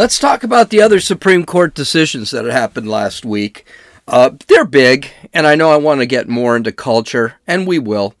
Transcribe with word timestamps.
Let's 0.00 0.18
talk 0.18 0.42
about 0.42 0.70
the 0.70 0.80
other 0.80 0.98
Supreme 0.98 1.44
Court 1.44 1.74
decisions 1.74 2.30
that 2.30 2.46
happened 2.46 2.88
last 2.88 3.26
week. 3.26 3.66
Uh, 4.08 4.30
they're 4.46 4.64
big, 4.64 5.10
and 5.34 5.46
I 5.46 5.56
know 5.56 5.70
I 5.70 5.76
want 5.76 6.00
to 6.00 6.06
get 6.06 6.26
more 6.26 6.56
into 6.56 6.72
culture, 6.72 7.34
and 7.46 7.66
we 7.66 7.78
will. 7.78 8.14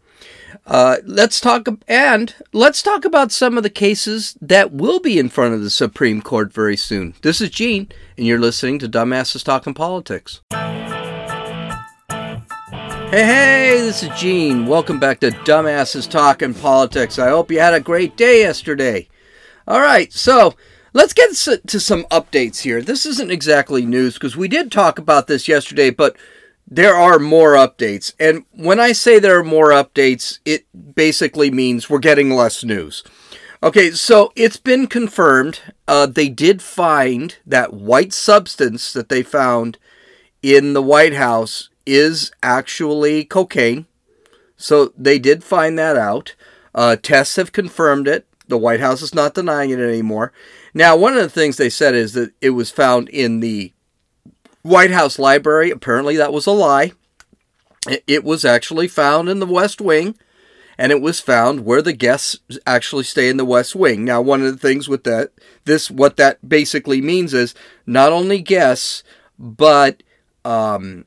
Uh, 0.66 0.98
let's 1.06 1.40
talk 1.40 1.66
and 1.88 2.34
let's 2.52 2.82
talk 2.82 3.06
about 3.06 3.32
some 3.32 3.56
of 3.56 3.62
the 3.62 3.70
cases 3.70 4.36
that 4.42 4.72
will 4.72 5.00
be 5.00 5.18
in 5.18 5.30
front 5.30 5.54
of 5.54 5.62
the 5.62 5.70
Supreme 5.70 6.20
Court 6.20 6.52
very 6.52 6.76
soon. 6.76 7.14
This 7.22 7.40
is 7.40 7.48
Gene, 7.48 7.88
and 8.18 8.26
you're 8.26 8.38
listening 8.38 8.78
to 8.80 8.86
Dumbasses 8.86 9.42
Talking 9.42 9.72
Politics. 9.72 10.42
Hey, 13.10 13.24
hey, 13.24 13.80
this 13.80 14.02
is 14.02 14.10
Gene. 14.20 14.66
Welcome 14.66 15.00
back 15.00 15.20
to 15.20 15.30
Dumbasses 15.30 16.10
Talking 16.10 16.52
Politics. 16.52 17.18
I 17.18 17.30
hope 17.30 17.50
you 17.50 17.58
had 17.58 17.72
a 17.72 17.80
great 17.80 18.18
day 18.18 18.40
yesterday. 18.40 19.08
All 19.66 19.80
right, 19.80 20.12
so 20.12 20.54
let's 20.92 21.12
get 21.12 21.34
to 21.66 21.80
some 21.80 22.04
updates 22.04 22.60
here. 22.60 22.82
This 22.82 23.06
isn't 23.06 23.30
exactly 23.30 23.84
news 23.86 24.14
because 24.14 24.36
we 24.36 24.48
did 24.48 24.70
talk 24.70 24.98
about 24.98 25.26
this 25.26 25.48
yesterday, 25.48 25.90
but 25.90 26.16
there 26.68 26.94
are 26.94 27.18
more 27.18 27.54
updates. 27.54 28.14
And 28.20 28.44
when 28.52 28.78
I 28.78 28.92
say 28.92 29.18
there 29.18 29.38
are 29.38 29.44
more 29.44 29.70
updates, 29.70 30.38
it 30.44 30.66
basically 30.94 31.50
means 31.50 31.90
we're 31.90 31.98
getting 31.98 32.30
less 32.30 32.64
news. 32.64 33.02
Okay, 33.62 33.90
so 33.90 34.32
it's 34.36 34.56
been 34.56 34.86
confirmed. 34.86 35.60
Uh, 35.86 36.06
they 36.06 36.28
did 36.28 36.62
find 36.62 37.36
that 37.44 37.74
white 37.74 38.12
substance 38.12 38.92
that 38.92 39.10
they 39.10 39.22
found 39.22 39.76
in 40.42 40.72
the 40.72 40.82
White 40.82 41.12
House 41.14 41.68
is 41.84 42.32
actually 42.42 43.24
cocaine. 43.24 43.86
So 44.56 44.92
they 44.96 45.18
did 45.18 45.44
find 45.44 45.78
that 45.78 45.96
out. 45.96 46.34
Uh, 46.74 46.96
tests 46.96 47.36
have 47.36 47.52
confirmed 47.52 48.08
it. 48.08 48.26
The 48.48 48.58
White 48.58 48.80
House 48.80 49.02
is 49.02 49.14
not 49.14 49.34
denying 49.34 49.70
it 49.70 49.78
anymore. 49.78 50.32
Now, 50.72 50.96
one 50.96 51.14
of 51.14 51.22
the 51.22 51.28
things 51.28 51.56
they 51.56 51.70
said 51.70 51.94
is 51.94 52.12
that 52.12 52.32
it 52.40 52.50
was 52.50 52.70
found 52.70 53.08
in 53.08 53.40
the 53.40 53.72
White 54.62 54.90
House 54.90 55.18
library. 55.18 55.70
Apparently, 55.70 56.16
that 56.16 56.32
was 56.32 56.46
a 56.46 56.52
lie. 56.52 56.92
It 58.06 58.24
was 58.24 58.44
actually 58.44 58.88
found 58.88 59.28
in 59.28 59.40
the 59.40 59.46
West 59.46 59.80
Wing, 59.80 60.14
and 60.76 60.92
it 60.92 61.00
was 61.00 61.18
found 61.18 61.64
where 61.64 61.82
the 61.82 61.94
guests 61.94 62.38
actually 62.66 63.04
stay 63.04 63.28
in 63.28 63.36
the 63.36 63.44
West 63.44 63.74
Wing. 63.74 64.04
Now, 64.04 64.20
one 64.20 64.42
of 64.42 64.52
the 64.52 64.58
things 64.58 64.88
with 64.88 65.04
that, 65.04 65.32
this 65.64 65.90
what 65.90 66.16
that 66.18 66.46
basically 66.46 67.00
means 67.00 67.32
is 67.32 67.54
not 67.86 68.12
only 68.12 68.40
guests, 68.40 69.02
but 69.38 70.02
um, 70.44 71.06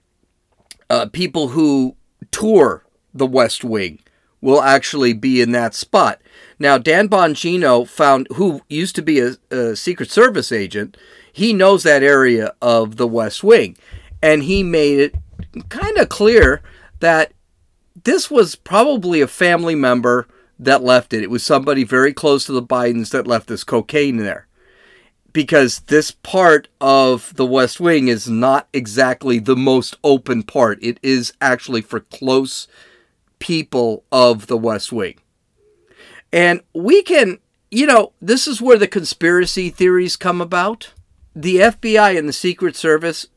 uh, 0.89 1.05
people 1.07 1.49
who 1.49 1.95
tour 2.31 2.83
the 3.13 3.27
West 3.27 3.63
Wing 3.63 3.99
will 4.41 4.61
actually 4.61 5.13
be 5.13 5.41
in 5.41 5.51
that 5.51 5.73
spot. 5.73 6.21
Now, 6.59 6.77
Dan 6.77 7.09
Bongino 7.09 7.87
found, 7.87 8.27
who 8.35 8.61
used 8.69 8.95
to 8.95 9.01
be 9.01 9.19
a, 9.19 9.35
a 9.51 9.75
Secret 9.75 10.11
Service 10.11 10.51
agent, 10.51 10.97
he 11.31 11.53
knows 11.53 11.83
that 11.83 12.03
area 12.03 12.53
of 12.61 12.97
the 12.97 13.07
West 13.07 13.43
Wing. 13.43 13.77
And 14.21 14.43
he 14.43 14.63
made 14.63 14.99
it 14.99 15.15
kind 15.69 15.97
of 15.97 16.09
clear 16.09 16.61
that 16.99 17.33
this 18.03 18.31
was 18.31 18.55
probably 18.55 19.21
a 19.21 19.27
family 19.27 19.75
member 19.75 20.27
that 20.59 20.83
left 20.83 21.13
it. 21.13 21.23
It 21.23 21.29
was 21.29 21.43
somebody 21.43 21.83
very 21.83 22.13
close 22.13 22.45
to 22.45 22.51
the 22.51 22.63
Bidens 22.63 23.11
that 23.11 23.27
left 23.27 23.47
this 23.47 23.63
cocaine 23.63 24.17
there 24.17 24.47
because 25.33 25.79
this 25.87 26.11
part 26.11 26.67
of 26.79 27.35
the 27.35 27.45
West 27.45 27.79
Wing 27.79 28.07
is 28.07 28.29
not 28.29 28.67
exactly 28.71 29.39
the 29.39 29.55
most 29.55 29.97
open 30.03 30.43
part. 30.43 30.77
It 30.81 30.99
is 31.01 31.33
actually 31.41 31.81
for 31.81 31.99
close 31.99 32.67
people 33.39 34.03
of 34.11 34.47
the 34.47 34.57
West 34.57 34.93
Wing. 34.93 35.15
And 36.33 36.61
we 36.73 37.03
can, 37.03 37.37
you 37.69 37.85
know, 37.85 38.11
this 38.19 38.47
is 38.47 38.59
where 38.59 38.79
the 38.79 38.87
conspiracy 38.87 39.69
theories 39.69 40.17
come 40.17 40.41
about. 40.41 40.91
The 41.35 41.57
FBI 41.57 42.17
and 42.17 42.27
the 42.27 42.33
Secret 42.33 42.75
Service 42.75 43.27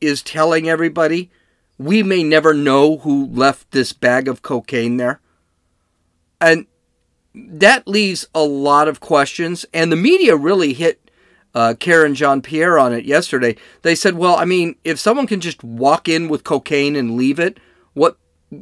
is 0.00 0.20
telling 0.20 0.68
everybody 0.68 1.30
we 1.78 2.02
may 2.02 2.24
never 2.24 2.52
know 2.52 2.98
who 2.98 3.26
left 3.26 3.70
this 3.70 3.92
bag 3.92 4.26
of 4.26 4.42
cocaine 4.42 4.96
there. 4.96 5.20
And 6.40 6.66
that 7.34 7.86
leaves 7.86 8.26
a 8.34 8.42
lot 8.42 8.88
of 8.88 9.00
questions. 9.00 9.64
And 9.72 9.90
the 9.90 9.96
media 9.96 10.36
really 10.36 10.72
hit 10.72 11.10
uh, 11.54 11.74
Karine 11.78 12.14
Jean 12.14 12.42
Pierre 12.42 12.78
on 12.78 12.92
it 12.92 13.04
yesterday. 13.04 13.56
They 13.82 13.94
said, 13.94 14.16
well, 14.16 14.36
I 14.36 14.44
mean, 14.44 14.74
if 14.82 14.98
someone 14.98 15.28
can 15.28 15.40
just 15.40 15.62
walk 15.62 16.08
in 16.08 16.28
with 16.28 16.42
cocaine 16.42 16.96
and 16.96 17.16
leave 17.16 17.38
it, 17.38 17.58
what 17.92 18.16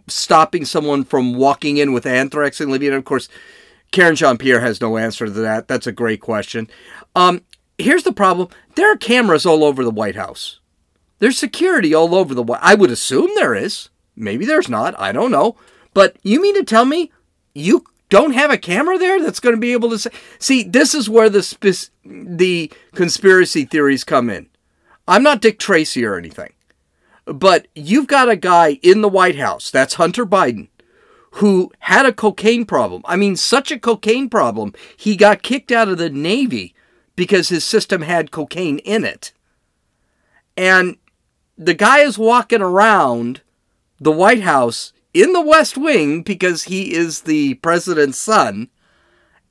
stopping 0.08 0.66
someone 0.66 1.04
from 1.04 1.34
walking 1.34 1.78
in 1.78 1.92
with 1.92 2.06
anthrax 2.06 2.60
and 2.60 2.70
leaving 2.70 2.92
it? 2.92 2.96
Of 2.96 3.04
course, 3.04 3.28
Karine 3.92 4.16
Jean 4.16 4.38
Pierre 4.38 4.60
has 4.60 4.80
no 4.80 4.96
answer 4.96 5.26
to 5.26 5.30
that. 5.30 5.68
That's 5.68 5.86
a 5.86 5.92
great 5.92 6.20
question. 6.20 6.68
Um, 7.14 7.42
here's 7.78 8.02
the 8.02 8.12
problem 8.12 8.48
there 8.74 8.92
are 8.92 8.96
cameras 8.96 9.46
all 9.46 9.62
over 9.62 9.84
the 9.84 9.90
White 9.90 10.16
House. 10.16 10.58
There's 11.18 11.38
security 11.38 11.94
all 11.94 12.14
over 12.14 12.34
the 12.34 12.42
White 12.42 12.60
I 12.62 12.74
would 12.74 12.90
assume 12.90 13.30
there 13.34 13.54
is. 13.54 13.90
Maybe 14.16 14.44
there's 14.44 14.68
not. 14.68 14.98
I 14.98 15.12
don't 15.12 15.30
know. 15.30 15.56
But 15.94 16.16
you 16.22 16.40
mean 16.42 16.54
to 16.56 16.64
tell 16.64 16.84
me 16.84 17.12
you 17.54 17.84
don't 18.08 18.32
have 18.32 18.50
a 18.50 18.58
camera 18.58 18.98
there 18.98 19.22
that's 19.22 19.40
going 19.40 19.54
to 19.54 19.60
be 19.60 19.72
able 19.72 19.90
to 19.90 19.98
say. 19.98 20.10
See, 20.38 20.62
this 20.62 20.94
is 20.94 21.08
where 21.08 21.30
the 21.30 21.88
the 22.04 22.72
conspiracy 22.94 23.64
theories 23.64 24.04
come 24.04 24.30
in. 24.30 24.48
I'm 25.06 25.22
not 25.22 25.40
Dick 25.40 25.58
Tracy 25.58 26.04
or 26.04 26.16
anything, 26.16 26.52
but 27.24 27.68
you've 27.74 28.06
got 28.06 28.28
a 28.28 28.36
guy 28.36 28.78
in 28.82 29.00
the 29.00 29.08
White 29.08 29.36
House. 29.36 29.70
That's 29.70 29.94
Hunter 29.94 30.26
Biden, 30.26 30.68
who 31.36 31.72
had 31.80 32.04
a 32.04 32.12
cocaine 32.12 32.64
problem. 32.66 33.02
I 33.06 33.16
mean, 33.16 33.36
such 33.36 33.70
a 33.70 33.78
cocaine 33.78 34.28
problem, 34.28 34.74
he 34.96 35.16
got 35.16 35.42
kicked 35.42 35.72
out 35.72 35.88
of 35.88 35.98
the 35.98 36.10
Navy 36.10 36.74
because 37.16 37.48
his 37.48 37.64
system 37.64 38.02
had 38.02 38.30
cocaine 38.30 38.78
in 38.80 39.04
it. 39.04 39.32
And 40.56 40.96
the 41.56 41.74
guy 41.74 42.00
is 42.00 42.18
walking 42.18 42.60
around 42.60 43.40
the 43.98 44.12
White 44.12 44.42
House 44.42 44.92
in 45.14 45.32
the 45.32 45.40
West 45.40 45.76
Wing 45.76 46.22
because 46.22 46.64
he 46.64 46.92
is 46.92 47.22
the 47.22 47.54
president's 47.54 48.18
son, 48.18 48.68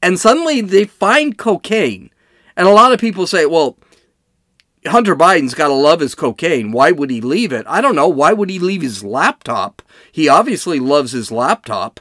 and 0.01 0.19
suddenly 0.19 0.61
they 0.61 0.85
find 0.85 1.37
cocaine. 1.37 2.11
And 2.55 2.67
a 2.67 2.71
lot 2.71 2.93
of 2.93 2.99
people 2.99 3.25
say, 3.25 3.45
well, 3.45 3.77
Hunter 4.87 5.15
Biden's 5.15 5.53
got 5.53 5.67
to 5.67 5.73
love 5.73 5.99
his 5.99 6.15
cocaine. 6.15 6.71
Why 6.71 6.91
would 6.91 7.09
he 7.09 7.21
leave 7.21 7.53
it? 7.53 7.65
I 7.67 7.81
don't 7.81 7.95
know. 7.95 8.07
Why 8.07 8.33
would 8.33 8.49
he 8.49 8.57
leave 8.57 8.81
his 8.81 9.03
laptop? 9.03 9.81
He 10.11 10.27
obviously 10.27 10.79
loves 10.79 11.11
his 11.11 11.31
laptop. 11.31 11.99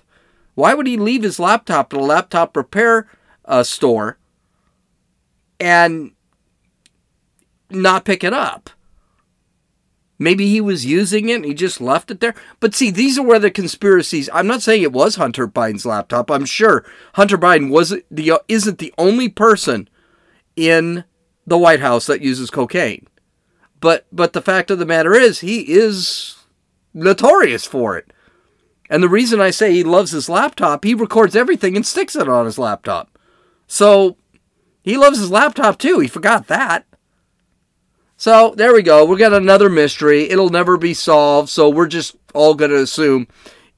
Why 0.54 0.74
would 0.74 0.86
he 0.86 0.96
leave 0.96 1.22
his 1.22 1.38
laptop 1.38 1.92
at 1.92 2.00
a 2.00 2.02
laptop 2.02 2.56
repair 2.56 3.08
uh, 3.44 3.62
store 3.62 4.18
and 5.58 6.12
not 7.68 8.04
pick 8.04 8.24
it 8.24 8.32
up? 8.32 8.70
Maybe 10.18 10.48
he 10.48 10.60
was 10.60 10.84
using 10.84 11.30
it 11.30 11.36
and 11.36 11.44
he 11.46 11.54
just 11.54 11.80
left 11.80 12.10
it 12.10 12.20
there. 12.20 12.34
But 12.60 12.74
see, 12.74 12.90
these 12.90 13.18
are 13.18 13.24
where 13.24 13.38
the 13.38 13.50
conspiracies. 13.50 14.28
I'm 14.34 14.46
not 14.46 14.60
saying 14.60 14.82
it 14.82 14.92
was 14.92 15.16
Hunter 15.16 15.48
Biden's 15.48 15.86
laptop. 15.86 16.30
I'm 16.30 16.44
sure 16.44 16.84
Hunter 17.14 17.38
Biden 17.38 17.70
was 17.70 17.94
the 18.10 18.40
isn't 18.46 18.78
the 18.78 18.92
only 18.98 19.30
person 19.30 19.88
in 20.56 21.04
the 21.50 21.58
White 21.58 21.80
House 21.80 22.06
that 22.06 22.22
uses 22.22 22.48
cocaine. 22.48 23.06
But 23.80 24.06
but 24.12 24.32
the 24.32 24.40
fact 24.40 24.70
of 24.70 24.78
the 24.78 24.86
matter 24.86 25.14
is 25.14 25.40
he 25.40 25.72
is 25.72 26.36
notorious 26.94 27.66
for 27.66 27.98
it. 27.98 28.12
And 28.88 29.02
the 29.02 29.08
reason 29.08 29.40
I 29.40 29.50
say 29.50 29.72
he 29.72 29.84
loves 29.84 30.12
his 30.12 30.28
laptop, 30.28 30.84
he 30.84 30.94
records 30.94 31.36
everything 31.36 31.76
and 31.76 31.86
sticks 31.86 32.16
it 32.16 32.28
on 32.28 32.46
his 32.46 32.58
laptop. 32.58 33.18
So 33.66 34.16
he 34.82 34.96
loves 34.96 35.18
his 35.18 35.30
laptop 35.30 35.78
too. 35.78 35.98
He 35.98 36.08
forgot 36.08 36.46
that. 36.46 36.86
So 38.16 38.54
there 38.56 38.72
we 38.72 38.82
go. 38.82 39.04
We 39.04 39.16
got 39.16 39.32
another 39.32 39.68
mystery. 39.68 40.30
It'll 40.30 40.50
never 40.50 40.76
be 40.76 40.94
solved. 40.94 41.48
So 41.48 41.68
we're 41.68 41.88
just 41.88 42.16
all 42.32 42.54
going 42.54 42.70
to 42.70 42.82
assume 42.82 43.26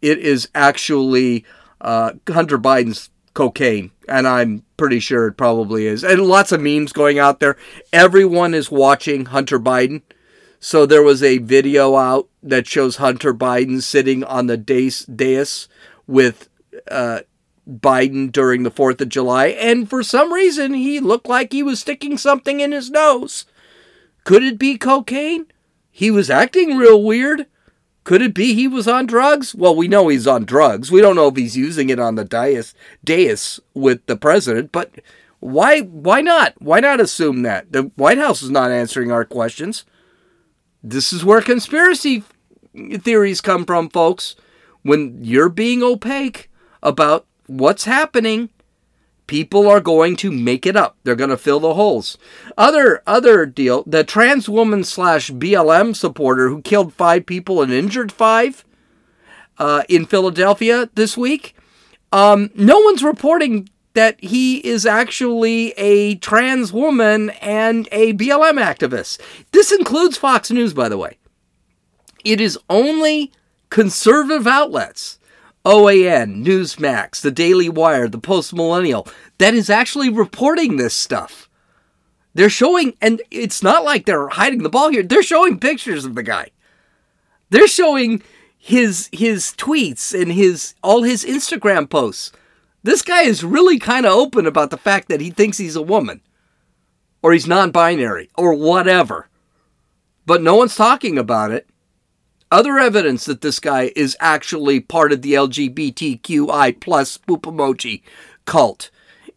it 0.03 0.19
is 0.19 0.49
actually 0.55 1.45
uh, 1.81 2.13
Hunter 2.29 2.59
Biden's 2.59 3.11
cocaine. 3.35 3.93
And 4.13 4.29
I'm 4.29 4.63
pretty 4.77 5.01
sure 5.01 5.27
it 5.27 5.39
probably 5.39 5.87
is. 5.87 6.05
And 6.05 6.27
lots 6.27 6.53
of 6.53 6.61
memes 6.61 6.93
going 6.93 7.19
out 7.19 7.41
there. 7.41 7.57
Everyone 7.95 8.53
is 8.53 8.71
watching 8.71 9.25
Hunter 9.27 9.59
Biden. 9.59 10.03
So 10.61 10.85
there 10.85 11.03
was 11.03 11.23
a 11.23 11.39
video 11.39 11.97
out 11.97 12.29
that 12.43 12.67
shows 12.67 12.97
Hunter 12.97 13.33
Biden 13.33 13.83
sitting 13.83 14.23
on 14.23 14.49
the 14.49 14.59
dais 14.59 15.69
with 16.07 16.51
uh, 16.91 17.21
Biden 17.67 18.31
during 18.31 18.65
the 18.65 18.71
4th 18.71 19.01
of 19.01 19.09
July. 19.09 19.47
And 19.47 19.89
for 19.89 20.03
some 20.03 20.31
reason, 20.31 20.75
he 20.75 21.01
looked 21.01 21.27
like 21.27 21.53
he 21.53 21.63
was 21.63 21.81
sticking 21.81 22.19
something 22.19 22.61
in 22.61 22.73
his 22.73 22.91
nose. 22.91 23.47
Could 24.25 24.43
it 24.43 24.59
be 24.59 24.77
cocaine? 24.77 25.47
He 25.91 26.11
was 26.11 26.29
acting 26.29 26.77
real 26.77 27.03
weird. 27.03 27.47
Could 28.05 28.23
it 28.23 28.35
be 28.35 28.55
he 28.55 28.67
was 28.67 28.89
on 28.89 29.07
drugs? 29.07 29.55
Well, 29.55 29.77
we 29.77 29.87
know 29.87 30.09
he's 30.09 30.27
on 30.27 30.45
drugs. 30.45 30.91
We 30.91 31.01
don't 31.01 31.17
know 31.17 31.29
if 31.29 31.37
he's 31.37 31.57
using 31.57 31.89
it 31.89 32.01
on 32.01 32.17
the 32.17 32.25
dais, 32.25 32.75
dais 33.05 33.61
with 33.75 34.05
the 34.07 34.17
president, 34.17 34.73
but 34.73 34.91
why 35.39 35.81
why 35.81 36.21
not? 36.21 36.55
Why 36.61 36.81
not 36.81 37.01
assume 37.01 37.43
that? 37.43 37.73
The 37.73 37.91
White 37.97 38.19
House 38.19 38.43
is 38.43 38.51
not 38.51 38.71
answering 38.71 39.13
our 39.13 39.25
questions. 39.25 39.85
This 40.83 41.13
is 41.13 41.25
where 41.25 41.41
conspiracy 41.41 42.25
theories 42.75 43.41
come 43.41 43.65
from, 43.65 43.89
folks. 43.89 44.35
When 44.83 45.23
you're 45.23 45.49
being 45.49 45.83
opaque 45.83 46.51
about 46.83 47.27
what's 47.47 47.85
happening, 47.85 48.51
People 49.27 49.69
are 49.69 49.81
going 49.81 50.17
to 50.17 50.31
make 50.31 50.67
it 50.67 50.77
up. 50.77 50.97
They're 51.05 51.15
going 51.15 51.31
to 51.31 51.37
fill 51.37 51.61
the 51.61 51.75
holes. 51.75 52.19
Other 52.59 53.03
other 53.07 53.47
deal, 53.47 53.85
the 53.87 54.05
trans 54.05 54.49
woman 54.49 54.85
slash 54.85 55.31
BLM 55.31 55.95
supporter 55.97 56.49
who 56.49 56.61
killed 56.63 56.93
five 56.93 57.25
people 57.27 57.63
and 57.63 57.73
injured 57.73 58.13
five 58.13 58.65
uh, 59.59 59.85
in 59.89 60.07
Philadelphia 60.07 60.91
this 60.95 61.17
week. 61.17 61.55
Um, 62.11 62.51
no 62.55 62.79
one's 62.81 63.03
reporting 63.03 63.69
that 63.95 64.23
he 64.23 64.59
is 64.59 64.87
actually 64.87 65.71
a 65.73 66.17
trans 66.17 66.73
woman 66.73 67.31
and 67.41 67.89
a 67.93 68.15
BLM 68.15 68.63
activist. 68.63 69.21
This 69.53 69.73
includes 69.73 70.17
Fox 70.17 70.51
News, 70.51 70.75
by 70.75 70.89
the 70.89 70.99
way. 70.99 71.19
It 72.25 72.41
is 72.41 72.59
only 72.71 73.33
conservative 73.71 74.47
outlets 74.47 75.19
OAN, 75.65 76.45
Newsmax, 76.45 77.21
The 77.21 77.31
Daily 77.31 77.69
Wire, 77.69 78.09
The 78.09 78.19
Post 78.19 78.55
Millennial, 78.55 79.07
that 79.39 79.55
is 79.55 79.71
actually 79.71 80.09
reporting 80.09 80.77
this 80.77 80.95
stuff. 80.95 81.49
They're 82.35 82.49
showing, 82.49 82.95
and 83.01 83.23
it's 83.31 83.63
not 83.63 83.85
like 83.85 84.07
they're 84.07 84.29
hiding 84.29 84.63
the 84.63 84.71
ball 84.71 84.91
here. 84.91 85.03
They're 85.03 85.23
showing 85.23 85.61
pictures 85.61 86.05
of 86.05 86.15
the 86.15 86.23
guy. 86.23 86.49
They're 87.51 87.69
showing 87.69 88.23
his 88.59 89.09
his 89.13 89.53
tweets 89.59 90.19
and 90.19 90.33
his 90.33 90.75
all 90.83 91.03
his 91.03 91.25
Instagram 91.25 91.91
posts. 91.91 92.33
This 92.83 93.03
guy 93.03 93.23
is 93.23 93.45
really 93.45 93.79
kind 93.79 94.07
of 94.07 94.13
open 94.13 94.47
about 94.47 94.71
the 94.71 94.79
fact 94.79 95.09
that 95.09 95.21
he 95.21 95.31
thinks 95.31 95.59
he's 95.59 95.77
a 95.77 95.83
woman, 95.83 96.23
or 97.23 97.33
he's 97.33 97.47
non-binary, 97.47 98.31
or 98.37 98.55
whatever. 98.55 99.29
But 100.25 100.43
no 100.43 100.57
one's 100.57 100.75
talking 100.75 101.19
about 101.19 101.51
it. 101.51 101.69
Other 102.53 102.79
evidence 102.79 103.25
that 103.25 103.41
this 103.41 103.59
guy 103.59 103.93
is 103.97 104.15
actually 104.21 104.79
part 104.79 105.11
of 105.11 105.23
the 105.23 105.33
LGBTQI 105.33 106.79
plus 106.81 107.17
poop 107.17 107.45
emoji 107.45 108.03
cult 108.45 108.91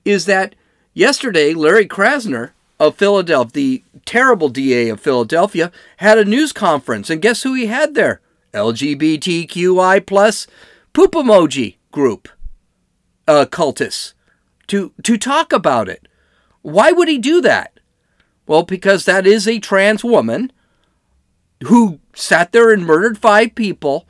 is 0.04 0.26
that 0.26 0.54
yesterday 0.94 1.54
Larry 1.54 1.88
Krasner 1.88 2.52
of 2.78 2.98
Philadelphia, 2.98 3.52
the 3.54 3.84
terrible 4.04 4.50
DA 4.50 4.90
of 4.90 5.00
Philadelphia, 5.00 5.72
had 5.98 6.18
a 6.18 6.26
news 6.26 6.52
conference, 6.52 7.10
and 7.10 7.22
guess 7.22 7.44
who 7.44 7.54
he 7.54 7.68
had 7.68 7.96
there? 7.96 8.20
LGBTQI 8.54 10.06
plus 10.06 10.46
poop 10.92 11.14
emoji 11.14 11.78
group 11.94 12.28
uh, 13.30 13.46
cultists 13.50 14.12
to 14.68 14.92
to 15.04 15.18
talk 15.18 15.54
about 15.54 15.88
it. 15.88 16.10
Why 16.64 16.92
would 16.92 17.08
he 17.08 17.18
do 17.18 17.40
that? 17.40 17.80
Well, 18.46 18.64
because 18.64 19.06
that 19.06 19.26
is 19.26 19.48
a 19.48 19.60
trans 19.60 20.04
woman 20.04 20.52
who 21.63 22.00
sat 22.13 22.52
there 22.52 22.72
and 22.72 22.86
murdered 22.86 23.18
five 23.18 23.56
people. 23.56 24.07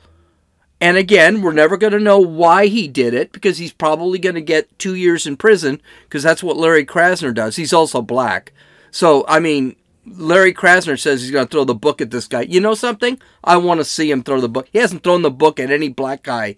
And 0.80 0.96
again, 0.96 1.40
we're 1.40 1.52
never 1.52 1.76
going 1.76 1.92
to 1.92 2.00
know 2.00 2.18
why 2.18 2.66
he 2.66 2.86
did 2.86 3.14
it 3.14 3.32
because 3.32 3.58
he's 3.58 3.72
probably 3.72 4.18
going 4.18 4.34
to 4.34 4.42
get 4.42 4.78
two 4.78 4.94
years 4.94 5.26
in 5.26 5.36
prison 5.36 5.80
because 6.04 6.22
that's 6.22 6.42
what 6.42 6.58
Larry 6.58 6.84
Krasner 6.84 7.34
does. 7.34 7.56
He's 7.56 7.72
also 7.72 8.02
black. 8.02 8.52
So, 8.90 9.24
I 9.26 9.40
mean, 9.40 9.76
Larry 10.06 10.52
Krasner 10.52 10.98
says 10.98 11.22
he's 11.22 11.30
going 11.30 11.46
to 11.46 11.50
throw 11.50 11.64
the 11.64 11.74
book 11.74 12.00
at 12.00 12.10
this 12.10 12.28
guy. 12.28 12.42
You 12.42 12.60
know 12.60 12.74
something? 12.74 13.18
I 13.42 13.56
want 13.56 13.80
to 13.80 13.84
see 13.84 14.10
him 14.10 14.22
throw 14.22 14.40
the 14.40 14.48
book. 14.48 14.68
He 14.70 14.78
hasn't 14.78 15.02
thrown 15.02 15.22
the 15.22 15.30
book 15.30 15.58
at 15.58 15.70
any 15.70 15.88
black 15.88 16.22
guy. 16.22 16.56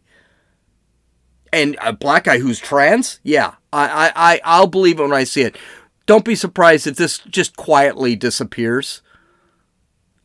And 1.53 1.79
a 1.81 1.93
black 1.93 2.25
guy 2.25 2.41
who's 2.41 2.59
trans? 2.59 3.21
Yeah, 3.23 3.55
I, 3.73 4.13
I, 4.15 4.41
I'll 4.45 4.67
believe 4.67 5.01
it 5.01 5.03
when 5.03 5.13
I 5.13 5.25
see 5.25 5.43
it. 5.43 5.57
Don't 6.05 6.25
be 6.25 6.35
surprised 6.35 6.87
if 6.87 6.97
this 6.97 7.19
just 7.19 7.57
quietly 7.57 8.17
disappears. 8.17 9.01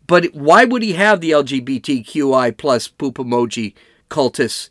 But 0.08 0.34
why 0.34 0.66
would 0.66 0.84
he 0.84 0.94
have 0.94 1.22
the 1.22 1.32
LGBTQI 1.32 2.58
plus 2.58 2.88
poop 2.88 3.16
emoji 3.16 3.74
cultists 4.10 4.70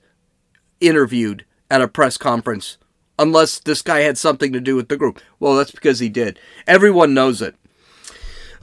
interviewed 0.80 1.44
at 1.70 1.82
a 1.82 1.88
press 1.88 2.16
conference? 2.16 2.78
Unless 3.18 3.60
this 3.60 3.82
guy 3.82 4.00
had 4.00 4.18
something 4.18 4.52
to 4.52 4.60
do 4.60 4.74
with 4.74 4.88
the 4.88 4.96
group. 4.96 5.20
Well, 5.38 5.54
that's 5.54 5.70
because 5.70 5.98
he 6.00 6.08
did. 6.08 6.38
Everyone 6.66 7.14
knows 7.14 7.40
it. 7.40 7.54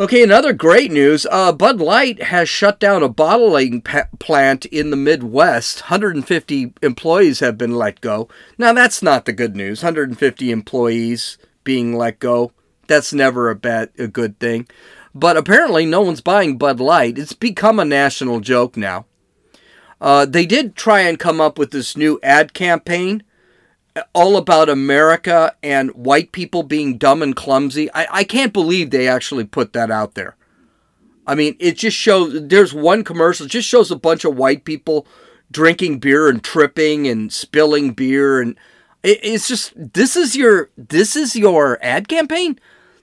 Okay, 0.02 0.24
another 0.24 0.54
great 0.54 0.94
news. 0.94 1.28
Uh, 1.30 1.52
Bud 1.52 1.82
Light 1.82 2.24
has 2.24 2.48
shut 2.48 2.80
down 2.80 3.04
a 3.04 3.10
bottling 3.10 3.82
pa- 3.82 4.08
plant 4.18 4.66
in 4.68 4.92
the 4.92 4.96
Midwest. 4.96 5.82
150 5.82 6.74
employees 6.82 7.42
have 7.42 7.58
been 7.58 7.76
let 7.76 8.00
go. 8.00 8.30
Now, 8.58 8.72
that's 8.72 9.04
not 9.04 9.26
the 9.26 9.34
good 9.34 9.58
news. 9.58 9.84
150 9.84 10.52
employees 10.52 11.38
being 11.66 11.98
let 11.98 12.20
go. 12.20 12.54
That's 12.88 13.14
never 13.14 13.50
a 13.50 13.56
bad, 13.56 13.90
a 14.00 14.08
good 14.08 14.40
thing. 14.40 14.68
But 15.20 15.38
apparently, 15.38 15.86
no 15.86 16.02
one's 16.02 16.22
buying 16.22 16.58
Bud 16.58 16.80
Light. 16.80 17.18
It's 17.18 17.34
become 17.34 17.80
a 17.80 17.86
national 17.86 18.40
joke 18.40 18.78
now. 18.78 19.06
Uh, 20.00 20.26
they 20.26 20.46
did 20.46 20.76
try 20.76 21.02
and 21.02 21.20
come 21.20 21.42
up 21.42 21.60
with 21.60 21.72
this 21.72 21.98
new 21.98 22.20
ad 22.24 22.54
campaign 22.54 23.24
all 24.14 24.38
about 24.38 24.70
America 24.70 25.54
and 25.62 25.92
white 25.92 26.32
people 26.32 26.64
being 26.64 26.98
dumb 26.98 27.22
and 27.22 27.36
clumsy. 27.36 27.92
I, 27.94 28.08
I 28.20 28.24
can't 28.24 28.54
believe 28.54 28.92
they 28.92 29.10
actually 29.10 29.44
put 29.44 29.74
that 29.74 29.92
out 29.92 30.16
there. 30.16 30.38
I 31.28 31.36
mean, 31.36 31.58
it 31.60 31.78
just 31.78 31.98
shows 31.98 32.48
there's 32.48 32.74
one 32.74 33.04
commercial, 33.04 33.46
just 33.46 33.68
shows 33.68 33.92
a 33.92 33.98
bunch 33.98 34.24
of 34.24 34.38
white 34.38 34.64
people 34.64 35.06
drinking 35.52 36.00
beer 36.00 36.30
and 36.30 36.42
tripping 36.44 37.08
and 37.08 37.34
spilling 37.34 37.92
beer 37.92 38.40
and 38.40 38.56
it, 39.04 39.20
it's 39.24 39.48
just 39.48 39.74
this 39.76 40.16
is 40.16 40.36
your 40.36 40.70
this 40.78 41.16
is 41.16 41.36
your 41.36 41.78
ad 41.82 42.08
campaign? 42.08 42.60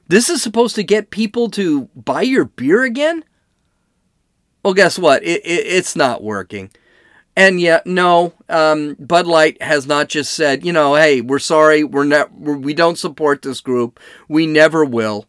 This 0.08 0.30
is 0.30 0.42
supposed 0.42 0.76
to 0.76 0.82
get 0.82 1.10
people 1.10 1.50
to 1.50 1.86
buy 1.94 2.22
your 2.22 2.44
beer 2.44 2.84
again? 2.84 3.24
Well, 4.62 4.74
guess 4.74 4.98
what? 4.98 5.22
It, 5.24 5.44
it, 5.44 5.66
it's 5.66 5.96
not 5.96 6.22
working. 6.22 6.70
And 7.36 7.60
yet, 7.60 7.86
no, 7.86 8.32
um, 8.48 8.96
Bud 8.98 9.26
Light 9.26 9.60
has 9.62 9.86
not 9.86 10.08
just 10.08 10.32
said, 10.32 10.64
you 10.64 10.72
know, 10.72 10.94
hey, 10.94 11.20
we're 11.20 11.38
sorry, 11.38 11.84
we're 11.84 12.04
not, 12.04 12.32
we're, 12.32 12.56
we 12.56 12.72
don't 12.72 12.98
support 12.98 13.42
this 13.42 13.60
group, 13.60 14.00
we 14.26 14.46
never 14.46 14.84
will. 14.84 15.26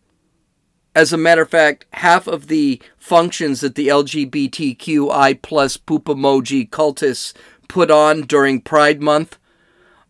As 0.96 1.12
a 1.12 1.18
matter 1.18 1.42
of 1.42 1.50
fact, 1.50 1.86
half 1.94 2.26
of 2.26 2.48
the 2.48 2.82
functions 2.98 3.60
that 3.60 3.76
the 3.76 3.90
LGBTQI 3.90 5.42
plus 5.42 5.76
poop 5.76 6.06
emoji 6.06 6.68
cultists 6.70 7.34
put 7.68 7.92
on 7.92 8.22
during 8.22 8.62
Pride 8.62 9.02
Month 9.02 9.38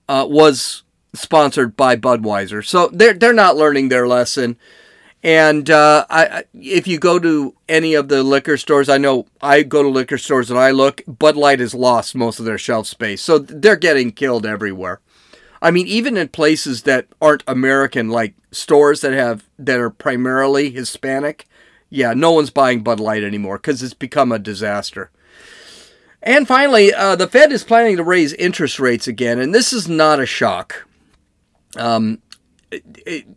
uh, 0.07 0.25
was 0.29 0.83
sponsored 1.17 1.75
by 1.75 1.95
Budweiser. 1.95 2.65
So 2.65 2.87
they're 2.87 3.13
they're 3.13 3.33
not 3.33 3.57
learning 3.57 3.89
their 3.89 4.07
lesson. 4.07 4.57
And 5.23 5.69
uh, 5.69 6.05
I, 6.09 6.43
if 6.53 6.87
you 6.87 6.99
go 6.99 7.17
to 7.19 7.55
any 7.67 7.95
of 7.95 8.07
the 8.07 8.23
liquor 8.23 8.55
stores, 8.55 8.87
I 8.87 8.97
know 8.97 9.25
I 9.41 9.63
go 9.63 9.81
to 9.81 9.89
liquor 9.89 10.17
stores 10.17 10.51
and 10.51 10.59
I 10.59 10.71
look. 10.71 11.01
Bud 11.07 11.35
Light 11.35 11.59
has 11.59 11.73
lost 11.73 12.15
most 12.15 12.39
of 12.39 12.45
their 12.45 12.57
shelf 12.57 12.87
space, 12.87 13.21
so 13.21 13.39
they're 13.39 13.75
getting 13.75 14.11
killed 14.11 14.45
everywhere. 14.45 15.01
I 15.61 15.71
mean, 15.71 15.87
even 15.87 16.17
in 16.17 16.27
places 16.29 16.83
that 16.83 17.07
aren't 17.19 17.43
American, 17.47 18.09
like 18.09 18.35
stores 18.51 19.01
that 19.01 19.13
have 19.13 19.43
that 19.57 19.79
are 19.79 19.89
primarily 19.89 20.69
Hispanic, 20.69 21.47
yeah, 21.89 22.13
no 22.13 22.31
one's 22.31 22.51
buying 22.51 22.81
Bud 22.81 22.99
Light 22.99 23.23
anymore 23.23 23.57
because 23.57 23.81
it's 23.81 23.93
become 23.93 24.31
a 24.31 24.39
disaster. 24.39 25.09
And 26.21 26.47
finally, 26.47 26.93
uh, 26.93 27.15
the 27.15 27.27
Fed 27.27 27.51
is 27.51 27.63
planning 27.63 27.97
to 27.97 28.03
raise 28.03 28.33
interest 28.33 28.79
rates 28.79 29.07
again, 29.07 29.39
and 29.39 29.53
this 29.53 29.71
is 29.71 29.87
not 29.87 30.19
a 30.19 30.25
shock. 30.25 30.86
Um, 31.75 32.21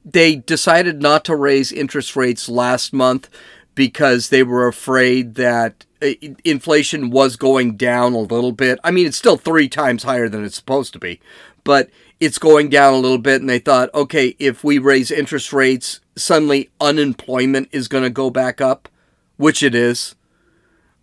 they 0.05 0.37
decided 0.37 1.03
not 1.03 1.25
to 1.27 1.37
raise 1.37 1.73
interest 1.73 2.17
rates 2.17 2.49
last 2.49 2.93
month 2.93 3.29
because 3.75 4.29
they 4.29 4.43
were 4.43 4.67
afraid 4.67 5.37
that 5.37 5.87
uh, 6.03 6.11
inflation 6.45 7.11
was 7.11 7.37
going 7.37 7.77
down 7.77 8.13
a 8.13 8.19
little 8.19 8.53
bit. 8.53 8.79
I 8.83 8.91
mean, 8.91 9.07
it's 9.07 9.17
still 9.17 9.37
three 9.37 9.69
times 9.69 10.03
higher 10.03 10.29
than 10.29 10.45
it's 10.45 10.57
supposed 10.57 10.93
to 10.95 10.99
be, 10.99 11.21
but 11.65 11.91
it's 12.19 12.39
going 12.39 12.69
down 12.69 12.95
a 12.95 12.99
little 12.99 13.19
bit. 13.19 13.41
And 13.41 13.49
they 13.49 13.59
thought, 13.59 13.95
okay, 13.95 14.35
if 14.39 14.65
we 14.65 14.79
raise 14.79 15.11
interest 15.11 15.53
rates, 15.53 16.01
suddenly 16.17 16.71
unemployment 16.81 17.69
is 17.73 17.89
going 17.89 18.05
to 18.05 18.11
go 18.11 18.31
back 18.31 18.61
up, 18.61 18.89
which 19.37 19.63
it 19.63 19.75
is. 19.75 20.15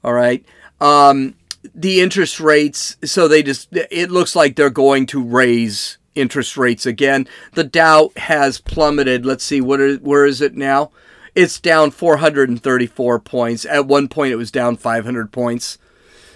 All 0.03 0.13
right. 0.13 0.45
Um, 0.79 1.35
the 1.73 2.01
interest 2.01 2.39
rates, 2.39 2.97
so 3.03 3.27
they 3.27 3.41
just, 3.41 3.69
it 3.71 4.11
looks 4.11 4.35
like 4.35 4.55
they're 4.55 4.69
going 4.69 5.05
to 5.07 5.23
raise 5.23 5.97
interest 6.17 6.57
rates 6.57 6.85
again. 6.85 7.27
The 7.53 7.63
Dow 7.63 8.11
has 8.17 8.59
plummeted. 8.59 9.25
Let's 9.25 9.43
see, 9.43 9.61
what 9.61 9.79
is, 9.79 9.99
where 9.99 10.25
is 10.25 10.41
it 10.41 10.55
now? 10.55 10.91
It's 11.35 11.59
down 11.59 11.91
434 11.91 13.19
points. 13.19 13.65
At 13.65 13.85
one 13.85 14.07
point, 14.07 14.33
it 14.33 14.37
was 14.37 14.49
down 14.49 14.75
500 14.75 15.31
points. 15.31 15.77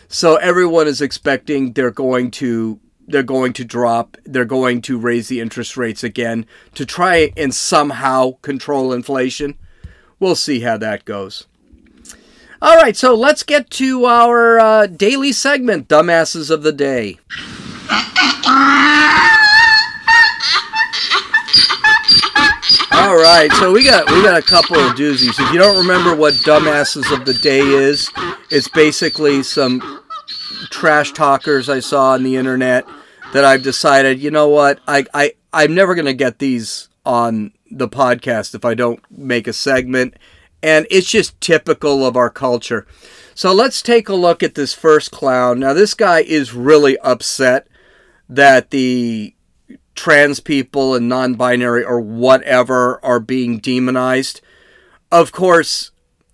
So 0.07 0.35
everyone 0.35 0.87
is 0.87 1.01
expecting 1.01 1.73
they're 1.73 1.89
going 1.89 2.31
to 2.31 2.79
they're 3.07 3.23
going 3.23 3.53
to 3.53 3.65
drop. 3.65 4.17
They're 4.25 4.45
going 4.45 4.81
to 4.83 4.97
raise 4.97 5.27
the 5.27 5.41
interest 5.41 5.75
rates 5.75 6.03
again 6.03 6.45
to 6.75 6.85
try 6.85 7.33
and 7.35 7.53
somehow 7.53 8.33
control 8.41 8.93
inflation. 8.93 9.57
We'll 10.19 10.35
see 10.35 10.59
how 10.61 10.77
that 10.77 11.05
goes. 11.05 11.47
All 12.61 12.75
right, 12.75 12.95
so 12.95 13.15
let's 13.15 13.41
get 13.41 13.71
to 13.71 14.05
our 14.05 14.59
uh, 14.59 14.85
daily 14.85 15.31
segment, 15.31 15.87
Dumbasses 15.87 16.51
of 16.51 16.61
the 16.61 16.71
Day. 16.71 17.17
All 23.11 23.17
right, 23.17 23.51
so 23.51 23.73
we 23.73 23.83
got 23.83 24.09
we 24.09 24.23
got 24.23 24.39
a 24.39 24.41
couple 24.41 24.77
of 24.77 24.95
doozies. 24.95 25.37
If 25.37 25.51
you 25.51 25.59
don't 25.59 25.77
remember 25.77 26.15
what 26.15 26.33
dumbasses 26.35 27.13
of 27.13 27.25
the 27.25 27.33
day 27.33 27.59
is, 27.59 28.09
it's 28.49 28.69
basically 28.69 29.43
some 29.43 30.01
trash 30.69 31.11
talkers 31.11 31.67
I 31.67 31.81
saw 31.81 32.11
on 32.11 32.23
the 32.23 32.37
internet 32.37 32.87
that 33.33 33.43
I've 33.43 33.63
decided, 33.63 34.21
you 34.21 34.31
know 34.31 34.47
what, 34.47 34.79
I 34.87 35.03
I 35.13 35.33
I'm 35.51 35.75
never 35.75 35.93
going 35.93 36.05
to 36.05 36.13
get 36.13 36.39
these 36.39 36.87
on 37.05 37.51
the 37.69 37.89
podcast 37.89 38.55
if 38.55 38.63
I 38.63 38.75
don't 38.75 39.01
make 39.11 39.45
a 39.45 39.51
segment. 39.51 40.15
And 40.63 40.87
it's 40.89 41.11
just 41.11 41.39
typical 41.41 42.05
of 42.05 42.15
our 42.15 42.29
culture. 42.29 42.87
So 43.35 43.53
let's 43.53 43.81
take 43.81 44.07
a 44.07 44.15
look 44.15 44.41
at 44.41 44.55
this 44.55 44.73
first 44.73 45.11
clown. 45.11 45.59
Now, 45.59 45.73
this 45.73 45.95
guy 45.95 46.21
is 46.21 46.53
really 46.53 46.97
upset 46.99 47.67
that 48.29 48.69
the 48.69 49.35
trans 49.95 50.39
people 50.39 50.95
and 50.95 51.09
non 51.09 51.35
binary 51.35 51.83
or 51.83 51.99
whatever 51.99 53.03
are 53.03 53.19
being 53.19 53.59
demonized. 53.59 54.41
Of 55.11 55.31
course, 55.31 55.91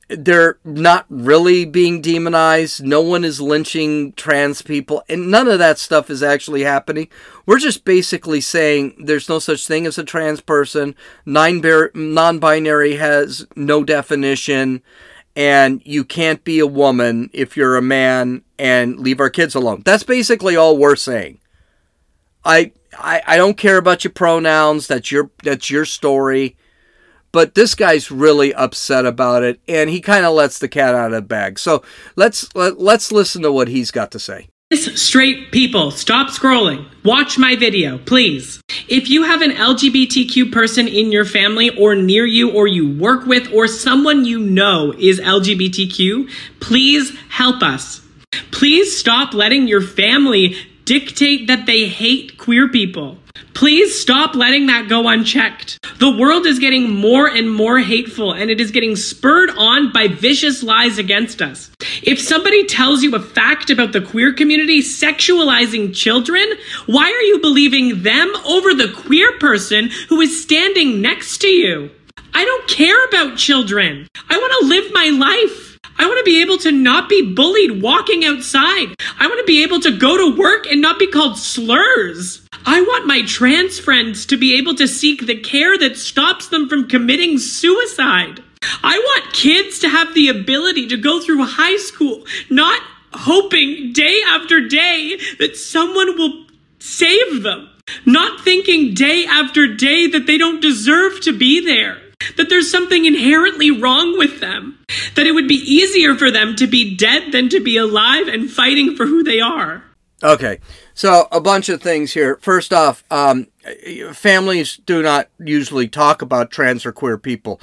they're 0.10 0.58
not 0.64 1.06
really 1.10 1.66
being 1.66 2.02
demonized. 2.02 2.84
No 2.84 3.02
one 3.02 3.26
is 3.26 3.42
lynching 3.42 4.14
trans 4.14 4.62
people, 4.62 5.04
and 5.10 5.30
none 5.30 5.48
of 5.48 5.60
that 5.60 5.80
stuff 5.80 6.10
is 6.10 6.24
actually 6.24 6.64
happening. 6.64 7.10
We're 7.46 7.60
just 7.60 7.84
basically 7.84 8.40
saying 8.40 8.96
there's 9.00 9.28
no 9.28 9.40
such 9.40 9.68
thing 9.68 9.86
as 9.86 9.98
a 9.98 10.04
trans 10.04 10.40
person. 10.40 10.96
Non 11.26 11.60
binary 12.40 12.96
has 12.96 13.46
no 13.56 13.84
definition, 13.84 14.82
and 15.36 15.82
you 15.86 16.06
can't 16.06 16.44
be 16.44 16.60
a 16.60 16.68
woman 16.68 17.30
if 17.34 17.58
you're 17.58 17.76
a 17.76 17.82
man 17.82 18.44
and 18.58 19.00
leave 19.00 19.20
our 19.20 19.30
kids 19.30 19.56
alone. 19.56 19.82
That's 19.84 20.04
basically 20.04 20.56
all 20.56 20.78
we're 20.78 20.96
saying. 20.96 21.40
I, 22.46 22.72
I, 22.98 23.22
I 23.25 23.38
don't 23.38 23.58
care 23.58 23.77
about 23.77 24.04
your 24.04 24.13
pronouns. 24.13 24.88
That's 24.88 25.12
your 25.12 25.32
that's 25.44 25.70
your 25.70 25.86
story 25.86 26.58
but 27.32 27.56
this 27.56 27.75
guy's 27.75 28.10
really 28.10 28.54
upset 28.54 29.06
about 29.06 29.44
it 29.44 29.60
and 29.68 29.89
he 29.89 30.01
kind 30.01 30.25
of 30.25 30.34
lets 30.34 30.60
the 30.60 30.68
cat 30.68 30.96
out 30.96 31.08
of 31.08 31.12
the 31.12 31.22
bag 31.22 31.60
so 31.60 31.84
let's 32.16 32.54
let, 32.56 32.80
let's 32.80 33.12
listen 33.12 33.42
to 33.42 33.51
what 33.51 33.68
he's 33.68 33.92
got 33.92 34.12
to 34.12 34.18
say 34.18 34.48
Straight 34.74 35.54
people, 35.54 35.92
stop 35.92 36.27
scrolling. 36.27 36.86
Watch 37.06 37.38
my 37.38 37.56
video, 37.56 38.00
please. 38.00 38.60
If 38.89 39.10
you 39.10 39.24
have 39.24 39.42
an 39.42 39.51
LGBTQ 39.51 40.51
person 40.51 40.89
in 40.89 41.10
your 41.10 41.24
family 41.24 41.70
or 41.80 41.96
near 41.96 42.25
you 42.25 42.51
or 42.51 42.68
you 42.68 43.00
work 43.00 43.25
with 43.25 43.50
or 43.54 43.70
someone 43.70 44.25
you 44.25 44.39
know 44.39 44.94
is 45.00 45.22
LGBTQ, 45.22 46.30
please 46.60 47.18
help 47.30 47.63
us. 47.63 48.01
Please 48.51 49.00
stop 49.00 49.34
letting 49.34 49.70
your 49.70 49.80
family 49.80 50.58
dictate 50.88 51.48
that 51.48 51.65
they 51.65 51.86
hate 51.86 52.38
queer 52.38 52.70
people. 52.70 53.17
Please 53.53 54.00
stop 54.00 54.36
letting 54.36 54.67
that 54.67 54.88
go 54.88 55.10
unchecked. 55.10 55.77
The 56.00 56.15
world 56.15 56.46
is 56.46 56.60
getting 56.60 56.89
more 56.89 57.27
and 57.27 57.51
more 57.51 57.79
hateful 57.79 58.32
and 58.32 58.50
it 58.50 58.62
is 58.62 58.72
getting 58.72 58.96
spurred 58.96 59.50
on 59.58 59.91
by 59.91 60.08
vicious 60.08 60.63
lies 60.63 60.98
against 60.98 61.41
us. 61.41 61.70
If 62.03 62.22
somebody 62.22 62.65
tells 62.65 63.03
you 63.03 63.13
a 63.15 63.20
fact 63.20 63.70
about 63.70 63.91
the 63.91 64.01
queer 64.01 64.32
community 64.32 64.79
sexualizing 64.82 65.94
children, 65.94 66.48
why 66.86 67.12
are 67.12 67.27
you 67.27 67.39
believing 67.39 68.03
them 68.03 68.34
over 68.46 68.74
the 68.74 68.94
queer 68.96 69.38
person 69.39 69.89
who 70.08 70.22
is 70.22 70.41
standing 70.41 71.01
next 71.01 71.39
to 71.39 71.48
you? 71.48 71.91
I 72.34 72.46
don't 72.46 72.70
care 72.70 73.06
about 73.08 73.38
children. 73.38 74.08
I 74.29 74.38
want 74.38 74.53
to 74.62 74.67
live 74.70 74.94
my 74.94 75.10
life. 75.10 75.67
I 76.00 76.06
want 76.06 76.20
to 76.20 76.24
be 76.24 76.42
able 76.42 76.58
to 76.60 76.72
not 76.72 77.10
be 77.10 77.34
bullied 77.34 77.82
walking 77.82 78.24
outside. 78.24 78.94
I 79.20 79.27
want 79.27 79.39
to 79.39 79.46
be 79.46 79.63
able 79.63 79.80
to 79.82 79.98
go 79.98 80.18
to 80.18 80.38
work 80.38 80.68
and 80.68 80.82
not 80.82 81.00
be 81.00 81.08
called 81.08 81.38
slurs. 81.38 82.48
I 82.66 82.82
want 82.82 83.08
my 83.08 83.24
trans 83.24 83.80
friends 83.80 84.25
to 84.27 84.38
be 84.38 84.58
able 84.58 84.75
to 84.75 84.88
seek 84.88 85.25
the 85.25 85.39
care 85.39 85.77
that 85.77 85.98
stops 85.98 86.50
them 86.50 86.70
from 86.70 86.88
committing 86.88 87.38
suicide. 87.39 88.44
I 88.84 88.98
want 88.98 89.34
kids 89.34 89.80
to 89.80 89.89
have 89.89 90.13
the 90.13 90.27
ability 90.27 90.88
to 90.88 90.98
go 90.98 91.22
through 91.22 91.46
high 91.46 91.77
school, 91.77 92.25
not 92.50 92.82
hoping 93.13 93.94
day 93.94 94.22
after 94.27 94.68
day 94.68 95.18
that 95.39 95.56
someone 95.56 96.18
will 96.18 96.46
save 96.80 97.44
them, 97.44 97.70
not 98.06 98.44
thinking 98.44 98.94
day 98.94 99.25
after 99.25 99.74
day 99.74 100.08
that 100.08 100.27
they 100.27 100.38
don't 100.38 100.62
deserve 100.62 101.22
to 101.22 101.38
be 101.38 101.66
there 101.66 102.01
that 102.36 102.50
there's 102.50 102.70
something 102.70 103.06
inherently 103.06 103.72
wrong 103.72 104.18
with 104.18 104.40
them, 104.40 104.80
that 105.16 105.28
it 105.28 105.34
would 105.34 105.48
be 105.48 105.56
easier 105.56 106.16
for 106.16 106.32
them 106.32 106.56
to 106.56 106.68
be 106.68 106.96
dead 106.96 107.32
than 107.32 107.50
to 107.50 107.60
be 107.60 107.78
alive 107.78 108.28
and 108.28 108.50
fighting 108.50 108.96
for 108.96 109.06
who 109.06 109.24
they 109.24 109.40
are. 109.40 109.84
Okay, 110.24 110.60
so 110.96 111.28
a 111.32 111.40
bunch 111.40 111.70
of 111.70 111.82
things 111.82 112.14
here. 112.14 112.40
First 112.42 112.74
off, 112.74 113.04
um, 113.12 113.48
families 114.14 114.78
do 114.78 115.04
not 115.04 115.30
usually 115.38 115.88
talk 115.88 116.22
about 116.22 116.50
trans 116.50 116.86
or 116.86 116.92
queer 116.92 117.20
people 117.20 117.62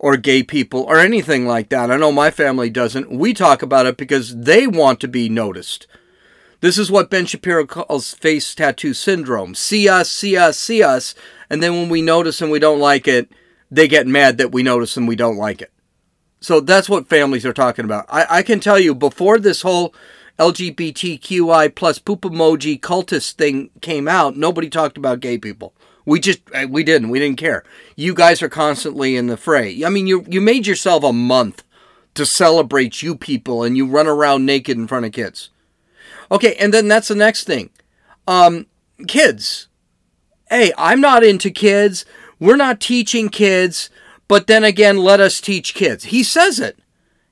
or 0.00 0.16
gay 0.16 0.42
people 0.42 0.82
or 0.82 0.98
anything 0.98 1.46
like 1.46 1.68
that. 1.68 1.92
I 1.92 1.96
know 1.96 2.10
my 2.10 2.32
family 2.32 2.70
doesn't. 2.70 3.10
We 3.10 3.32
talk 3.32 3.62
about 3.62 3.86
it 3.86 3.96
because 3.96 4.36
they 4.36 4.66
want 4.66 4.98
to 5.00 5.08
be 5.08 5.28
noticed. 5.28 5.86
This 6.60 6.76
is 6.76 6.90
what 6.90 7.10
Ben 7.10 7.26
Shapiro 7.26 7.66
calls 7.66 8.14
face 8.14 8.52
tattoo 8.52 8.94
syndrome. 8.94 9.54
See 9.54 9.88
us, 9.88 10.10
see 10.10 10.36
us, 10.36 10.58
see 10.58 10.82
us, 10.82 11.14
and 11.48 11.62
then 11.62 11.74
when 11.74 11.88
we 11.88 12.02
notice 12.02 12.42
and 12.42 12.50
we 12.50 12.58
don't 12.58 12.80
like 12.80 13.06
it, 13.06 13.30
they 13.72 13.88
get 13.88 14.06
mad 14.06 14.36
that 14.36 14.52
we 14.52 14.62
notice 14.62 14.98
and 14.98 15.08
we 15.08 15.16
don't 15.16 15.38
like 15.38 15.62
it. 15.62 15.72
So 16.40 16.60
that's 16.60 16.90
what 16.90 17.08
families 17.08 17.46
are 17.46 17.54
talking 17.54 17.86
about. 17.86 18.04
I, 18.10 18.26
I 18.28 18.42
can 18.42 18.60
tell 18.60 18.78
you 18.78 18.94
before 18.94 19.38
this 19.38 19.62
whole 19.62 19.94
LGBTQI 20.38 21.74
plus 21.74 21.98
poop 21.98 22.20
emoji 22.22 22.78
cultist 22.78 23.32
thing 23.32 23.70
came 23.80 24.08
out, 24.08 24.36
nobody 24.36 24.68
talked 24.68 24.98
about 24.98 25.20
gay 25.20 25.38
people. 25.38 25.72
We 26.04 26.20
just 26.20 26.40
uh, 26.52 26.66
we 26.68 26.84
didn't. 26.84 27.08
We 27.08 27.18
didn't 27.18 27.38
care. 27.38 27.64
You 27.96 28.12
guys 28.12 28.42
are 28.42 28.48
constantly 28.48 29.16
in 29.16 29.28
the 29.28 29.36
fray. 29.36 29.84
I 29.84 29.88
mean, 29.88 30.06
you 30.06 30.24
you 30.28 30.40
made 30.40 30.66
yourself 30.66 31.04
a 31.04 31.12
month 31.12 31.62
to 32.14 32.26
celebrate 32.26 33.02
you 33.02 33.16
people 33.16 33.62
and 33.62 33.76
you 33.76 33.86
run 33.86 34.06
around 34.06 34.44
naked 34.44 34.76
in 34.76 34.88
front 34.88 35.06
of 35.06 35.12
kids. 35.12 35.48
Okay, 36.30 36.56
and 36.56 36.74
then 36.74 36.88
that's 36.88 37.08
the 37.08 37.14
next 37.14 37.44
thing. 37.44 37.70
Um 38.26 38.66
kids. 39.06 39.68
Hey, 40.50 40.72
I'm 40.76 41.00
not 41.00 41.24
into 41.24 41.50
kids. 41.50 42.04
We're 42.42 42.56
not 42.56 42.80
teaching 42.80 43.28
kids, 43.28 43.88
but 44.26 44.48
then 44.48 44.64
again, 44.64 44.98
let 44.98 45.20
us 45.20 45.40
teach 45.40 45.74
kids. 45.74 46.06
He 46.06 46.24
says 46.24 46.58
it. 46.58 46.76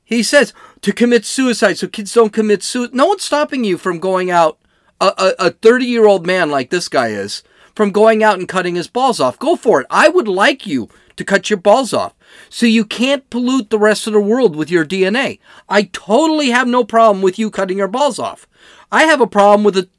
He 0.04 0.22
says 0.22 0.54
to 0.82 0.92
commit 0.92 1.24
suicide 1.24 1.78
so 1.78 1.88
kids 1.88 2.14
don't 2.14 2.32
commit 2.32 2.62
suicide. 2.62 2.94
No 2.94 3.06
one's 3.06 3.24
stopping 3.24 3.64
you 3.64 3.76
from 3.76 3.98
going 3.98 4.30
out, 4.30 4.60
a 5.00 5.50
30 5.50 5.84
year 5.84 6.06
old 6.06 6.28
man 6.28 6.48
like 6.48 6.70
this 6.70 6.88
guy 6.88 7.08
is, 7.08 7.42
from 7.74 7.90
going 7.90 8.22
out 8.22 8.38
and 8.38 8.46
cutting 8.46 8.76
his 8.76 8.86
balls 8.86 9.18
off. 9.18 9.36
Go 9.36 9.56
for 9.56 9.80
it. 9.80 9.88
I 9.90 10.08
would 10.08 10.28
like 10.28 10.64
you 10.64 10.88
to 11.16 11.24
cut 11.24 11.50
your 11.50 11.56
balls 11.56 11.92
off 11.92 12.14
so 12.48 12.66
you 12.66 12.84
can't 12.84 13.28
pollute 13.30 13.70
the 13.70 13.80
rest 13.80 14.06
of 14.06 14.12
the 14.12 14.20
world 14.20 14.54
with 14.54 14.70
your 14.70 14.86
DNA. 14.86 15.40
I 15.68 15.90
totally 15.92 16.50
have 16.50 16.68
no 16.68 16.84
problem 16.84 17.20
with 17.20 17.36
you 17.36 17.50
cutting 17.50 17.78
your 17.78 17.88
balls 17.88 18.20
off. 18.20 18.46
I 18.92 19.06
have 19.06 19.20
a 19.20 19.26
problem 19.26 19.64
with 19.64 19.90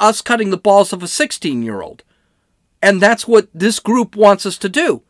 us 0.00 0.22
cutting 0.22 0.50
the 0.50 0.56
balls 0.56 0.92
of 0.92 1.04
a 1.04 1.08
16 1.08 1.62
year 1.62 1.82
old. 1.82 2.02
And 2.82 3.00
that's 3.00 3.26
what 3.26 3.48
this 3.54 3.78
group 3.78 4.16
wants 4.16 4.46
us 4.46 4.58
to 4.58 4.68
do. 4.68 5.02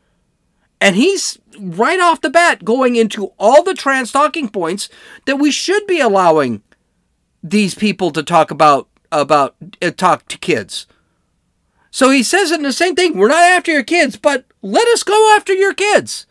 And 0.80 0.96
he's 0.96 1.38
right 1.58 2.00
off 2.00 2.20
the 2.20 2.30
bat 2.30 2.64
going 2.64 2.96
into 2.96 3.32
all 3.38 3.62
the 3.62 3.75
trans 3.75 4.12
talking 4.12 4.49
points 4.49 4.88
that 5.25 5.37
we 5.37 5.50
should 5.50 5.87
be 5.87 6.00
allowing 6.00 6.62
these 7.42 7.75
people 7.75 8.11
to 8.11 8.23
talk 8.23 8.50
about 8.50 8.88
about 9.12 9.56
uh, 9.80 9.90
talk 9.90 10.26
to 10.28 10.38
kids. 10.38 10.87
So 11.90 12.11
he 12.11 12.23
says 12.23 12.50
in 12.50 12.62
the 12.62 12.73
same 12.73 12.94
thing, 12.94 13.16
we're 13.16 13.28
not 13.28 13.42
after 13.42 13.73
your 13.73 13.85
kids, 13.85 14.16
but 14.16 14.44
let 14.61 14.87
us 14.88 15.02
go 15.02 15.35
after 15.35 15.54
your 15.54 15.73
kids. 15.73 16.26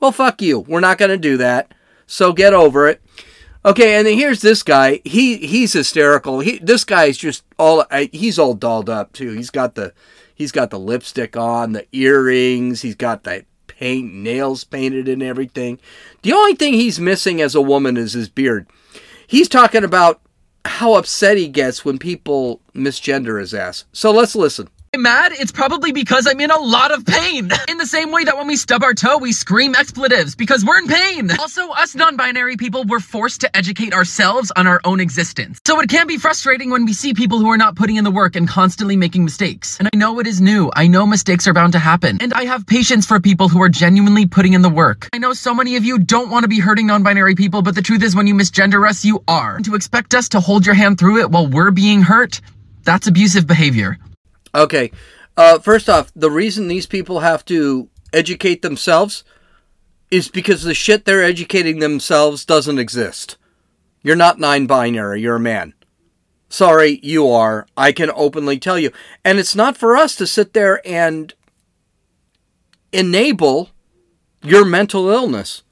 Well, 0.00 0.12
fuck 0.12 0.40
you. 0.40 0.60
We're 0.60 0.80
not 0.80 0.98
going 0.98 1.10
to 1.10 1.18
do 1.18 1.36
that. 1.36 1.74
So 2.06 2.32
get 2.32 2.54
over 2.54 2.88
it. 2.88 3.02
Okay, 3.64 3.96
and 3.96 4.06
then 4.06 4.16
here's 4.16 4.42
this 4.42 4.62
guy. 4.62 5.00
He 5.04 5.38
he's 5.38 5.72
hysterical. 5.72 6.38
He 6.38 6.58
this 6.58 6.84
guy's 6.84 7.18
just 7.18 7.42
all 7.58 7.84
he's 8.12 8.38
all 8.38 8.54
dolled 8.54 8.88
up 8.88 9.12
too. 9.12 9.32
He's 9.32 9.50
got 9.50 9.74
the 9.74 9.92
he's 10.36 10.52
got 10.52 10.70
the 10.70 10.78
lipstick 10.78 11.36
on, 11.36 11.72
the 11.72 11.86
earrings, 11.90 12.82
he's 12.82 12.94
got 12.94 13.24
that 13.24 13.46
paint, 13.66 14.14
nails 14.14 14.62
painted 14.62 15.08
and 15.08 15.22
everything. 15.22 15.80
The 16.22 16.32
only 16.32 16.54
thing 16.54 16.74
he's 16.74 17.00
missing 17.00 17.40
as 17.40 17.56
a 17.56 17.60
woman 17.60 17.96
is 17.96 18.12
his 18.12 18.28
beard. 18.28 18.68
He's 19.26 19.48
talking 19.48 19.82
about 19.82 20.20
how 20.64 20.94
upset 20.94 21.36
he 21.36 21.48
gets 21.48 21.84
when 21.84 21.98
people 21.98 22.60
misgender 22.74 23.40
his 23.40 23.52
ass. 23.52 23.84
So 23.92 24.12
let's 24.12 24.36
listen 24.36 24.68
mad? 24.96 25.32
It's 25.32 25.52
probably 25.52 25.92
because 25.92 26.26
I'm 26.26 26.40
in 26.40 26.50
a 26.50 26.58
lot 26.58 26.92
of 26.92 27.04
pain. 27.04 27.50
In 27.68 27.78
the 27.78 27.86
same 27.86 28.10
way 28.10 28.24
that 28.24 28.36
when 28.36 28.46
we 28.46 28.56
stub 28.56 28.82
our 28.82 28.94
toe, 28.94 29.18
we 29.18 29.32
scream 29.32 29.74
expletives 29.74 30.34
because 30.34 30.64
we're 30.64 30.78
in 30.78 30.86
pain. 30.86 31.30
Also, 31.38 31.70
us 31.70 31.94
non-binary 31.94 32.56
people 32.56 32.84
were 32.84 33.00
forced 33.00 33.40
to 33.42 33.56
educate 33.56 33.92
ourselves 33.92 34.52
on 34.56 34.66
our 34.66 34.80
own 34.84 35.00
existence. 35.00 35.60
So 35.66 35.80
it 35.80 35.88
can 35.88 36.06
be 36.06 36.18
frustrating 36.18 36.70
when 36.70 36.84
we 36.84 36.92
see 36.92 37.14
people 37.14 37.38
who 37.38 37.50
are 37.50 37.56
not 37.56 37.76
putting 37.76 37.96
in 37.96 38.04
the 38.04 38.10
work 38.10 38.36
and 38.36 38.48
constantly 38.48 38.96
making 38.96 39.24
mistakes. 39.24 39.78
And 39.78 39.88
I 39.92 39.96
know 39.96 40.20
it 40.20 40.26
is 40.26 40.40
new. 40.40 40.70
I 40.74 40.86
know 40.86 41.06
mistakes 41.06 41.46
are 41.46 41.52
bound 41.52 41.72
to 41.72 41.78
happen. 41.78 42.18
And 42.20 42.32
I 42.32 42.44
have 42.44 42.66
patience 42.66 43.06
for 43.06 43.20
people 43.20 43.48
who 43.48 43.62
are 43.62 43.68
genuinely 43.68 44.26
putting 44.26 44.52
in 44.52 44.62
the 44.62 44.70
work. 44.70 45.08
I 45.12 45.18
know 45.18 45.32
so 45.32 45.54
many 45.54 45.76
of 45.76 45.84
you 45.84 45.98
don't 45.98 46.30
want 46.30 46.44
to 46.44 46.48
be 46.48 46.60
hurting 46.60 46.86
non-binary 46.86 47.34
people, 47.34 47.62
but 47.62 47.74
the 47.74 47.82
truth 47.82 48.02
is 48.02 48.16
when 48.16 48.26
you 48.26 48.34
misgender 48.34 48.88
us, 48.88 49.04
you 49.04 49.22
are. 49.28 49.56
And 49.56 49.64
to 49.66 49.74
expect 49.74 50.14
us 50.14 50.28
to 50.30 50.40
hold 50.40 50.64
your 50.64 50.74
hand 50.74 50.98
through 50.98 51.20
it 51.20 51.30
while 51.30 51.46
we're 51.46 51.70
being 51.70 52.02
hurt, 52.02 52.40
that's 52.84 53.06
abusive 53.06 53.46
behavior. 53.46 53.98
Okay. 54.56 54.90
Uh, 55.36 55.58
first 55.58 55.88
off, 55.88 56.10
the 56.16 56.30
reason 56.30 56.66
these 56.66 56.86
people 56.86 57.20
have 57.20 57.44
to 57.44 57.90
educate 58.12 58.62
themselves 58.62 59.22
is 60.10 60.28
because 60.28 60.62
the 60.62 60.74
shit 60.74 61.04
they're 61.04 61.22
educating 61.22 61.78
themselves 61.78 62.44
doesn't 62.44 62.78
exist. 62.78 63.36
You're 64.02 64.16
not 64.16 64.38
non 64.38 64.66
binary, 64.66 65.20
you're 65.20 65.36
a 65.36 65.40
man. 65.40 65.74
Sorry, 66.48 67.00
you 67.02 67.28
are. 67.28 67.66
I 67.76 67.92
can 67.92 68.10
openly 68.14 68.58
tell 68.58 68.78
you. 68.78 68.92
And 69.24 69.38
it's 69.38 69.54
not 69.54 69.76
for 69.76 69.96
us 69.96 70.16
to 70.16 70.26
sit 70.26 70.54
there 70.54 70.80
and 70.86 71.34
enable 72.92 73.70
your 74.42 74.64
mental 74.64 75.10
illness. 75.10 75.64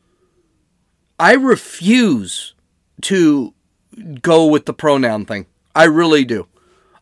I 1.19 1.35
refuse 1.35 2.55
to 3.03 3.55
go 4.21 4.47
with 4.47 4.67
the 4.67 4.75
pronoun 4.75 5.25
thing. 5.25 5.47
I 5.75 5.85
really 5.85 6.25
do. 6.25 6.49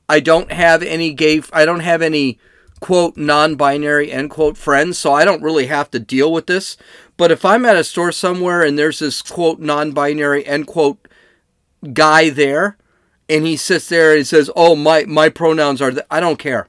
I 0.08 0.20
don't 0.20 0.52
have 0.52 0.82
any 0.82 1.12
gay, 1.12 1.42
I 1.52 1.64
don't 1.64 1.80
have 1.80 2.02
any 2.02 2.38
quote 2.80 3.16
non 3.16 3.54
binary 3.54 4.10
end 4.10 4.30
quote 4.30 4.58
friends, 4.58 4.98
so 4.98 5.12
I 5.12 5.24
don't 5.24 5.42
really 5.42 5.66
have 5.66 5.90
to 5.92 6.00
deal 6.00 6.32
with 6.32 6.46
this. 6.46 6.76
But 7.16 7.30
if 7.30 7.44
I'm 7.44 7.64
at 7.64 7.76
a 7.76 7.84
store 7.84 8.12
somewhere 8.12 8.62
and 8.62 8.78
there's 8.78 8.98
this 8.98 9.22
quote 9.22 9.60
non 9.60 9.92
binary 9.92 10.44
end 10.46 10.66
quote 10.66 11.08
guy 11.92 12.28
there, 12.28 12.76
and 13.28 13.46
he 13.46 13.56
sits 13.56 13.88
there 13.88 14.10
and 14.10 14.18
he 14.18 14.24
says, 14.24 14.50
"Oh, 14.54 14.74
my 14.74 15.04
my 15.04 15.28
pronouns 15.28 15.80
are," 15.80 15.92
th-. 15.92 16.04
I 16.10 16.20
don't 16.20 16.38
care. 16.38 16.68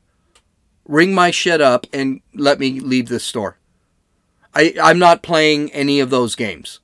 Ring 0.87 1.13
my 1.13 1.31
shit 1.31 1.61
up 1.61 1.87
and 1.91 2.21
let 2.33 2.59
me 2.59 2.79
leave 2.79 3.07
this 3.07 3.23
store. 3.23 3.57
I 4.53 4.73
I'm 4.81 4.99
not 4.99 5.23
playing 5.23 5.71
any 5.71 5.99
of 5.99 6.09
those 6.09 6.35
games. 6.35 6.79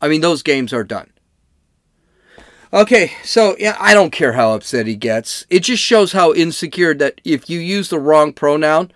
I 0.00 0.08
mean, 0.08 0.20
those 0.20 0.42
games 0.42 0.72
are 0.72 0.84
done. 0.84 1.10
Okay, 2.72 3.12
so 3.24 3.56
yeah, 3.58 3.76
I 3.80 3.94
don't 3.94 4.10
care 4.10 4.34
how 4.34 4.52
upset 4.52 4.86
he 4.86 4.94
gets. 4.94 5.46
It 5.48 5.60
just 5.60 5.82
shows 5.82 6.12
how 6.12 6.34
insecure 6.34 6.94
that 6.94 7.20
if 7.24 7.48
you 7.48 7.58
use 7.60 7.88
the 7.88 7.98
wrong 7.98 8.34
pronoun, 8.34 8.92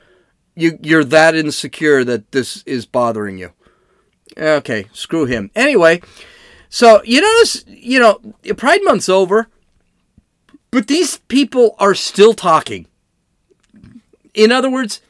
you 0.55 0.79
you're 0.83 1.05
that 1.05 1.35
insecure 1.35 2.05
that 2.05 2.33
this 2.33 2.62
is 2.64 2.85
bothering 2.85 3.38
you. 3.38 3.52
Okay, 4.37 4.87
screw 4.93 5.25
him. 5.25 5.50
Anyway, 5.55 6.02
so 6.69 7.02
you 7.05 7.23
notice, 7.23 7.64
you 7.67 7.99
know, 7.99 8.21
Pride 8.57 8.81
Month's 8.83 9.09
over, 9.09 9.49
but 10.71 10.87
these 10.87 11.19
people 11.29 11.75
are 11.79 11.95
still 11.95 12.35
talking. 12.35 12.87
In 14.35 14.52
other 14.52 14.71
words, 14.71 15.00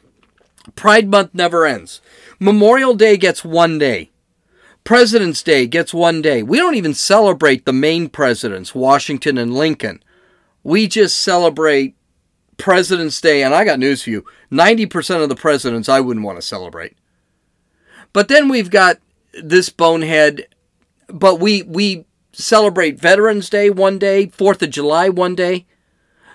Pride 0.76 1.08
Month 1.08 1.34
never 1.34 1.66
ends. 1.66 2.00
Memorial 2.38 2.94
Day 2.94 3.16
gets 3.16 3.44
one 3.44 3.78
day. 3.78 4.11
President's 4.84 5.42
Day 5.42 5.66
gets 5.66 5.94
one 5.94 6.22
day. 6.22 6.42
We 6.42 6.58
don't 6.58 6.74
even 6.74 6.94
celebrate 6.94 7.64
the 7.64 7.72
main 7.72 8.08
presidents, 8.08 8.74
Washington 8.74 9.38
and 9.38 9.54
Lincoln. 9.54 10.02
We 10.64 10.88
just 10.88 11.20
celebrate 11.20 11.94
President's 12.56 13.20
Day, 13.20 13.42
and 13.42 13.54
I 13.54 13.64
got 13.64 13.78
news 13.78 14.02
for 14.02 14.10
you 14.10 14.24
90% 14.50 15.22
of 15.22 15.28
the 15.28 15.36
presidents 15.36 15.88
I 15.88 16.00
wouldn't 16.00 16.26
want 16.26 16.38
to 16.38 16.42
celebrate. 16.42 16.96
But 18.12 18.28
then 18.28 18.48
we've 18.48 18.70
got 18.70 18.98
this 19.42 19.68
bonehead, 19.68 20.46
but 21.08 21.40
we, 21.40 21.62
we 21.62 22.04
celebrate 22.32 23.00
Veterans 23.00 23.48
Day 23.48 23.70
one 23.70 23.98
day, 23.98 24.26
4th 24.26 24.62
of 24.62 24.70
July 24.70 25.08
one 25.08 25.34
day. 25.34 25.66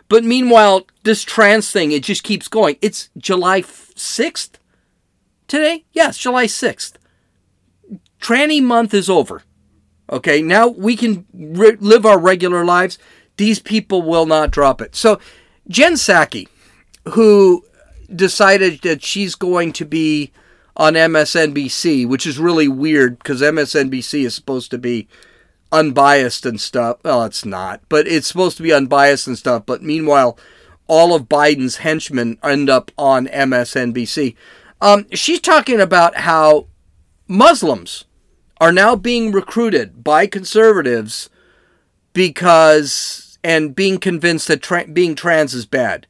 But 0.09 0.23
meanwhile, 0.23 0.87
this 1.03 1.23
trans 1.23 1.69
thing, 1.69 1.91
it 1.91 2.03
just 2.03 2.23
keeps 2.23 2.47
going. 2.47 2.77
It's 2.81 3.09
July 3.17 3.61
6th 3.61 4.51
today? 5.47 5.83
Yes, 5.91 6.17
July 6.17 6.45
6th 6.45 6.96
tranny 8.19 8.61
month 8.61 8.93
is 8.93 9.09
over. 9.09 9.43
Okay, 10.09 10.41
now 10.41 10.67
we 10.67 10.95
can 10.95 11.25
re- 11.33 11.77
live 11.79 12.05
our 12.05 12.19
regular 12.19 12.63
lives. 12.63 12.97
These 13.35 13.59
people 13.59 14.01
will 14.01 14.25
not 14.25 14.51
drop 14.51 14.81
it. 14.81 14.95
So, 14.95 15.19
Jen 15.67 15.93
Psaki, 15.93 16.47
who 17.09 17.65
decided 18.13 18.81
that 18.81 19.03
she's 19.03 19.35
going 19.35 19.73
to 19.73 19.85
be 19.85 20.31
on 20.77 20.93
MSNBC, 20.93 22.07
which 22.07 22.25
is 22.25 22.39
really 22.39 22.67
weird 22.67 23.17
because 23.17 23.41
MSNBC 23.41 24.25
is 24.25 24.35
supposed 24.35 24.71
to 24.71 24.77
be 24.77 25.07
unbiased 25.71 26.45
and 26.45 26.61
stuff. 26.61 26.97
Well, 27.03 27.23
it's 27.23 27.45
not, 27.45 27.81
but 27.89 28.07
it's 28.07 28.27
supposed 28.27 28.57
to 28.57 28.63
be 28.63 28.71
unbiased 28.71 29.27
and 29.27 29.37
stuff. 29.37 29.65
But 29.65 29.83
meanwhile, 29.83 30.39
all 30.87 31.13
of 31.13 31.23
Biden's 31.23 31.77
henchmen 31.77 32.37
end 32.43 32.69
up 32.69 32.91
on 32.97 33.27
MSNBC. 33.27 34.35
Um, 34.79 35.07
she's 35.11 35.41
talking 35.41 35.81
about 35.81 36.17
how 36.17 36.67
Muslims 37.27 38.05
are 38.59 38.71
now 38.71 38.95
being 38.95 39.31
recruited 39.31 40.03
by 40.03 40.27
conservatives 40.27 41.29
because 42.13 43.37
and 43.43 43.75
being 43.75 43.97
convinced 43.97 44.47
that 44.47 44.61
tra- 44.61 44.87
being 44.87 45.15
trans 45.15 45.53
is 45.53 45.65
bad. 45.65 46.07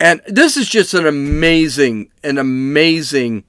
And 0.00 0.20
this 0.26 0.56
is 0.56 0.68
just 0.68 0.94
an 0.94 1.06
amazing, 1.06 2.10
an 2.22 2.38
amazing 2.38 3.44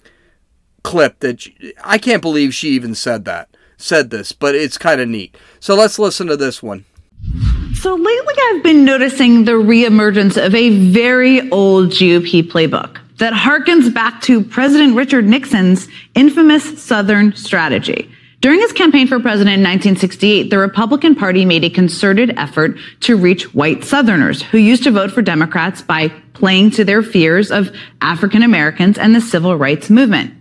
clip 0.84 1.20
that 1.20 1.42
she, 1.42 1.74
I 1.84 1.98
can't 1.98 2.22
believe 2.22 2.54
she 2.54 2.70
even 2.70 2.96
said 2.96 3.26
that, 3.26 3.50
said 3.78 4.10
this, 4.10 4.32
but 4.32 4.56
it's 4.56 4.78
kind 4.78 5.02
of 5.02 5.08
neat. 5.08 5.36
So 5.60 5.76
let's 5.76 6.00
listen 6.00 6.28
to 6.28 6.38
this 6.38 6.62
one. 6.62 6.86
So 7.74 7.96
lately, 7.96 8.34
I've 8.50 8.64
been 8.64 8.86
noticing 8.86 9.46
the 9.46 9.54
reemergence 9.54 10.44
of 10.44 10.56
a 10.56 10.70
very 10.70 11.50
old 11.52 11.90
GOP 11.90 12.44
playbook 12.44 13.00
that 13.18 13.34
harkens 13.34 13.94
back 13.94 14.22
to 14.22 14.44
President 14.44 14.96
Richard 14.96 15.26
Nixon's 15.26 15.88
infamous 16.14 16.82
Southern 16.82 17.36
strategy. 17.36 18.10
During 18.42 18.60
his 18.60 18.74
campaign 18.74 19.08
for 19.08 19.20
president 19.20 19.56
in 19.56 19.64
1968, 19.64 20.50
the 20.50 20.60
Republican 20.60 21.16
Party 21.16 21.46
made 21.46 21.64
a 21.64 21.70
concerted 21.70 22.38
effort 22.38 22.78
to 23.00 23.16
reach 23.16 23.56
white 23.56 23.84
Southerners 23.84 24.44
who 24.44 24.58
used 24.58 24.84
to 24.84 24.92
vote 24.92 25.12
for 25.12 25.22
Democrats 25.22 25.82
by 25.82 26.10
playing 26.34 26.72
to 26.72 26.84
their 26.84 27.02
fears 27.02 27.50
of 27.50 27.76
African 28.02 28.44
Americans 28.44 28.98
and 28.98 29.16
the 29.16 29.22
civil 29.22 29.58
rights 29.58 29.90
movement. 29.90 30.34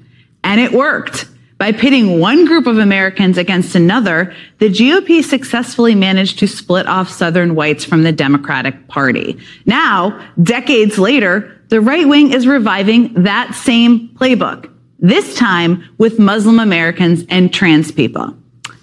And 0.42 0.60
it 0.60 0.72
worked. 0.72 1.28
By 1.56 1.72
pitting 1.72 2.18
one 2.18 2.44
group 2.44 2.66
of 2.66 2.78
Americans 2.78 3.38
against 3.38 3.74
another, 3.74 4.34
the 4.58 4.68
GOP 4.68 5.22
successfully 5.22 5.94
managed 5.94 6.40
to 6.40 6.48
split 6.48 6.86
off 6.86 7.08
Southern 7.08 7.54
whites 7.54 7.84
from 7.84 8.02
the 8.02 8.12
Democratic 8.12 8.88
Party. 8.88 9.38
Now, 9.64 10.20
decades 10.42 10.98
later, 10.98 11.53
the 11.68 11.80
right 11.80 12.06
wing 12.06 12.32
is 12.32 12.46
reviving 12.46 13.12
that 13.24 13.54
same 13.54 14.08
playbook, 14.10 14.70
this 14.98 15.34
time 15.36 15.84
with 15.98 16.18
Muslim 16.18 16.58
Americans 16.58 17.24
and 17.28 17.52
trans 17.52 17.90
people. 17.90 18.36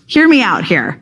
Hear 0.08 0.28
me 0.28 0.42
out 0.42 0.64
here. 0.64 1.02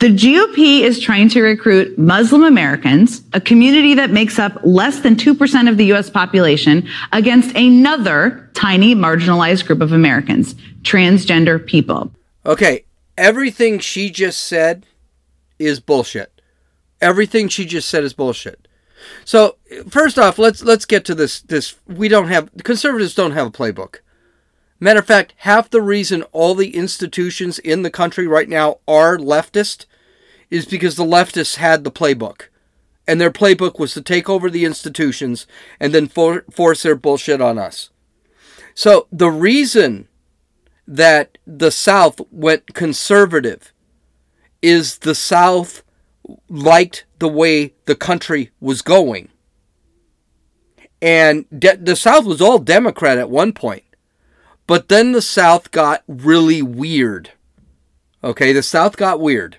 The 0.00 0.14
GOP 0.14 0.82
is 0.82 1.00
trying 1.00 1.28
to 1.30 1.42
recruit 1.42 1.98
Muslim 1.98 2.44
Americans, 2.44 3.22
a 3.32 3.40
community 3.40 3.94
that 3.94 4.10
makes 4.10 4.38
up 4.38 4.56
less 4.62 5.00
than 5.00 5.16
2% 5.16 5.68
of 5.68 5.76
the 5.76 5.92
US 5.92 6.08
population, 6.08 6.88
against 7.10 7.54
another 7.56 8.48
tiny 8.54 8.94
marginalized 8.94 9.66
group 9.66 9.80
of 9.80 9.92
Americans, 9.92 10.54
transgender 10.82 11.64
people. 11.64 12.12
Okay, 12.46 12.84
everything 13.16 13.80
she 13.80 14.08
just 14.08 14.44
said 14.44 14.86
is 15.58 15.80
bullshit. 15.80 16.40
Everything 17.00 17.48
she 17.48 17.64
just 17.64 17.88
said 17.88 18.04
is 18.04 18.12
bullshit. 18.12 18.67
So 19.24 19.56
first 19.88 20.18
off, 20.18 20.38
let's 20.38 20.62
let's 20.62 20.84
get 20.84 21.04
to 21.06 21.14
this. 21.14 21.40
This 21.40 21.76
we 21.86 22.08
don't 22.08 22.28
have 22.28 22.50
conservatives 22.64 23.14
don't 23.14 23.32
have 23.32 23.46
a 23.46 23.50
playbook. 23.50 23.96
Matter 24.80 25.00
of 25.00 25.06
fact, 25.06 25.34
half 25.38 25.70
the 25.70 25.82
reason 25.82 26.22
all 26.32 26.54
the 26.54 26.76
institutions 26.76 27.58
in 27.58 27.82
the 27.82 27.90
country 27.90 28.26
right 28.26 28.48
now 28.48 28.78
are 28.86 29.18
leftist 29.18 29.86
is 30.50 30.66
because 30.66 30.96
the 30.96 31.04
leftists 31.04 31.56
had 31.56 31.84
the 31.84 31.90
playbook. 31.90 32.42
And 33.06 33.20
their 33.20 33.30
playbook 33.30 33.78
was 33.78 33.94
to 33.94 34.02
take 34.02 34.28
over 34.28 34.50
the 34.50 34.64
institutions 34.64 35.46
and 35.80 35.94
then 35.94 36.08
for, 36.08 36.44
force 36.50 36.82
their 36.82 36.94
bullshit 36.94 37.40
on 37.40 37.58
us. 37.58 37.90
So 38.74 39.08
the 39.10 39.30
reason 39.30 40.08
that 40.86 41.38
the 41.46 41.70
South 41.70 42.20
went 42.30 42.74
conservative 42.74 43.72
is 44.62 44.98
the 44.98 45.14
South 45.14 45.82
liked 46.48 47.04
the 47.18 47.28
way 47.28 47.74
the 47.86 47.96
country 47.96 48.50
was 48.60 48.82
going. 48.82 49.28
And 51.00 51.46
de- 51.56 51.76
the 51.76 51.96
South 51.96 52.24
was 52.24 52.40
all 52.40 52.58
Democrat 52.58 53.18
at 53.18 53.30
one 53.30 53.52
point. 53.52 53.84
But 54.66 54.88
then 54.88 55.12
the 55.12 55.22
South 55.22 55.70
got 55.70 56.02
really 56.06 56.60
weird. 56.60 57.30
Okay, 58.22 58.52
the 58.52 58.62
South 58.62 58.96
got 58.96 59.20
weird. 59.20 59.58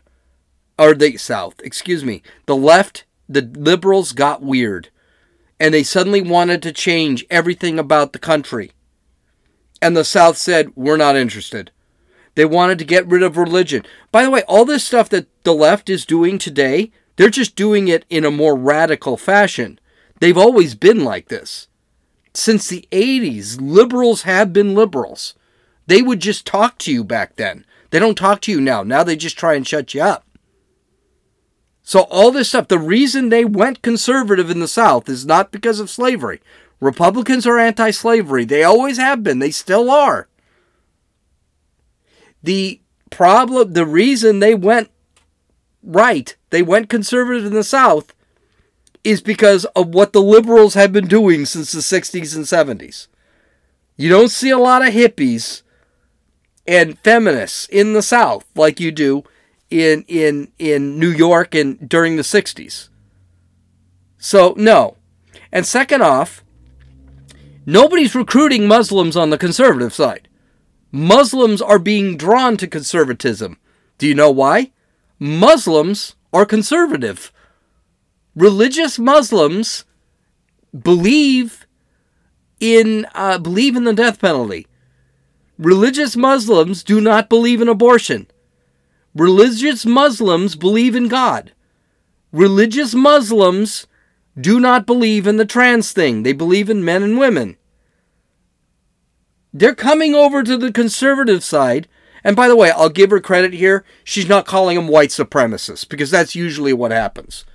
Or 0.78 0.94
the 0.94 1.18
South, 1.18 1.56
excuse 1.64 2.06
me. 2.06 2.22
The 2.46 2.56
left, 2.56 3.06
the 3.28 3.42
liberals 3.42 4.12
got 4.12 4.42
weird. 4.42 4.90
And 5.60 5.74
they 5.74 5.84
suddenly 5.84 6.22
wanted 6.22 6.62
to 6.64 6.72
change 6.72 7.26
everything 7.30 7.80
about 7.80 8.14
the 8.14 8.20
country. 8.20 8.72
And 9.82 9.96
the 9.96 10.06
South 10.06 10.38
said, 10.38 10.72
We're 10.76 10.98
not 10.98 11.16
interested. 11.16 11.72
They 12.36 12.46
wanted 12.46 12.80
to 12.80 12.86
get 12.86 13.08
rid 13.08 13.24
of 13.24 13.38
religion. 13.38 13.86
By 14.12 14.24
the 14.24 14.30
way, 14.30 14.44
all 14.44 14.65
this 14.65 14.84
stuff 14.84 15.10
that 15.10 15.28
the 15.44 15.54
left 15.54 15.89
is 15.89 16.06
doing 16.06 16.38
today, 16.38 16.92
they're 17.15 17.30
just 17.30 17.56
doing 17.56 17.88
it 17.88 18.06
in 18.10 18.24
a 18.24 18.32
more 18.32 18.56
radical 18.56 19.18
fashion. 19.18 19.80
They've 20.20 20.38
always 20.38 20.76
been 20.76 21.04
like 21.04 21.28
this. 21.28 21.68
Since 22.34 22.68
the 22.70 22.88
80s, 22.92 23.60
liberals 23.60 24.22
have 24.22 24.54
been 24.54 24.76
liberals. 24.76 25.34
They 25.88 26.02
would 26.02 26.20
just 26.20 26.46
talk 26.46 26.78
to 26.80 26.94
you 26.94 27.04
back 27.04 27.36
then. 27.36 27.65
They 27.89 28.00
don't 28.00 28.18
talk 28.18 28.42
to 28.42 28.52
you 28.52 28.62
now. 28.62 28.84
Now 28.84 29.04
they 29.04 29.15
just 29.15 29.38
try 29.38 29.56
and 29.56 29.68
shut 29.68 29.94
you 29.94 30.02
up. 30.02 30.26
So, 31.82 32.02
all 32.02 32.32
this 32.32 32.50
stuff, 32.50 32.68
the 32.68 32.78
reason 32.78 33.30
they 33.30 33.44
went 33.44 33.82
conservative 33.82 34.52
in 34.52 34.60
the 34.60 34.68
South 34.68 35.10
is 35.10 35.26
not 35.26 35.52
because 35.52 35.80
of 35.80 35.89
slavery. 35.89 36.39
Republicans 36.80 37.46
are 37.46 37.58
anti 37.58 37.89
slavery. 37.92 38.46
They 38.46 38.63
always 38.63 38.98
have 38.98 39.24
been. 39.24 39.39
They 39.39 39.52
still 39.52 39.89
are. 39.92 40.29
The 42.43 42.82
problem, 43.10 43.73
the 43.73 43.86
reason 43.86 44.39
they 44.39 44.56
went 44.56 44.89
right 45.82 46.36
they 46.49 46.62
went 46.62 46.89
conservative 46.89 47.45
in 47.45 47.54
the 47.54 47.63
South 47.63 48.13
is 49.04 49.21
because 49.21 49.65
of 49.65 49.89
what 49.89 50.13
the 50.13 50.21
liberals 50.21 50.73
have 50.73 50.91
been 50.91 51.08
doing 51.08 51.45
since 51.45 51.71
the 51.71 51.80
60s 51.80 52.36
and 52.36 52.45
70s. 52.45 53.08
You 53.95 54.10
don't 54.10 54.30
see 54.30 54.49
a 54.49 54.58
lot 54.58 54.86
of 54.86 54.93
hippies 54.93 55.62
and 56.65 56.99
feminists 56.99 57.67
in 57.67 57.93
the 57.93 58.02
South 58.02 58.45
like 58.56 58.80
you 58.80 58.91
do 58.91 59.23
in 59.69 60.04
in 60.08 60.52
in 60.58 60.99
New 60.99 61.10
York 61.10 61.54
and 61.54 61.88
during 61.88 62.15
the 62.15 62.21
60s. 62.21 62.89
So, 64.17 64.54
no. 64.58 64.95
And 65.52 65.65
second 65.65 66.02
off, 66.02 66.43
nobody's 67.65 68.15
recruiting 68.15 68.67
Muslims 68.67 69.17
on 69.17 69.30
the 69.30 69.38
conservative 69.38 69.93
side. 69.93 70.29
Muslims 70.91 71.62
are 71.62 71.80
being 71.80 72.17
drawn 72.17 72.58
to 72.58 72.67
conservatism. 72.67 73.58
Do 73.97 74.08
you 74.08 74.15
know 74.15 74.32
why? 74.32 74.71
Muslims 75.19 76.15
are 76.34 76.45
conservative. 76.45 77.32
Religious 78.36 78.97
Muslims 78.97 79.86
believe 80.78 81.67
in 82.60 83.06
uh, 83.13 83.38
believe 83.38 83.75
in 83.75 83.84
the 83.84 83.93
death 83.93 84.19
penalty. 84.19 84.67
Religious 85.58 86.15
Muslims 86.15 86.84
do 86.84 87.02
not 87.02 87.30
believe 87.30 87.62
in 87.62 87.67
abortion. 87.67 88.28
Religious 89.13 89.86
Muslims 89.86 90.56
believe 90.56 90.95
in 90.95 91.08
God. 91.08 91.52
Religious 92.32 92.93
Muslims 92.93 93.88
do 94.39 94.60
not 94.60 94.86
believe 94.86 95.28
in 95.28 95.38
the 95.38 95.45
trans 95.45 95.91
thing. 95.91 96.23
They 96.23 96.32
believe 96.32 96.69
in 96.69 96.86
men 96.86 97.04
and 97.04 97.17
women. 97.17 97.58
They're 99.54 99.76
coming 99.76 100.14
over 100.14 100.44
to 100.44 100.58
the 100.58 100.72
conservative 100.72 101.44
side. 101.44 101.88
And 102.24 102.36
by 102.36 102.48
the 102.48 102.56
way, 102.56 102.72
I'll 102.72 102.90
give 102.90 103.12
her 103.12 103.20
credit 103.20 103.54
here. 103.54 103.86
She's 104.04 104.28
not 104.28 104.46
calling 104.46 104.76
them 104.76 104.88
white 104.88 105.10
supremacists 105.10 105.88
because 105.88 106.12
that's 106.12 106.36
usually 106.36 106.74
what 106.74 106.92
happens. 106.92 107.46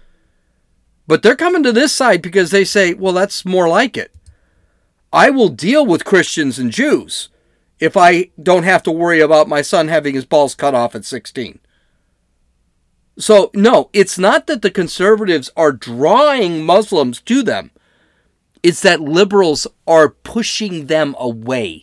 But 1.07 1.23
they're 1.23 1.37
coming 1.37 1.63
to 1.65 1.73
this 1.73 1.93
side 1.93 2.23
because 2.23 2.51
they 2.51 2.65
say, 2.65 2.95
well, 2.95 3.13
that's 3.13 3.45
more 3.45 3.69
like 3.69 3.97
it. 3.97 4.15
I 5.13 5.31
will 5.31 5.51
deal 5.51 5.85
with 5.85 6.05
Christians 6.05 6.59
and 6.59 6.71
Jews 6.73 7.29
if 7.79 7.97
I 7.97 8.31
don't 8.43 8.65
have 8.65 8.83
to 8.85 8.91
worry 8.91 9.21
about 9.21 9.49
my 9.49 9.63
son 9.63 9.89
having 9.89 10.15
his 10.15 10.25
balls 10.25 10.55
cut 10.55 10.75
off 10.75 10.95
at 10.95 11.05
16. 11.05 11.61
So, 13.19 13.51
no, 13.55 13.91
it's 13.93 14.19
not 14.19 14.47
that 14.47 14.63
the 14.63 14.71
conservatives 14.71 15.51
are 15.57 15.71
drawing 15.71 16.65
Muslims 16.65 17.21
to 17.23 17.43
them. 17.43 17.71
It's 18.65 18.81
that 18.81 18.99
liberals 18.99 19.67
are 19.87 20.09
pushing 20.09 20.87
them 20.87 21.15
away. 21.19 21.83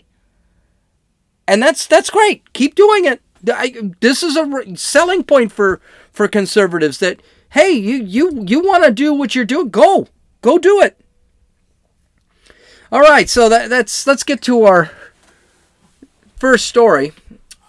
And 1.47 1.61
that's 1.61 1.85
that's 1.85 2.09
great. 2.09 2.51
Keep 2.53 2.73
doing 2.73 3.05
it. 3.05 3.21
I, 3.47 3.91
this 3.99 4.23
is 4.23 4.35
a 4.35 4.75
selling 4.75 5.23
point 5.23 5.51
for 5.51 5.79
for 6.11 6.27
conservatives 6.27 6.97
that 6.97 7.21
hey, 7.49 7.69
you 7.69 7.97
you 7.97 8.43
you 8.47 8.61
want 8.61 8.83
to 8.83 8.89
do 8.89 9.13
what 9.13 9.35
you're 9.35 9.45
doing, 9.45 9.69
go. 9.69 10.07
Go 10.41 10.57
do 10.57 10.81
it. 10.81 10.99
All 12.91 13.01
right, 13.01 13.29
so 13.29 13.47
that, 13.47 13.69
that's 13.69 14.07
let's 14.07 14.23
get 14.23 14.41
to 14.41 14.63
our 14.63 14.89
first 16.35 16.65
story. 16.65 17.13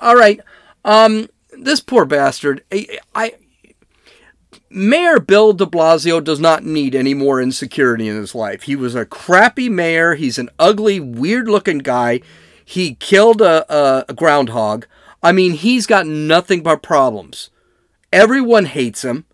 All 0.00 0.16
right. 0.16 0.40
Um 0.86 1.28
this 1.52 1.82
poor 1.82 2.06
bastard. 2.06 2.64
I, 2.72 2.98
I 3.14 3.34
Mayor 4.74 5.20
Bill 5.20 5.52
de 5.52 5.66
Blasio 5.66 6.22
does 6.22 6.40
not 6.40 6.64
need 6.64 6.94
any 6.94 7.12
more 7.12 7.42
insecurity 7.42 8.08
in 8.08 8.16
his 8.16 8.34
life. 8.34 8.62
He 8.62 8.74
was 8.74 8.94
a 8.94 9.04
crappy 9.04 9.68
mayor. 9.68 10.14
He's 10.14 10.38
an 10.38 10.48
ugly, 10.58 10.98
weird 10.98 11.46
looking 11.46 11.78
guy. 11.78 12.20
He 12.64 12.94
killed 12.94 13.42
a, 13.42 13.70
a, 13.72 14.06
a, 14.08 14.14
groundhog. 14.14 14.86
I 15.22 15.32
mean, 15.32 15.52
he's 15.52 15.86
got 15.86 16.06
nothing 16.06 16.62
but 16.62 16.82
problems. 16.82 17.50
Everyone 18.12 18.64
hates 18.64 19.04
him. 19.04 19.26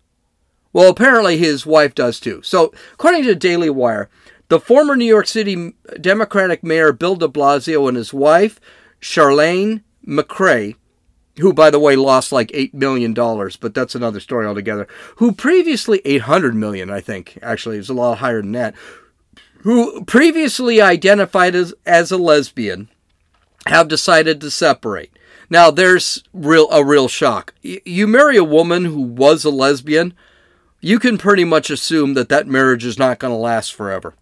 Well, 0.73 0.89
apparently 0.89 1.37
his 1.37 1.65
wife 1.65 1.95
does 1.95 2.19
too. 2.19 2.41
So, 2.43 2.73
according 2.93 3.23
to 3.23 3.35
Daily 3.35 3.69
Wire, 3.69 4.09
the 4.49 4.59
former 4.59 4.95
New 4.95 5.05
York 5.05 5.27
City 5.27 5.73
Democratic 6.01 6.63
Mayor 6.63 6.91
Bill 6.91 7.15
de 7.15 7.27
Blasio 7.29 7.87
and 7.87 7.95
his 7.95 8.13
wife, 8.13 8.59
Chirlane 9.01 9.83
McCray, 10.05 10.75
who, 11.39 11.53
by 11.53 11.69
the 11.69 11.79
way, 11.79 11.95
lost 11.95 12.31
like 12.31 12.49
$8 12.49 12.73
million, 12.73 13.13
but 13.13 13.73
that's 13.73 13.95
another 13.95 14.19
story 14.19 14.45
altogether, 14.45 14.87
who 15.17 15.31
previously, 15.31 16.01
800 16.05 16.55
million, 16.55 16.89
I 16.89 17.01
think, 17.01 17.37
actually, 17.41 17.77
was 17.77 17.89
a 17.89 17.93
lot 17.93 18.19
higher 18.19 18.41
than 18.41 18.51
that, 18.53 18.75
who 19.59 20.03
previously 20.05 20.81
identified 20.81 21.55
as, 21.55 21.73
as 21.85 22.11
a 22.11 22.17
lesbian, 22.17 22.89
have 23.65 23.87
decided 23.87 24.39
to 24.41 24.51
separate. 24.51 25.11
Now, 25.49 25.71
there's 25.71 26.23
real 26.33 26.69
a 26.71 26.83
real 26.83 27.07
shock. 27.07 27.53
You 27.61 28.07
marry 28.07 28.37
a 28.37 28.43
woman 28.43 28.85
who 28.85 29.01
was 29.01 29.43
a 29.43 29.49
lesbian, 29.49 30.13
you 30.79 30.99
can 30.99 31.17
pretty 31.17 31.43
much 31.43 31.69
assume 31.69 32.13
that 32.13 32.29
that 32.29 32.47
marriage 32.47 32.85
is 32.85 32.99
not 32.99 33.19
going 33.19 33.33
to 33.33 33.37
last 33.37 33.73
forever, 33.73 34.13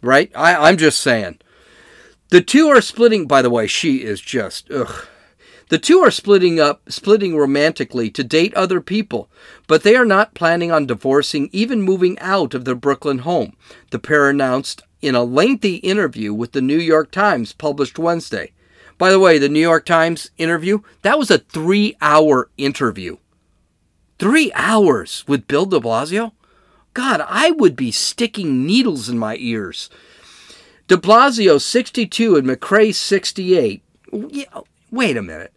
right? 0.00 0.30
I, 0.34 0.68
I'm 0.68 0.76
just 0.76 1.00
saying. 1.00 1.38
The 2.30 2.40
two 2.40 2.68
are 2.68 2.80
splitting. 2.80 3.26
By 3.26 3.42
the 3.42 3.50
way, 3.50 3.66
she 3.66 4.04
is 4.04 4.20
just 4.20 4.70
ugh. 4.70 5.06
The 5.68 5.78
two 5.78 5.98
are 6.00 6.10
splitting 6.10 6.58
up, 6.58 6.90
splitting 6.90 7.36
romantically 7.36 8.10
to 8.10 8.24
date 8.24 8.54
other 8.54 8.80
people, 8.80 9.28
but 9.66 9.82
they 9.82 9.96
are 9.96 10.06
not 10.06 10.34
planning 10.34 10.72
on 10.72 10.86
divorcing, 10.86 11.50
even 11.52 11.82
moving 11.82 12.18
out 12.20 12.54
of 12.54 12.64
their 12.64 12.74
Brooklyn 12.74 13.18
home. 13.18 13.54
The 13.90 13.98
pair 13.98 14.30
announced 14.30 14.82
in 15.02 15.14
a 15.14 15.24
lengthy 15.24 15.76
interview 15.76 16.32
with 16.32 16.52
the 16.52 16.62
New 16.62 16.78
York 16.78 17.10
Times 17.10 17.52
published 17.52 17.98
Wednesday. 17.98 18.52
By 18.96 19.10
the 19.10 19.20
way, 19.20 19.38
the 19.38 19.48
New 19.48 19.60
York 19.60 19.84
Times 19.84 20.30
interview, 20.38 20.80
that 21.02 21.18
was 21.18 21.30
a 21.30 21.38
three 21.38 21.96
hour 22.00 22.48
interview. 22.56 23.18
Three 24.18 24.50
hours 24.54 25.24
with 25.28 25.46
Bill 25.46 25.66
de 25.66 25.78
Blasio? 25.78 26.32
God, 26.94 27.24
I 27.28 27.52
would 27.52 27.76
be 27.76 27.92
sticking 27.92 28.66
needles 28.66 29.08
in 29.08 29.18
my 29.18 29.36
ears. 29.36 29.88
De 30.88 30.96
Blasio, 30.96 31.60
62, 31.60 32.36
and 32.36 32.48
McCray, 32.48 32.92
68. 32.92 33.82
Wait 34.90 35.16
a 35.16 35.22
minute. 35.22 35.52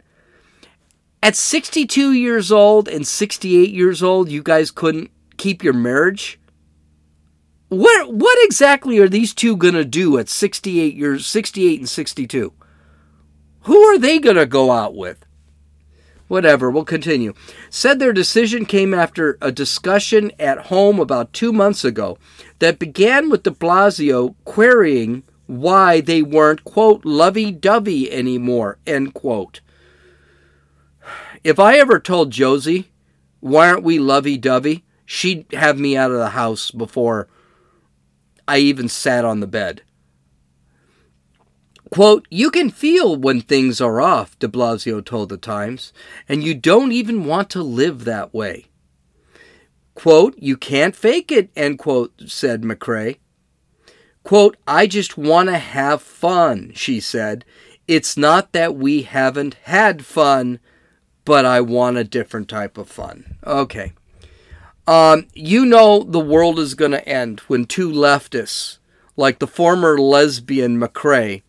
At 1.22 1.36
62 1.36 2.12
years 2.12 2.50
old 2.50 2.88
and 2.88 3.06
68 3.06 3.70
years 3.70 4.02
old, 4.02 4.28
you 4.28 4.42
guys 4.42 4.72
couldn't 4.72 5.12
keep 5.36 5.62
your 5.62 5.72
marriage? 5.72 6.40
What 7.68 8.12
what 8.12 8.36
exactly 8.42 8.98
are 8.98 9.08
these 9.08 9.32
two 9.32 9.56
going 9.56 9.74
to 9.74 9.84
do 9.84 10.18
at 10.18 10.28
68 10.28 10.94
years 10.94 11.24
68 11.24 11.78
and 11.78 11.88
62? 11.88 12.52
Who 13.62 13.78
are 13.84 13.98
they 13.98 14.18
going 14.18 14.36
to 14.36 14.46
go 14.46 14.72
out 14.72 14.96
with? 14.96 15.24
Whatever, 16.26 16.70
we'll 16.70 16.84
continue. 16.84 17.34
Said 17.70 17.98
their 17.98 18.12
decision 18.12 18.66
came 18.66 18.92
after 18.92 19.38
a 19.40 19.52
discussion 19.52 20.32
at 20.38 20.66
home 20.66 20.98
about 20.98 21.32
2 21.32 21.52
months 21.52 21.84
ago 21.84 22.18
that 22.58 22.78
began 22.78 23.30
with 23.30 23.44
de 23.44 23.50
Blasio 23.50 24.34
querying 24.44 25.22
why 25.46 26.00
they 26.00 26.20
weren't 26.20 26.64
quote 26.64 27.04
lovey-dovey 27.04 28.10
anymore, 28.10 28.78
end 28.86 29.14
quote. 29.14 29.60
If 31.44 31.58
I 31.58 31.76
ever 31.78 31.98
told 31.98 32.30
Josie, 32.30 32.90
why 33.40 33.68
aren't 33.68 33.82
we 33.82 33.98
lovey 33.98 34.38
dovey, 34.38 34.84
she'd 35.04 35.46
have 35.52 35.78
me 35.78 35.96
out 35.96 36.12
of 36.12 36.18
the 36.18 36.30
house 36.30 36.70
before 36.70 37.28
I 38.46 38.58
even 38.58 38.88
sat 38.88 39.24
on 39.24 39.40
the 39.40 39.46
bed. 39.46 39.82
Quote, 41.90 42.26
you 42.30 42.50
can 42.50 42.70
feel 42.70 43.16
when 43.16 43.40
things 43.40 43.80
are 43.80 44.00
off, 44.00 44.38
de 44.38 44.48
Blasio 44.48 45.04
told 45.04 45.28
the 45.28 45.36
Times, 45.36 45.92
and 46.28 46.42
you 46.42 46.54
don't 46.54 46.92
even 46.92 47.24
want 47.24 47.50
to 47.50 47.62
live 47.62 48.04
that 48.04 48.32
way. 48.32 48.66
Quote, 49.94 50.34
you 50.38 50.56
can't 50.56 50.96
fake 50.96 51.30
it, 51.30 51.50
end 51.54 51.78
quote, 51.78 52.14
said 52.26 52.62
McCray. 52.62 53.18
Quote, 54.22 54.56
I 54.66 54.86
just 54.86 55.18
want 55.18 55.48
to 55.50 55.58
have 55.58 56.00
fun, 56.00 56.72
she 56.74 56.98
said. 56.98 57.44
It's 57.86 58.16
not 58.16 58.52
that 58.52 58.74
we 58.74 59.02
haven't 59.02 59.54
had 59.64 60.06
fun, 60.06 60.60
but 61.24 61.44
I 61.44 61.60
want 61.60 61.96
a 61.96 62.04
different 62.04 62.48
type 62.48 62.78
of 62.78 62.88
fun. 62.88 63.36
Okay. 63.46 63.92
Um, 64.86 65.28
you 65.34 65.64
know 65.64 66.02
the 66.02 66.20
world 66.20 66.58
is 66.58 66.74
going 66.74 66.90
to 66.90 67.08
end 67.08 67.40
when 67.40 67.66
two 67.66 67.90
leftists, 67.90 68.78
like 69.16 69.38
the 69.38 69.46
former 69.46 69.96
lesbian 69.98 70.80
McCray 70.80 71.42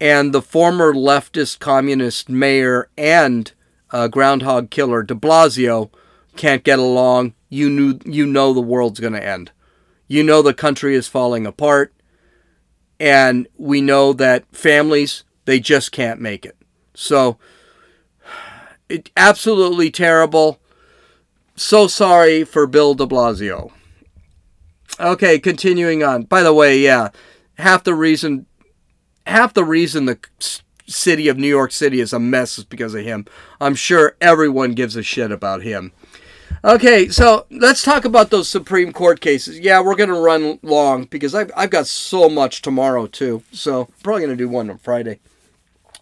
and 0.00 0.32
the 0.32 0.42
former 0.42 0.92
leftist 0.92 1.60
communist 1.60 2.28
mayor 2.28 2.88
and 2.98 3.52
uh, 3.90 4.08
groundhog 4.08 4.70
killer 4.70 5.02
de 5.02 5.14
Blasio, 5.14 5.90
can't 6.36 6.64
get 6.64 6.80
along. 6.80 7.34
You 7.48 7.70
knew, 7.70 8.00
you 8.04 8.26
know 8.26 8.52
the 8.52 8.60
world's 8.60 8.98
going 8.98 9.12
to 9.12 9.24
end. 9.24 9.52
You 10.08 10.24
know 10.24 10.42
the 10.42 10.52
country 10.52 10.96
is 10.96 11.06
falling 11.06 11.46
apart, 11.46 11.94
and 12.98 13.46
we 13.56 13.80
know 13.80 14.12
that 14.12 14.44
families 14.54 15.22
they 15.44 15.60
just 15.60 15.92
can't 15.92 16.20
make 16.20 16.44
it. 16.44 16.56
So 16.94 17.38
it, 18.88 19.10
absolutely 19.16 19.90
terrible. 19.90 20.60
So 21.56 21.86
sorry 21.86 22.44
for 22.44 22.66
Bill 22.66 22.94
de 22.94 23.06
Blasio. 23.06 23.72
Okay, 25.00 25.38
continuing 25.38 26.02
on. 26.02 26.22
By 26.24 26.42
the 26.42 26.52
way, 26.52 26.78
yeah, 26.78 27.08
half 27.58 27.84
the 27.84 27.94
reason 27.94 28.46
half 29.26 29.54
the 29.54 29.64
reason 29.64 30.04
the 30.04 30.18
city 30.86 31.28
of 31.28 31.38
New 31.38 31.48
York 31.48 31.72
City 31.72 32.00
is 32.00 32.12
a 32.12 32.18
mess 32.18 32.58
is 32.58 32.64
because 32.64 32.94
of 32.94 33.04
him. 33.04 33.26
I'm 33.60 33.74
sure 33.74 34.16
everyone 34.20 34.72
gives 34.72 34.96
a 34.96 35.02
shit 35.02 35.32
about 35.32 35.62
him. 35.62 35.92
Okay, 36.62 37.08
so 37.08 37.46
let's 37.50 37.82
talk 37.82 38.04
about 38.04 38.30
those 38.30 38.48
Supreme 38.48 38.92
Court 38.92 39.20
cases. 39.20 39.58
Yeah, 39.60 39.80
we're 39.80 39.96
going 39.96 40.08
to 40.08 40.20
run 40.20 40.58
long 40.62 41.04
because 41.04 41.34
I've, 41.34 41.50
I've 41.56 41.70
got 41.70 41.86
so 41.86 42.28
much 42.28 42.62
tomorrow, 42.62 43.06
too. 43.06 43.42
So, 43.52 43.88
probably 44.02 44.22
going 44.22 44.36
to 44.36 44.44
do 44.44 44.48
one 44.48 44.70
on 44.70 44.78
Friday. 44.78 45.20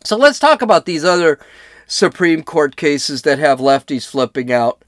So, 0.04 0.16
let's 0.16 0.38
talk 0.38 0.62
about 0.62 0.84
these 0.84 1.04
other 1.04 1.40
Supreme 1.92 2.42
Court 2.42 2.74
cases 2.74 3.20
that 3.22 3.38
have 3.38 3.60
lefties 3.60 4.06
flipping 4.08 4.50
out. 4.50 4.82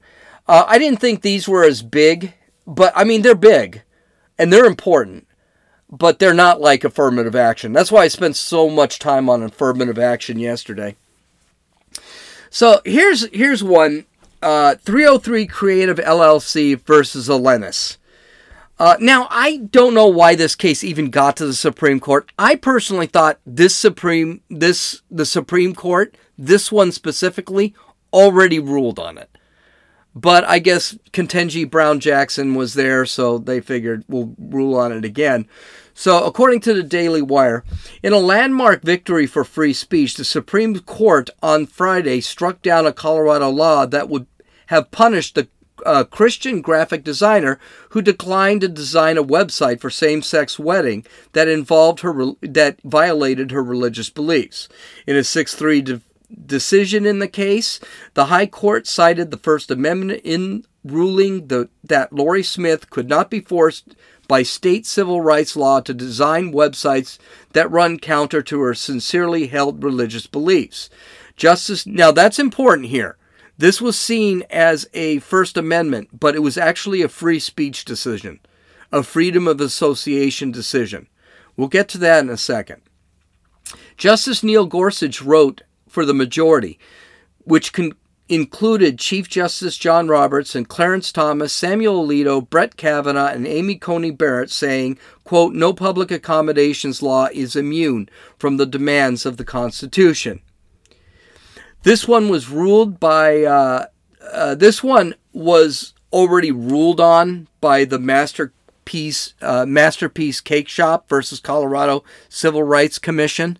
Uh, 0.47 0.65
I 0.67 0.79
didn't 0.79 0.99
think 0.99 1.21
these 1.21 1.47
were 1.47 1.63
as 1.63 1.83
big, 1.83 2.33
but 2.65 2.91
I 2.95 3.03
mean, 3.03 3.21
they're 3.21 3.35
big 3.35 3.83
and 4.39 4.51
they're 4.51 4.65
important, 4.65 5.27
but 5.87 6.17
they're 6.17 6.33
not 6.33 6.61
like 6.61 6.83
affirmative 6.83 7.35
action. 7.35 7.73
That's 7.73 7.91
why 7.91 8.01
I 8.01 8.07
spent 8.07 8.35
so 8.35 8.71
much 8.71 8.97
time 8.97 9.29
on 9.29 9.43
affirmative 9.43 9.99
action 9.99 10.39
yesterday. 10.39 10.95
So, 12.49 12.81
here's, 12.85 13.27
here's 13.27 13.63
one 13.63 14.05
uh, 14.41 14.75
303 14.75 15.45
Creative 15.45 15.97
LLC 15.97 16.79
versus 16.81 17.29
Elenis. 17.29 17.97
Uh, 18.77 18.97
now, 18.99 19.27
I 19.29 19.57
don't 19.57 19.93
know 19.93 20.07
why 20.07 20.35
this 20.35 20.55
case 20.55 20.83
even 20.83 21.09
got 21.09 21.37
to 21.37 21.45
the 21.45 21.53
Supreme 21.53 21.99
Court. 21.99 22.29
I 22.37 22.55
personally 22.55 23.07
thought 23.07 23.39
this 23.45 23.75
Supreme, 23.75 24.41
this 24.49 25.01
the 25.09 25.25
Supreme 25.25 25.73
Court, 25.73 26.17
this 26.37 26.71
one 26.71 26.91
specifically, 26.91 27.73
already 28.11 28.59
ruled 28.59 28.99
on 28.99 29.17
it. 29.17 29.29
But 30.13 30.45
I 30.45 30.59
guess 30.59 30.97
Ketanji 31.11 31.69
Brown 31.69 31.99
Jackson 31.99 32.55
was 32.55 32.73
there, 32.73 33.05
so 33.05 33.37
they 33.37 33.59
figured 33.59 34.05
we'll 34.07 34.33
rule 34.37 34.75
on 34.75 34.91
it 34.91 35.03
again. 35.03 35.47
So, 35.93 36.25
according 36.25 36.59
to 36.61 36.73
the 36.73 36.83
Daily 36.83 37.21
Wire, 37.21 37.63
in 38.03 38.11
a 38.11 38.17
landmark 38.17 38.81
victory 38.81 39.27
for 39.27 39.45
free 39.45 39.73
speech, 39.73 40.15
the 40.15 40.25
Supreme 40.25 40.77
Court 40.79 41.29
on 41.41 41.65
Friday 41.65 42.19
struck 42.19 42.61
down 42.61 42.85
a 42.85 42.93
Colorado 42.93 43.49
law 43.49 43.85
that 43.85 44.09
would 44.09 44.27
have 44.67 44.91
punished 44.91 45.35
the 45.35 45.47
uh, 45.85 46.03
Christian 46.03 46.61
graphic 46.61 47.03
designer 47.03 47.59
who 47.89 48.01
declined 48.01 48.61
to 48.61 48.67
design 48.67 49.17
a 49.17 49.23
website 49.23 49.79
for 49.79 49.89
same-sex 49.89 50.59
wedding 50.59 51.05
that 51.33 51.47
involved 51.47 52.01
her 52.01 52.31
that 52.41 52.79
violated 52.83 53.51
her 53.51 53.63
religious 53.63 54.09
beliefs. 54.09 54.69
In 55.07 55.15
a 55.15 55.19
6-3 55.19 55.83
de- 55.83 56.01
decision 56.45 57.05
in 57.05 57.19
the 57.19 57.27
case, 57.27 57.79
the 58.13 58.25
High 58.25 58.47
Court 58.47 58.87
cited 58.87 59.31
the 59.31 59.37
First 59.37 59.71
Amendment 59.71 60.21
in 60.23 60.65
ruling 60.83 61.47
the, 61.47 61.69
that 61.83 62.13
Lorie 62.13 62.43
Smith 62.43 62.89
could 62.89 63.09
not 63.09 63.29
be 63.29 63.39
forced 63.39 63.95
by 64.27 64.43
state 64.43 64.85
civil 64.85 65.21
rights 65.21 65.55
law 65.55 65.79
to 65.81 65.93
design 65.93 66.51
websites 66.51 67.17
that 67.53 67.69
run 67.71 67.99
counter 67.99 68.41
to 68.41 68.59
her 68.61 68.73
sincerely 68.73 69.47
held 69.47 69.83
religious 69.83 70.27
beliefs. 70.27 70.89
Justice 71.35 71.85
now 71.85 72.11
that's 72.11 72.39
important 72.39 72.87
here. 72.87 73.17
This 73.57 73.81
was 73.81 73.97
seen 73.97 74.43
as 74.49 74.87
a 74.93 75.19
First 75.19 75.57
Amendment, 75.57 76.19
but 76.19 76.35
it 76.35 76.39
was 76.39 76.57
actually 76.57 77.01
a 77.01 77.07
free 77.07 77.39
speech 77.39 77.85
decision, 77.85 78.39
a 78.91 79.01
freedom 79.01 79.47
of 79.47 79.61
association 79.61 80.51
decision. 80.51 81.07
We'll 81.55 81.69
get 81.69 81.87
to 81.89 81.97
that 81.99 82.23
in 82.23 82.29
a 82.29 82.37
second. 82.37 82.81
Justice 83.97 84.43
Neil 84.43 84.65
Gorsuch 84.65 85.21
wrote 85.21 85.61
for 85.87 86.05
the 86.05 86.13
majority, 86.13 86.77
which 87.45 87.71
con- 87.71 87.93
included 88.27 88.99
Chief 88.99 89.29
Justice 89.29 89.77
John 89.77 90.09
Roberts 90.09 90.53
and 90.53 90.67
Clarence 90.67 91.13
Thomas, 91.13 91.53
Samuel 91.53 92.05
Alito, 92.05 92.47
Brett 92.49 92.75
Kavanaugh, 92.75 93.27
and 93.27 93.47
Amy 93.47 93.75
Coney 93.75 94.11
Barrett, 94.11 94.51
saying, 94.51 94.97
quote, 95.23 95.53
No 95.53 95.71
public 95.71 96.11
accommodations 96.11 97.01
law 97.01 97.29
is 97.31 97.55
immune 97.55 98.09
from 98.37 98.57
the 98.57 98.65
demands 98.65 99.25
of 99.25 99.37
the 99.37 99.45
Constitution. 99.45 100.41
This 101.85 102.07
one 102.07 102.29
was 102.29 102.49
ruled 102.49 102.99
by, 102.99 103.43
uh, 103.43 103.85
uh, 104.33 104.55
this 104.55 104.81
one 104.83 105.13
was 105.33 105.93
already 106.11 106.51
ruled 106.51 106.99
on 106.99 107.47
by 107.61 107.85
the 107.85 107.99
Masterpiece, 107.99 109.35
uh, 109.39 109.67
Masterpiece 109.67 110.41
Cake 110.41 110.67
Shop 110.67 111.07
versus 111.07 111.39
Colorado 111.39 112.03
Civil 112.27 112.63
Rights 112.63 112.97
Commission 112.97 113.59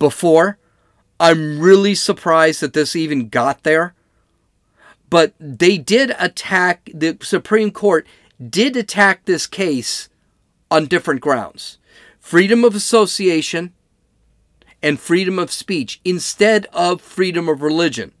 before. 0.00 0.58
I'm 1.20 1.60
really 1.60 1.94
surprised 1.94 2.62
that 2.62 2.72
this 2.72 2.96
even 2.96 3.28
got 3.28 3.62
there. 3.62 3.94
But 5.08 5.32
they 5.38 5.78
did 5.78 6.16
attack, 6.18 6.90
the 6.92 7.16
Supreme 7.22 7.70
Court 7.70 8.08
did 8.44 8.76
attack 8.76 9.24
this 9.24 9.46
case 9.46 10.08
on 10.68 10.86
different 10.86 11.20
grounds 11.20 11.78
freedom 12.18 12.64
of 12.64 12.74
association 12.74 13.72
and 14.82 14.98
freedom 14.98 15.38
of 15.38 15.52
speech 15.52 16.00
instead 16.04 16.66
of 16.72 17.00
freedom 17.00 17.48
of 17.48 17.62
religion. 17.62 18.12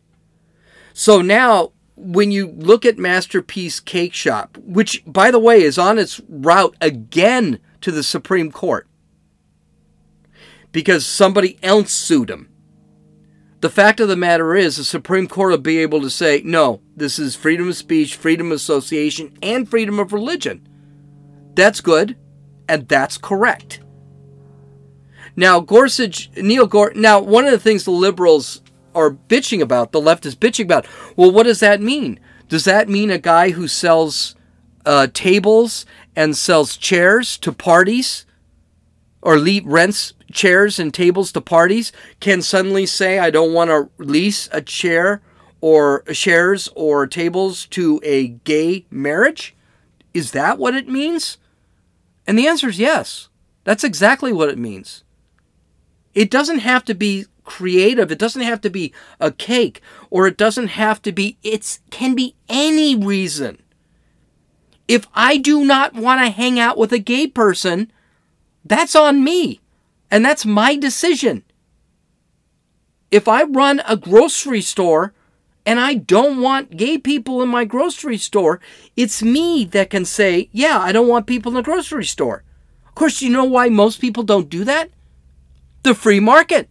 So 0.92 1.22
now, 1.22 1.72
when 1.96 2.30
you 2.30 2.48
look 2.48 2.84
at 2.84 2.98
Masterpiece 2.98 3.80
Cake 3.80 4.14
Shop, 4.14 4.56
which, 4.58 5.02
by 5.06 5.30
the 5.30 5.38
way, 5.38 5.62
is 5.62 5.78
on 5.78 5.98
its 5.98 6.20
route 6.28 6.76
again 6.80 7.58
to 7.80 7.90
the 7.90 8.02
Supreme 8.02 8.52
Court 8.52 8.86
because 10.72 11.06
somebody 11.06 11.58
else 11.62 11.92
sued 11.92 12.28
them. 12.28 12.48
The 13.60 13.70
fact 13.70 14.00
of 14.00 14.08
the 14.08 14.16
matter 14.16 14.56
is, 14.56 14.76
the 14.76 14.84
Supreme 14.84 15.28
Court 15.28 15.52
will 15.52 15.58
be 15.58 15.78
able 15.78 16.00
to 16.00 16.10
say, 16.10 16.42
no, 16.44 16.80
this 16.96 17.18
is 17.18 17.36
freedom 17.36 17.68
of 17.68 17.76
speech, 17.76 18.16
freedom 18.16 18.50
of 18.50 18.56
association, 18.56 19.36
and 19.40 19.68
freedom 19.68 20.00
of 20.00 20.12
religion. 20.12 20.66
That's 21.54 21.80
good, 21.80 22.16
and 22.68 22.88
that's 22.88 23.18
correct. 23.18 23.80
Now, 25.34 25.60
Gorsuch, 25.60 26.30
Neil 26.36 26.66
Gorsuch, 26.66 26.96
now, 26.96 27.20
one 27.20 27.44
of 27.44 27.52
the 27.52 27.58
things 27.58 27.84
the 27.84 27.90
liberals 27.90 28.60
are 28.94 29.10
bitching 29.10 29.60
about, 29.60 29.92
the 29.92 30.00
left 30.00 30.26
is 30.26 30.36
bitching 30.36 30.64
about, 30.64 30.86
well, 31.16 31.32
what 31.32 31.44
does 31.44 31.60
that 31.60 31.80
mean? 31.80 32.20
Does 32.48 32.64
that 32.64 32.88
mean 32.88 33.10
a 33.10 33.18
guy 33.18 33.50
who 33.50 33.66
sells 33.66 34.34
uh, 34.84 35.06
tables 35.14 35.86
and 36.14 36.36
sells 36.36 36.76
chairs 36.76 37.38
to 37.38 37.52
parties 37.52 38.26
or 39.22 39.38
le- 39.38 39.62
rents 39.64 40.12
chairs 40.32 40.78
and 40.78 40.92
tables 40.92 41.32
to 41.32 41.40
parties 41.40 41.92
can 42.20 42.42
suddenly 42.42 42.86
say, 42.86 43.18
I 43.18 43.30
don't 43.30 43.52
want 43.52 43.70
to 43.70 43.90
lease 44.02 44.48
a 44.52 44.60
chair 44.60 45.22
or 45.60 46.02
chairs 46.12 46.68
or 46.74 47.06
tables 47.06 47.66
to 47.66 48.00
a 48.02 48.28
gay 48.28 48.86
marriage? 48.90 49.54
Is 50.12 50.32
that 50.32 50.58
what 50.58 50.74
it 50.74 50.88
means? 50.88 51.38
And 52.26 52.38
the 52.38 52.46
answer 52.46 52.68
is 52.68 52.78
yes. 52.78 53.28
That's 53.64 53.84
exactly 53.84 54.32
what 54.32 54.48
it 54.48 54.58
means. 54.58 55.04
It 56.14 56.30
doesn't 56.30 56.58
have 56.58 56.84
to 56.84 56.94
be 56.94 57.26
creative. 57.44 58.10
It 58.12 58.18
doesn't 58.18 58.42
have 58.42 58.60
to 58.62 58.70
be 58.70 58.92
a 59.20 59.32
cake 59.32 59.80
or 60.10 60.26
it 60.26 60.36
doesn't 60.36 60.68
have 60.68 61.02
to 61.02 61.12
be 61.12 61.38
it 61.42 61.78
can 61.90 62.14
be 62.14 62.34
any 62.48 62.94
reason. 62.94 63.62
If 64.88 65.06
I 65.14 65.36
do 65.36 65.64
not 65.64 65.94
want 65.94 66.20
to 66.20 66.30
hang 66.30 66.58
out 66.58 66.76
with 66.76 66.92
a 66.92 66.98
gay 66.98 67.26
person, 67.26 67.90
that's 68.64 68.94
on 68.94 69.24
me. 69.24 69.60
And 70.10 70.24
that's 70.24 70.44
my 70.44 70.76
decision. 70.76 71.42
If 73.10 73.28
I 73.28 73.44
run 73.44 73.80
a 73.88 73.96
grocery 73.96 74.60
store 74.60 75.14
and 75.64 75.80
I 75.80 75.94
don't 75.94 76.40
want 76.40 76.76
gay 76.76 76.98
people 76.98 77.42
in 77.42 77.48
my 77.48 77.64
grocery 77.64 78.18
store, 78.18 78.60
it's 78.96 79.22
me 79.22 79.64
that 79.66 79.90
can 79.90 80.04
say, 80.04 80.48
yeah, 80.52 80.78
I 80.78 80.92
don't 80.92 81.08
want 81.08 81.26
people 81.26 81.52
in 81.52 81.56
the 81.56 81.62
grocery 81.62 82.04
store. 82.04 82.42
Of 82.86 82.94
course, 82.94 83.22
you 83.22 83.30
know 83.30 83.44
why 83.44 83.68
most 83.68 84.00
people 84.00 84.22
don't 84.22 84.50
do 84.50 84.64
that? 84.64 84.90
The 85.82 85.94
free 85.94 86.20
market. 86.20 86.68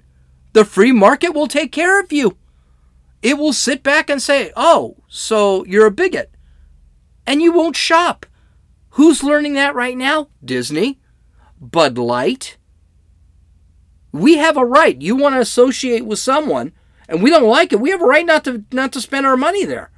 The 0.53 0.65
free 0.65 0.91
market 0.91 1.33
will 1.33 1.47
take 1.47 1.71
care 1.71 1.99
of 1.99 2.11
you. 2.11 2.37
It 3.21 3.37
will 3.37 3.53
sit 3.53 3.83
back 3.83 4.09
and 4.09 4.21
say, 4.21 4.51
oh, 4.55 4.97
so 5.07 5.63
you're 5.65 5.85
a 5.85 5.91
bigot. 5.91 6.33
And 7.25 7.41
you 7.41 7.51
won't 7.51 7.75
shop. 7.75 8.25
Who's 8.91 9.23
learning 9.23 9.53
that 9.53 9.75
right 9.75 9.95
now? 9.95 10.29
Disney, 10.43 10.99
Bud 11.59 11.97
Light. 11.97 12.57
We 14.11 14.37
have 14.37 14.57
a 14.57 14.65
right. 14.65 15.01
You 15.01 15.15
want 15.15 15.35
to 15.35 15.39
associate 15.39 16.05
with 16.05 16.19
someone 16.19 16.73
and 17.11 17.21
we 17.21 17.29
don't 17.29 17.43
like 17.43 17.73
it, 17.73 17.81
we 17.81 17.89
have 17.89 18.01
a 18.01 18.05
right 18.05 18.25
not 18.25 18.45
to 18.45 18.63
not 18.71 18.93
to 18.93 19.01
spend 19.01 19.25
our 19.25 19.35
money 19.35 19.65
there. 19.65 19.91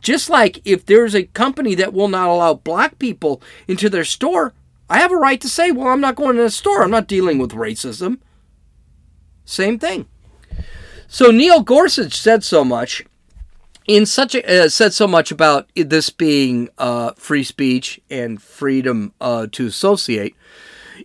Just 0.00 0.28
like 0.28 0.60
if 0.64 0.84
there's 0.84 1.14
a 1.14 1.22
company 1.22 1.76
that 1.76 1.92
will 1.92 2.08
not 2.08 2.28
allow 2.28 2.54
black 2.54 2.98
people 2.98 3.40
into 3.68 3.88
their 3.88 4.04
store, 4.04 4.52
I 4.90 4.98
have 4.98 5.12
a 5.12 5.16
right 5.16 5.40
to 5.40 5.48
say, 5.48 5.70
well, 5.70 5.88
I'm 5.88 6.00
not 6.00 6.16
going 6.16 6.36
to 6.36 6.42
the 6.42 6.50
store. 6.50 6.82
I'm 6.82 6.90
not 6.90 7.08
dealing 7.08 7.38
with 7.38 7.52
racism. 7.52 8.18
Same 9.44 9.78
thing. 9.78 10.06
So 11.06 11.30
Neil 11.30 11.62
Gorsuch 11.62 12.14
said 12.14 12.44
so 12.44 12.64
much 12.64 13.04
in 13.86 14.04
such 14.04 14.34
a, 14.34 14.64
uh, 14.64 14.68
said 14.68 14.92
so 14.92 15.06
much 15.06 15.30
about 15.30 15.68
this 15.74 16.10
being 16.10 16.68
uh, 16.78 17.12
free 17.16 17.42
speech 17.42 18.00
and 18.10 18.40
freedom 18.40 19.14
uh, 19.20 19.46
to 19.52 19.66
associate. 19.66 20.36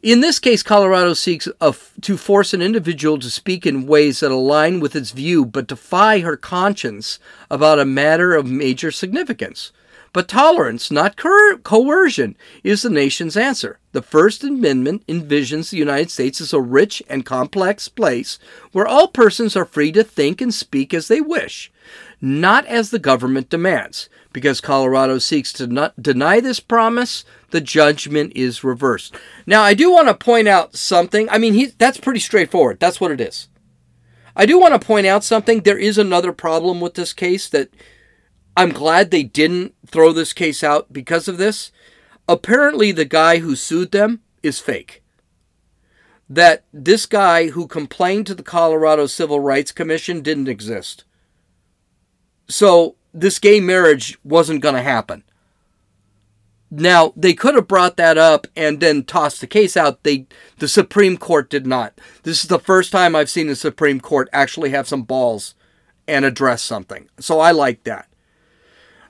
In 0.01 0.19
this 0.19 0.39
case, 0.39 0.63
Colorado 0.63 1.13
seeks 1.13 1.47
a, 1.61 1.73
to 2.01 2.17
force 2.17 2.53
an 2.53 2.61
individual 2.61 3.17
to 3.19 3.29
speak 3.29 3.65
in 3.65 3.87
ways 3.87 4.19
that 4.19 4.31
align 4.31 4.81
with 4.81 4.95
its 4.95 5.11
view 5.11 5.45
but 5.45 5.67
defy 5.67 6.19
her 6.19 6.35
conscience 6.35 7.19
about 7.49 7.79
a 7.79 7.85
matter 7.85 8.35
of 8.35 8.45
major 8.45 8.91
significance. 8.91 9.71
But 10.13 10.27
tolerance, 10.27 10.91
not 10.91 11.17
coer- 11.17 11.57
coercion, 11.57 12.35
is 12.63 12.83
the 12.83 12.89
nation's 12.91 13.35
answer. 13.35 13.79
The 13.93 14.03
First 14.03 14.43
Amendment 14.43 15.05
envisions 15.07 15.71
the 15.71 15.77
United 15.77 16.11
States 16.11 16.39
as 16.39 16.53
a 16.53 16.61
rich 16.61 17.01
and 17.09 17.25
complex 17.25 17.87
place 17.87 18.37
where 18.71 18.87
all 18.87 19.07
persons 19.07 19.55
are 19.55 19.65
free 19.65 19.91
to 19.93 20.03
think 20.03 20.39
and 20.39 20.53
speak 20.53 20.93
as 20.93 21.07
they 21.07 21.19
wish. 21.19 21.71
not 22.23 22.65
as 22.67 22.89
the 22.89 22.99
government 22.99 23.49
demands. 23.49 24.07
Because 24.31 24.61
Colorado 24.61 25.19
seeks 25.19 25.53
to 25.53 25.93
deny 26.01 26.39
this 26.39 26.59
promise, 26.59 27.23
the 27.51 27.61
judgment 27.61 28.31
is 28.33 28.63
reversed. 28.63 29.13
Now, 29.45 29.61
I 29.61 29.75
do 29.75 29.91
want 29.91 30.07
to 30.07 30.15
point 30.15 30.47
out 30.47 30.75
something. 30.75 31.29
I 31.29 31.37
mean, 31.37 31.53
he, 31.53 31.65
that's 31.65 31.99
pretty 31.99 32.19
straightforward. 32.21 32.79
That's 32.79 32.99
what 32.99 33.11
it 33.11 33.21
is. 33.21 33.47
I 34.35 34.47
do 34.47 34.57
want 34.57 34.73
to 34.73 34.83
point 34.83 35.05
out 35.05 35.23
something. 35.23 35.61
There 35.61 35.77
is 35.77 35.99
another 35.99 36.31
problem 36.31 36.81
with 36.81 36.95
this 36.95 37.13
case 37.13 37.47
that 37.49 37.69
I'm 38.55 38.69
glad 38.69 39.09
they 39.09 39.23
didn't 39.23 39.73
throw 39.87 40.11
this 40.11 40.33
case 40.33 40.63
out 40.63 40.93
because 40.93 41.27
of 41.27 41.37
this. 41.37 41.71
Apparently, 42.27 42.91
the 42.91 43.05
guy 43.05 43.39
who 43.39 43.55
sued 43.55 43.91
them 43.91 44.21
is 44.41 44.59
fake. 44.59 45.03
That 46.29 46.63
this 46.71 47.05
guy 47.05 47.49
who 47.49 47.67
complained 47.67 48.27
to 48.27 48.35
the 48.35 48.43
Colorado 48.43 49.07
Civil 49.07 49.39
Rights 49.39 49.71
Commission 49.71 50.21
didn't 50.21 50.47
exist. 50.47 51.03
So, 52.47 52.95
this 53.13 53.39
gay 53.39 53.59
marriage 53.59 54.17
wasn't 54.23 54.61
going 54.61 54.75
to 54.75 54.81
happen. 54.81 55.23
Now, 56.71 57.13
they 57.15 57.33
could 57.33 57.53
have 57.53 57.67
brought 57.67 57.97
that 57.97 58.17
up 58.17 58.47
and 58.55 58.79
then 58.79 59.03
tossed 59.03 59.41
the 59.41 59.47
case 59.47 59.77
out. 59.77 60.03
They 60.03 60.25
the 60.57 60.67
Supreme 60.67 61.17
Court 61.17 61.49
did 61.49 61.67
not. 61.67 61.99
This 62.23 62.41
is 62.41 62.49
the 62.49 62.57
first 62.59 62.91
time 62.91 63.15
I've 63.15 63.29
seen 63.29 63.47
the 63.47 63.55
Supreme 63.55 63.99
Court 63.99 64.27
actually 64.33 64.71
have 64.71 64.87
some 64.87 65.03
balls 65.03 65.53
and 66.07 66.25
address 66.25 66.63
something. 66.63 67.09
So 67.19 67.39
I 67.39 67.51
like 67.51 67.83
that. 67.83 68.07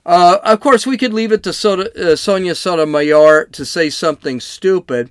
Uh, 0.05 0.37
of 0.43 0.59
course, 0.59 0.85
we 0.85 0.97
could 0.97 1.13
leave 1.13 1.31
it 1.31 1.43
to 1.43 1.53
Soda, 1.53 2.11
uh, 2.11 2.15
Sonia 2.15 2.55
Sotomayor 2.55 3.45
to 3.45 3.65
say 3.65 3.89
something 3.89 4.39
stupid. 4.39 5.09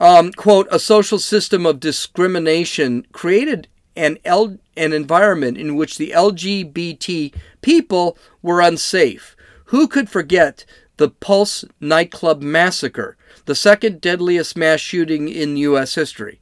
Um, 0.00 0.32
quote, 0.32 0.68
a 0.70 0.78
social 0.78 1.18
system 1.18 1.66
of 1.66 1.80
discrimination 1.80 3.06
created 3.12 3.68
an, 3.96 4.18
L- 4.24 4.58
an 4.76 4.92
environment 4.92 5.58
in 5.58 5.74
which 5.76 5.98
the 5.98 6.12
LGBT 6.16 7.34
people 7.60 8.16
were 8.40 8.60
unsafe. 8.60 9.36
Who 9.66 9.88
could 9.88 10.08
forget 10.08 10.64
the 10.96 11.10
Pulse 11.10 11.64
nightclub 11.80 12.40
massacre, 12.40 13.16
the 13.44 13.54
second 13.54 14.00
deadliest 14.00 14.56
mass 14.56 14.80
shooting 14.80 15.28
in 15.28 15.56
U.S. 15.58 15.94
history. 15.94 16.40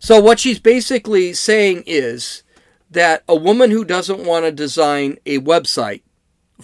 So, 0.00 0.20
what 0.20 0.38
she's 0.38 0.58
basically 0.58 1.32
saying 1.32 1.84
is 1.86 2.42
that 2.90 3.22
a 3.28 3.36
woman 3.36 3.70
who 3.70 3.84
doesn't 3.84 4.24
want 4.24 4.44
to 4.44 4.52
design 4.52 5.18
a 5.26 5.38
website 5.38 6.02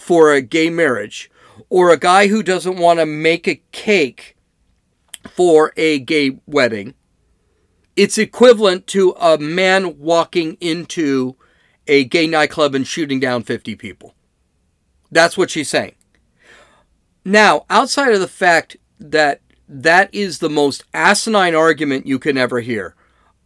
for 0.01 0.33
a 0.33 0.41
gay 0.41 0.69
marriage, 0.69 1.29
or 1.69 1.91
a 1.91 1.97
guy 1.97 2.27
who 2.27 2.41
doesn't 2.41 2.77
want 2.77 2.99
to 2.99 3.05
make 3.05 3.47
a 3.47 3.61
cake 3.71 4.35
for 5.29 5.71
a 5.77 5.99
gay 5.99 6.39
wedding, 6.47 6.95
it's 7.95 8.17
equivalent 8.17 8.87
to 8.87 9.11
a 9.19 9.37
man 9.37 9.99
walking 9.99 10.57
into 10.59 11.35
a 11.87 12.03
gay 12.03 12.25
nightclub 12.25 12.73
and 12.73 12.87
shooting 12.87 13.19
down 13.19 13.43
50 13.43 13.75
people. 13.75 14.15
That's 15.11 15.37
what 15.37 15.51
she's 15.51 15.69
saying. 15.69 15.93
Now, 17.23 17.65
outside 17.69 18.13
of 18.13 18.19
the 18.19 18.27
fact 18.27 18.77
that 18.99 19.41
that 19.67 20.13
is 20.13 20.39
the 20.39 20.49
most 20.49 20.83
asinine 20.93 21.53
argument 21.53 22.07
you 22.07 22.17
can 22.17 22.37
ever 22.37 22.59
hear, 22.61 22.95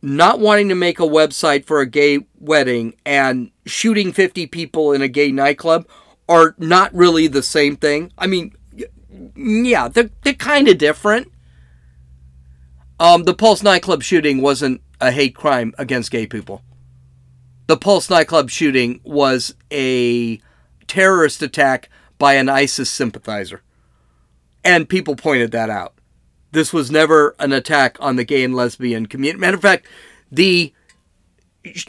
not 0.02 0.40
wanting 0.40 0.70
to 0.70 0.76
make 0.76 1.00
a 1.00 1.04
website 1.04 1.66
for 1.66 1.82
a 1.82 1.86
gay 1.86 2.26
wedding 2.40 2.96
and 3.06 3.52
shooting 3.66 4.14
50 4.14 4.48
people 4.48 4.94
in 4.94 5.02
a 5.02 5.08
gay 5.08 5.32
nightclub 5.32 5.88
are 6.28 6.56
not 6.58 6.94
really 6.94 7.28
the 7.28 7.44
same 7.44 7.76
thing. 7.76 8.12
I 8.18 8.28
mean, 8.28 8.54
yeah, 9.36 9.88
they're, 9.88 10.10
they're 10.24 10.34
kind 10.34 10.68
of 10.68 10.78
different. 10.78 11.32
Um, 13.00 13.24
the 13.24 13.34
Pulse 13.34 13.62
nightclub 13.62 14.04
shooting 14.04 14.42
wasn't 14.42 14.82
a 15.02 15.12
hate 15.12 15.36
crime 15.36 15.74
against 15.78 16.12
gay 16.12 16.26
people. 16.26 16.62
The 17.68 17.78
Pulse 17.78 18.10
nightclub 18.10 18.50
shooting 18.50 19.02
was 19.04 19.56
a 19.72 20.40
terrorist 20.88 21.42
attack 21.42 21.90
by 22.18 22.34
an 22.36 22.48
ISIS 22.50 22.90
sympathizer. 22.90 23.62
And 24.64 24.90
people 24.90 25.16
pointed 25.16 25.52
that 25.52 25.70
out. 25.70 25.94
This 26.52 26.72
was 26.72 26.90
never 26.90 27.36
an 27.38 27.52
attack 27.52 27.98
on 28.00 28.16
the 28.16 28.24
gay 28.24 28.44
and 28.44 28.56
lesbian 28.56 29.08
community. 29.08 29.40
Matter 29.40 29.56
of 29.56 29.62
fact, 29.62 29.88
the 30.32 30.74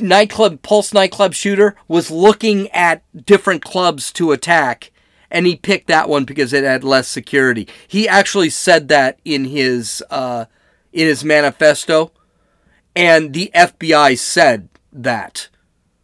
nightclub, 0.01 0.63
Pulse 0.63 0.93
nightclub 0.93 1.35
shooter 1.35 1.77
was 1.89 2.11
looking 2.11 2.69
at 2.71 3.03
different 3.27 3.65
clubs 3.65 4.13
to 4.13 4.33
attack, 4.33 4.93
and 5.31 5.47
he 5.47 5.57
picked 5.57 5.89
that 5.89 6.09
one 6.09 6.25
because 6.25 6.53
it 6.53 6.65
had 6.65 6.85
less 6.85 7.09
security. 7.09 7.69
He 7.87 8.09
actually 8.09 8.51
said 8.51 8.89
that 8.89 9.19
in 9.25 9.47
his 9.47 10.03
uh, 10.11 10.47
in 10.93 11.07
his 11.07 11.25
manifesto, 11.25 12.13
and 12.95 13.33
the 13.33 13.51
FBI 13.55 14.19
said 14.19 14.69
that. 14.93 15.49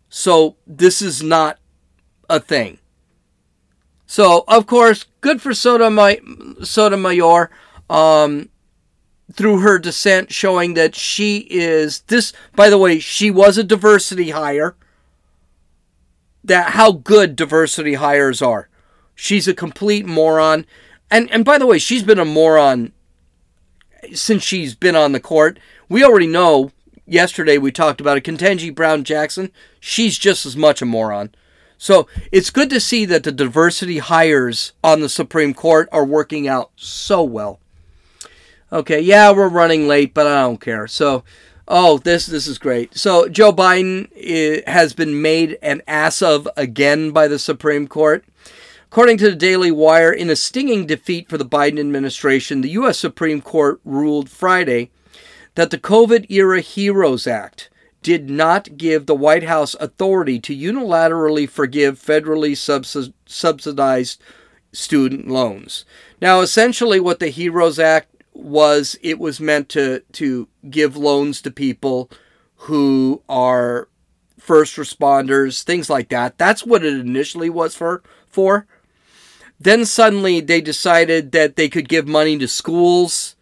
So 0.09 0.57
this 0.67 1.01
is 1.01 1.23
not 1.23 1.59
a 2.29 2.39
thing. 2.39 2.79
So, 4.07 4.45
of 4.47 4.67
course, 4.67 5.07
good 5.23 5.41
for 5.41 5.55
Sotomayor 5.55 6.21
um, 7.89 8.49
through 9.33 9.61
her 9.61 9.79
dissent, 9.79 10.33
showing 10.33 10.75
that 10.75 10.95
she 10.95 11.47
is 11.51 12.01
this. 12.03 12.33
By 12.55 12.71
the 12.71 12.79
way, 12.79 12.99
she 12.99 13.31
was 13.31 13.59
a 13.59 13.65
diversity 13.65 14.31
hire. 14.31 14.77
That 16.45 16.73
how 16.73 16.93
good 16.93 17.37
diversity 17.37 17.95
hires 17.95 18.43
are. 18.43 18.69
She's 19.15 19.47
a 19.47 19.55
complete 19.55 20.07
moron, 20.07 20.67
and 21.11 21.31
and 21.31 21.45
by 21.45 21.59
the 21.59 21.67
way, 21.67 21.79
she's 21.79 22.03
been 22.03 22.19
a 22.19 22.25
moron 22.25 22.93
since 24.13 24.43
she's 24.43 24.75
been 24.75 24.97
on 24.97 25.13
the 25.13 25.21
court. 25.21 25.59
We 25.89 26.05
already 26.05 26.27
know. 26.27 26.73
Yesterday 27.05 27.59
we 27.59 27.73
talked 27.73 28.01
about 28.01 28.17
it. 28.17 28.25
Ketanji 28.25 28.75
Brown 28.75 29.05
Jackson. 29.05 29.51
She's 29.81 30.19
just 30.19 30.47
as 30.47 30.57
much 30.57 30.81
a 30.81 30.87
moron. 30.87 31.35
So 31.77 32.07
it's 32.31 32.51
good 32.51 32.71
to 32.71 32.79
see 32.79 33.05
that 33.07 33.25
the 33.25 33.33
diversity 33.33 33.99
hires 33.99 34.73
on 34.85 35.01
the 35.01 35.09
Supreme 35.09 35.53
Court 35.53 35.89
are 35.91 36.05
working 36.05 36.47
out 36.47 36.71
so 36.77 37.25
well. 37.25 37.59
Okay, 38.73 39.01
yeah, 39.01 39.31
we're 39.33 39.51
running 39.51 39.87
late, 39.87 40.15
but 40.15 40.27
I 40.27 40.41
don't 40.41 40.61
care. 40.61 40.87
So, 40.87 41.25
oh, 41.69 41.99
this 41.99 42.25
this 42.25 42.47
is 42.47 42.57
great. 42.57 42.97
So 42.97 43.29
Joe 43.29 43.53
Biden 43.53 44.11
eh, 44.17 44.63
has 44.67 44.95
been 44.95 45.21
made 45.21 45.59
an 45.61 45.83
ass 45.87 46.23
of 46.23 46.49
again 46.57 47.11
by 47.11 47.29
the 47.29 47.39
Supreme 47.39 47.87
Court. 47.87 48.25
According 48.91 49.19
to 49.19 49.31
the 49.31 49.37
Daily 49.37 49.71
Wire, 49.71 50.13
in 50.13 50.31
a 50.31 50.37
stinging 50.37 50.87
defeat 50.87 51.29
for 51.29 51.37
the 51.37 51.45
Biden 51.45 51.79
administration, 51.79 52.63
the 52.63 52.71
U.S. 52.71 52.99
Supreme 52.99 53.43
Court 53.43 53.79
ruled 53.85 54.31
Friday 54.31 54.91
that 55.55 55.71
the 55.71 55.79
COVID 55.79 56.31
era 56.31 56.63
HEROES 56.63 57.27
Act 57.27 57.69
did 58.03 58.31
not 58.31 58.77
give 58.79 59.05
the 59.05 59.15
White 59.15 59.45
House 59.45 59.75
authority 59.81 60.41
to 60.41 60.57
unilaterally 60.57 61.49
forgive 61.49 61.99
federally 61.99 62.57
subsidized 63.27 64.23
student 64.73 65.29
loans. 65.29 65.85
Now, 66.21 66.41
essentially, 66.41 67.01
what 67.01 67.19
the 67.19 67.31
HEROES 67.31 67.79
Act 67.79 68.12
was, 68.33 68.99
it 69.03 69.19
was 69.19 69.41
meant 69.41 69.69
to, 69.71 70.03
to 70.13 70.49
give 70.71 70.97
loans 70.97 71.43
to 71.43 71.51
people 71.51 72.11
who 72.57 73.23
are 73.29 73.89
first 74.39 74.77
responders, 74.77 75.63
things 75.63 75.89
like 75.91 76.09
that. 76.09 76.39
That's 76.39 76.65
what 76.65 76.85
it 76.85 76.95
initially 76.95 77.51
was 77.51 77.75
for. 77.75 78.03
for. 78.29 78.67
Then 79.61 79.85
suddenly 79.85 80.41
they 80.41 80.61
decided 80.61 81.33
that 81.33 81.57
they 81.57 81.69
could 81.69 81.89
give 81.89 82.09
money 82.09 82.37
to 82.39 82.49
schools 82.49 83.37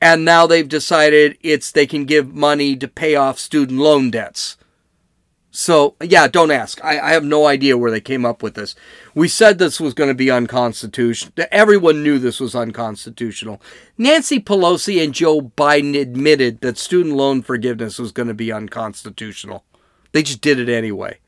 and 0.00 0.24
now 0.24 0.46
they've 0.46 0.68
decided 0.68 1.36
it's 1.40 1.72
they 1.72 1.86
can 1.86 2.04
give 2.04 2.34
money 2.34 2.76
to 2.76 2.86
pay 2.86 3.16
off 3.16 3.38
student 3.38 3.80
loan 3.80 4.10
debts. 4.10 4.56
So, 5.50 5.94
yeah, 6.02 6.28
don't 6.28 6.50
ask. 6.50 6.82
I, 6.84 7.00
I 7.00 7.12
have 7.12 7.24
no 7.24 7.46
idea 7.46 7.78
where 7.78 7.90
they 7.90 8.02
came 8.02 8.26
up 8.26 8.42
with 8.42 8.54
this. 8.54 8.74
We 9.14 9.28
said 9.28 9.58
this 9.58 9.80
was 9.80 9.94
going 9.94 10.08
to 10.08 10.14
be 10.14 10.30
unconstitutional. 10.30 11.32
Everyone 11.50 12.02
knew 12.02 12.18
this 12.18 12.38
was 12.38 12.54
unconstitutional. 12.54 13.62
Nancy 13.96 14.40
Pelosi 14.40 15.02
and 15.02 15.14
Joe 15.14 15.40
Biden 15.40 15.98
admitted 15.98 16.60
that 16.60 16.76
student 16.76 17.16
loan 17.16 17.40
forgiveness 17.42 17.98
was 17.98 18.12
going 18.12 18.28
to 18.28 18.34
be 18.34 18.52
unconstitutional. 18.52 19.64
They 20.12 20.22
just 20.22 20.42
did 20.42 20.58
it 20.58 20.68
anyway. 20.68 21.18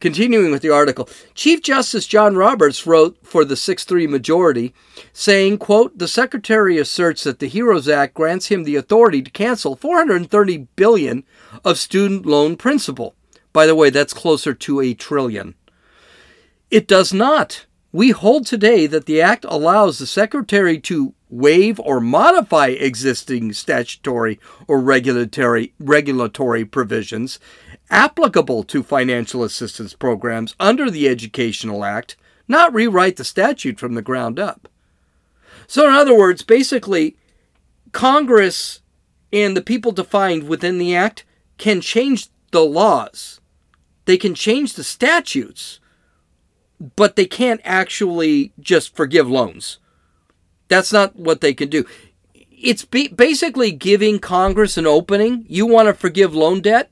Continuing 0.00 0.50
with 0.50 0.62
the 0.62 0.70
article, 0.70 1.08
Chief 1.34 1.62
Justice 1.62 2.08
John 2.08 2.34
Roberts 2.34 2.88
wrote 2.88 3.18
for 3.22 3.44
the 3.44 3.54
6-3 3.54 4.08
majority, 4.08 4.74
saying, 5.12 5.58
quote, 5.58 5.96
The 5.96 6.08
Secretary 6.08 6.76
asserts 6.78 7.22
that 7.22 7.38
the 7.38 7.48
HEROES 7.48 7.88
Act 7.88 8.14
grants 8.14 8.48
him 8.48 8.64
the 8.64 8.74
authority 8.74 9.22
to 9.22 9.30
cancel 9.30 9.76
430 9.76 10.66
billion 10.74 11.22
of 11.64 11.78
student 11.78 12.26
loan 12.26 12.56
principal. 12.56 13.14
By 13.52 13.66
the 13.66 13.74
way, 13.74 13.90
that's 13.90 14.14
closer 14.14 14.54
to 14.54 14.80
a 14.80 14.94
trillion. 14.94 15.54
It 16.70 16.88
does 16.88 17.12
not. 17.12 17.66
We 17.92 18.10
hold 18.10 18.46
today 18.46 18.86
that 18.86 19.04
the 19.04 19.20
Act 19.20 19.44
allows 19.46 19.98
the 19.98 20.06
Secretary 20.06 20.80
to 20.80 21.14
waive 21.28 21.78
or 21.80 22.00
modify 22.00 22.68
existing 22.68 23.52
statutory 23.52 24.40
or 24.66 24.80
regulatory 24.80 25.74
regulatory 25.78 26.64
provisions 26.64 27.38
applicable 27.90 28.64
to 28.64 28.82
financial 28.82 29.44
assistance 29.44 29.92
programs 29.92 30.56
under 30.58 30.90
the 30.90 31.06
Educational 31.06 31.84
Act, 31.84 32.16
not 32.48 32.72
rewrite 32.72 33.16
the 33.16 33.24
statute 33.24 33.78
from 33.78 33.94
the 33.94 34.02
ground 34.02 34.38
up. 34.38 34.68
So, 35.66 35.86
in 35.86 35.92
other 35.92 36.16
words, 36.16 36.42
basically, 36.42 37.16
Congress 37.92 38.80
and 39.30 39.54
the 39.54 39.62
people 39.62 39.92
defined 39.92 40.48
within 40.48 40.78
the 40.78 40.94
Act 40.96 41.24
can 41.58 41.82
change 41.82 42.28
the 42.50 42.64
laws, 42.64 43.40
they 44.04 44.16
can 44.16 44.34
change 44.34 44.74
the 44.74 44.84
statutes, 44.84 45.80
but 46.96 47.16
they 47.16 47.26
can't 47.26 47.60
actually 47.64 48.52
just 48.58 48.94
forgive 48.96 49.30
loans. 49.30 49.78
That's 50.68 50.92
not 50.92 51.16
what 51.16 51.40
they 51.40 51.54
can 51.54 51.68
do. 51.68 51.84
It's 52.34 52.84
basically 52.84 53.72
giving 53.72 54.18
Congress 54.18 54.76
an 54.76 54.86
opening. 54.86 55.44
You 55.48 55.66
want 55.66 55.88
to 55.88 55.94
forgive 55.94 56.34
loan 56.34 56.60
debt, 56.60 56.90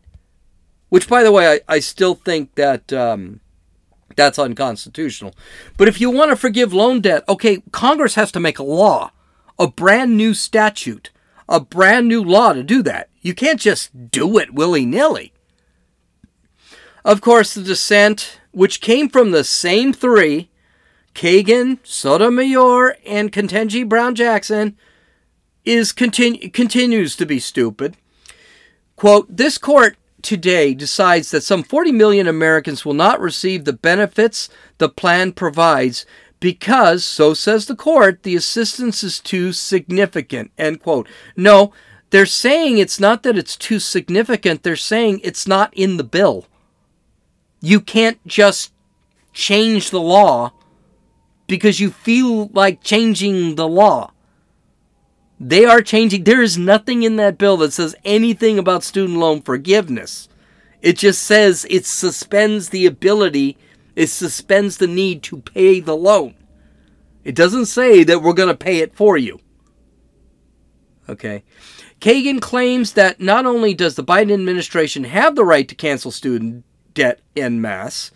which, 0.88 1.08
by 1.08 1.22
the 1.22 1.32
way, 1.32 1.61
I, 1.68 1.76
I 1.76 1.78
still 1.80 2.14
think 2.14 2.54
that 2.56 2.92
um, 2.92 3.40
that's 4.16 4.38
unconstitutional. 4.38 5.34
But 5.76 5.88
if 5.88 6.00
you 6.00 6.11
want 6.11 6.30
to 6.30 6.36
forgive 6.36 6.72
loan 6.72 7.00
debt, 7.00 7.24
okay, 7.28 7.62
Congress 7.72 8.16
has 8.16 8.32
to 8.32 8.40
make 8.40 8.58
a 8.58 8.64
law, 8.64 9.12
a 9.58 9.68
brand 9.68 10.16
new 10.16 10.34
statute, 10.34 11.11
a 11.48 11.61
brand 11.61 12.08
new 12.08 12.22
law 12.22 12.52
to 12.52 12.62
do 12.62 12.82
that. 12.82 13.08
You 13.22 13.34
can't 13.34 13.61
just 13.61 14.11
do 14.11 14.38
it 14.38 14.54
willy 14.54 14.84
nilly. 14.84 15.32
Of 17.05 17.20
course, 17.20 17.55
the 17.55 17.62
dissent, 17.62 18.40
which 18.53 18.80
came 18.80 19.09
from 19.09 19.30
the 19.30 19.44
same 19.44 19.92
three 19.92 20.51
Kagan, 21.14 21.78
Sotomayor, 21.82 22.96
and 23.05 23.32
Ketanji 23.32 23.88
Brown 23.88 24.14
Jackson, 24.14 24.76
is 25.64 25.92
continu- 25.92 26.53
continues 26.53 27.16
to 27.16 27.26
be 27.26 27.38
stupid. 27.38 27.96
Quote, 28.96 29.26
this 29.34 29.59
court 29.59 29.96
today 30.22 30.74
decides 30.74 31.30
that 31.30 31.42
some 31.42 31.62
40 31.62 31.92
million 31.92 32.28
Americans 32.28 32.84
will 32.84 32.94
not 32.94 33.20
receive 33.20 33.64
the 33.64 33.72
benefits 33.72 34.48
the 34.78 34.88
plan 34.88 35.32
provides 35.32 36.07
because, 36.38 37.05
so 37.05 37.34
says 37.34 37.66
the 37.66 37.76
court, 37.76 38.22
the 38.22 38.36
assistance 38.36 39.03
is 39.03 39.20
too 39.20 39.53
significant. 39.53 40.51
End 40.57 40.82
quote. 40.82 41.09
No, 41.36 41.72
they're 42.11 42.26
saying 42.26 42.78
it's 42.78 43.01
not 43.01 43.22
that 43.22 43.38
it's 43.38 43.57
too 43.57 43.78
significant, 43.78 44.62
they're 44.62 44.76
saying 44.76 45.20
it's 45.22 45.46
not 45.46 45.72
in 45.74 45.96
the 45.96 46.05
bill. 46.05 46.46
You 47.61 47.80
can't 47.80 48.24
just 48.26 48.72
change 49.32 49.90
the 49.90 50.00
law 50.00 50.52
because 51.46 51.80
you 51.80 51.90
feel 51.90 52.46
like 52.48 52.82
changing 52.82 53.56
the 53.56 53.68
law. 53.68 54.12
They 55.38 55.64
are 55.64 55.80
changing. 55.80 56.24
There 56.24 56.42
is 56.42 56.58
nothing 56.58 57.02
in 57.02 57.16
that 57.16 57.38
bill 57.38 57.56
that 57.58 57.72
says 57.72 57.96
anything 58.04 58.58
about 58.58 58.84
student 58.84 59.18
loan 59.18 59.42
forgiveness. 59.42 60.28
It 60.82 60.96
just 60.96 61.22
says 61.22 61.66
it 61.68 61.86
suspends 61.86 62.68
the 62.68 62.86
ability, 62.86 63.58
it 63.96 64.06
suspends 64.08 64.76
the 64.78 64.86
need 64.86 65.22
to 65.24 65.38
pay 65.38 65.80
the 65.80 65.96
loan. 65.96 66.34
It 67.24 67.34
doesn't 67.34 67.66
say 67.66 68.02
that 68.04 68.22
we're 68.22 68.32
going 68.32 68.48
to 68.48 68.54
pay 68.54 68.78
it 68.78 68.94
for 68.94 69.16
you. 69.16 69.40
Okay. 71.08 71.42
Kagan 72.00 72.40
claims 72.40 72.94
that 72.94 73.20
not 73.20 73.44
only 73.44 73.74
does 73.74 73.94
the 73.94 74.04
Biden 74.04 74.32
administration 74.32 75.04
have 75.04 75.36
the 75.36 75.44
right 75.44 75.68
to 75.68 75.74
cancel 75.74 76.11
student 76.11 76.64
debt 76.95 77.20
en 77.36 77.61
masse, 77.61 78.11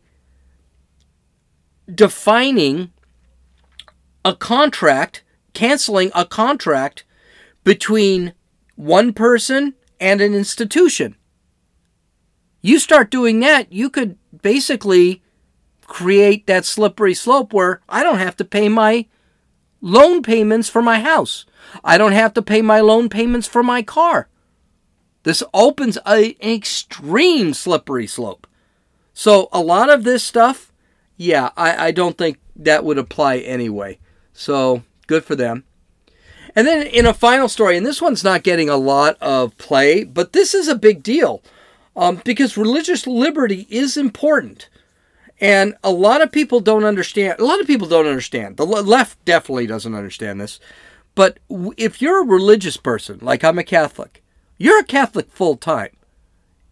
defining 1.91 2.93
a 4.27 4.35
contract, 4.35 5.23
canceling 5.55 6.11
a 6.15 6.27
contract 6.27 7.05
between 7.65 8.35
one 8.77 9.15
person 9.15 9.73
and 9.99 10.21
an 10.21 10.35
institution. 10.35 11.17
You 12.63 12.79
start 12.79 13.11
doing 13.11 13.41
that, 13.41 13.73
you 13.73 13.89
could 13.89 14.19
basically 14.43 15.23
create 15.87 16.47
that 16.47 16.65
slippery 16.65 17.15
slope 17.15 17.53
where 17.53 17.81
I 17.89 18.03
don't 18.03 18.19
have 18.19 18.37
to 18.37 18.45
pay 18.45 18.69
my 18.69 19.07
loan 19.81 20.23
payments 20.23 20.69
for 20.69 20.83
my 20.83 21.01
house. 21.01 21.47
I 21.83 21.99
don't 21.99 22.13
have 22.13 22.35
to 22.35 22.43
pay 22.43 22.63
my 22.63 22.81
loan 22.81 23.09
payments 23.09 23.47
for 23.47 23.63
my 23.63 23.83
car. 23.83 24.29
This 25.23 25.43
opens 25.53 25.99
a, 26.07 26.35
an 26.41 26.53
extreme 26.55 27.55
slippery 27.55 28.07
slope. 28.07 28.47
So, 29.13 29.49
a 29.53 29.61
lot 29.61 29.91
of 29.91 30.05
this 30.05 30.23
stuff, 30.23 30.73
yeah, 31.17 31.51
I, 31.57 31.89
I 31.89 31.91
don't 31.91 32.17
think 32.17 32.39
that 32.57 32.85
would 32.85 32.97
apply 32.97 33.39
anyway. 33.39 33.99
So, 34.33 34.83
good 35.07 35.25
for 35.25 35.35
them. 35.35 35.65
And 36.57 36.67
then, 36.67 36.87
in 36.87 37.05
a 37.05 37.13
final 37.13 37.49
story, 37.49 37.77
and 37.77 37.85
this 37.85 38.01
one's 38.01 38.25
not 38.25 38.45
getting 38.45 38.71
a 38.71 38.77
lot 38.77 39.19
of 39.21 39.59
play, 39.59 40.05
but 40.05 40.33
this 40.33 40.55
is 40.55 40.69
a 40.69 40.75
big 40.75 41.03
deal 41.03 41.43
um, 41.97 42.21
because 42.25 42.57
religious 42.57 43.07
liberty 43.07 43.67
is 43.71 43.97
important. 43.97 44.69
And 45.41 45.75
a 45.83 45.91
lot 45.91 46.21
of 46.21 46.31
people 46.31 46.61
don't 46.61 46.85
understand. 46.85 47.41
A 47.41 47.45
lot 47.45 47.61
of 47.61 47.67
people 47.67 47.89
don't 47.89 48.07
understand. 48.07 48.57
The 48.57 48.67
left 48.67 49.25
definitely 49.25 49.67
doesn't 49.67 49.95
understand 49.95 50.41
this. 50.41 50.61
But 51.15 51.39
if 51.77 52.03
you're 52.03 52.23
a 52.23 52.27
religious 52.27 52.77
person, 52.77 53.19
like 53.23 53.43
I'm 53.43 53.59
a 53.59 53.65
Catholic, 53.65 54.23
you're 54.59 54.81
a 54.81 54.85
Catholic 54.85 55.31
full 55.31 55.57
time. 55.57 55.97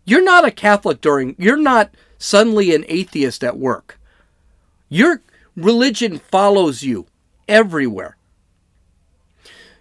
You're 0.04 0.24
not 0.24 0.46
a 0.46 0.50
Catholic 0.50 1.00
during, 1.00 1.34
you're 1.38 1.56
not 1.56 1.90
suddenly 2.18 2.74
an 2.74 2.84
atheist 2.88 3.42
at 3.42 3.58
work. 3.58 3.98
Your 4.88 5.22
religion 5.56 6.18
follows 6.18 6.82
you 6.82 7.06
everywhere. 7.46 8.16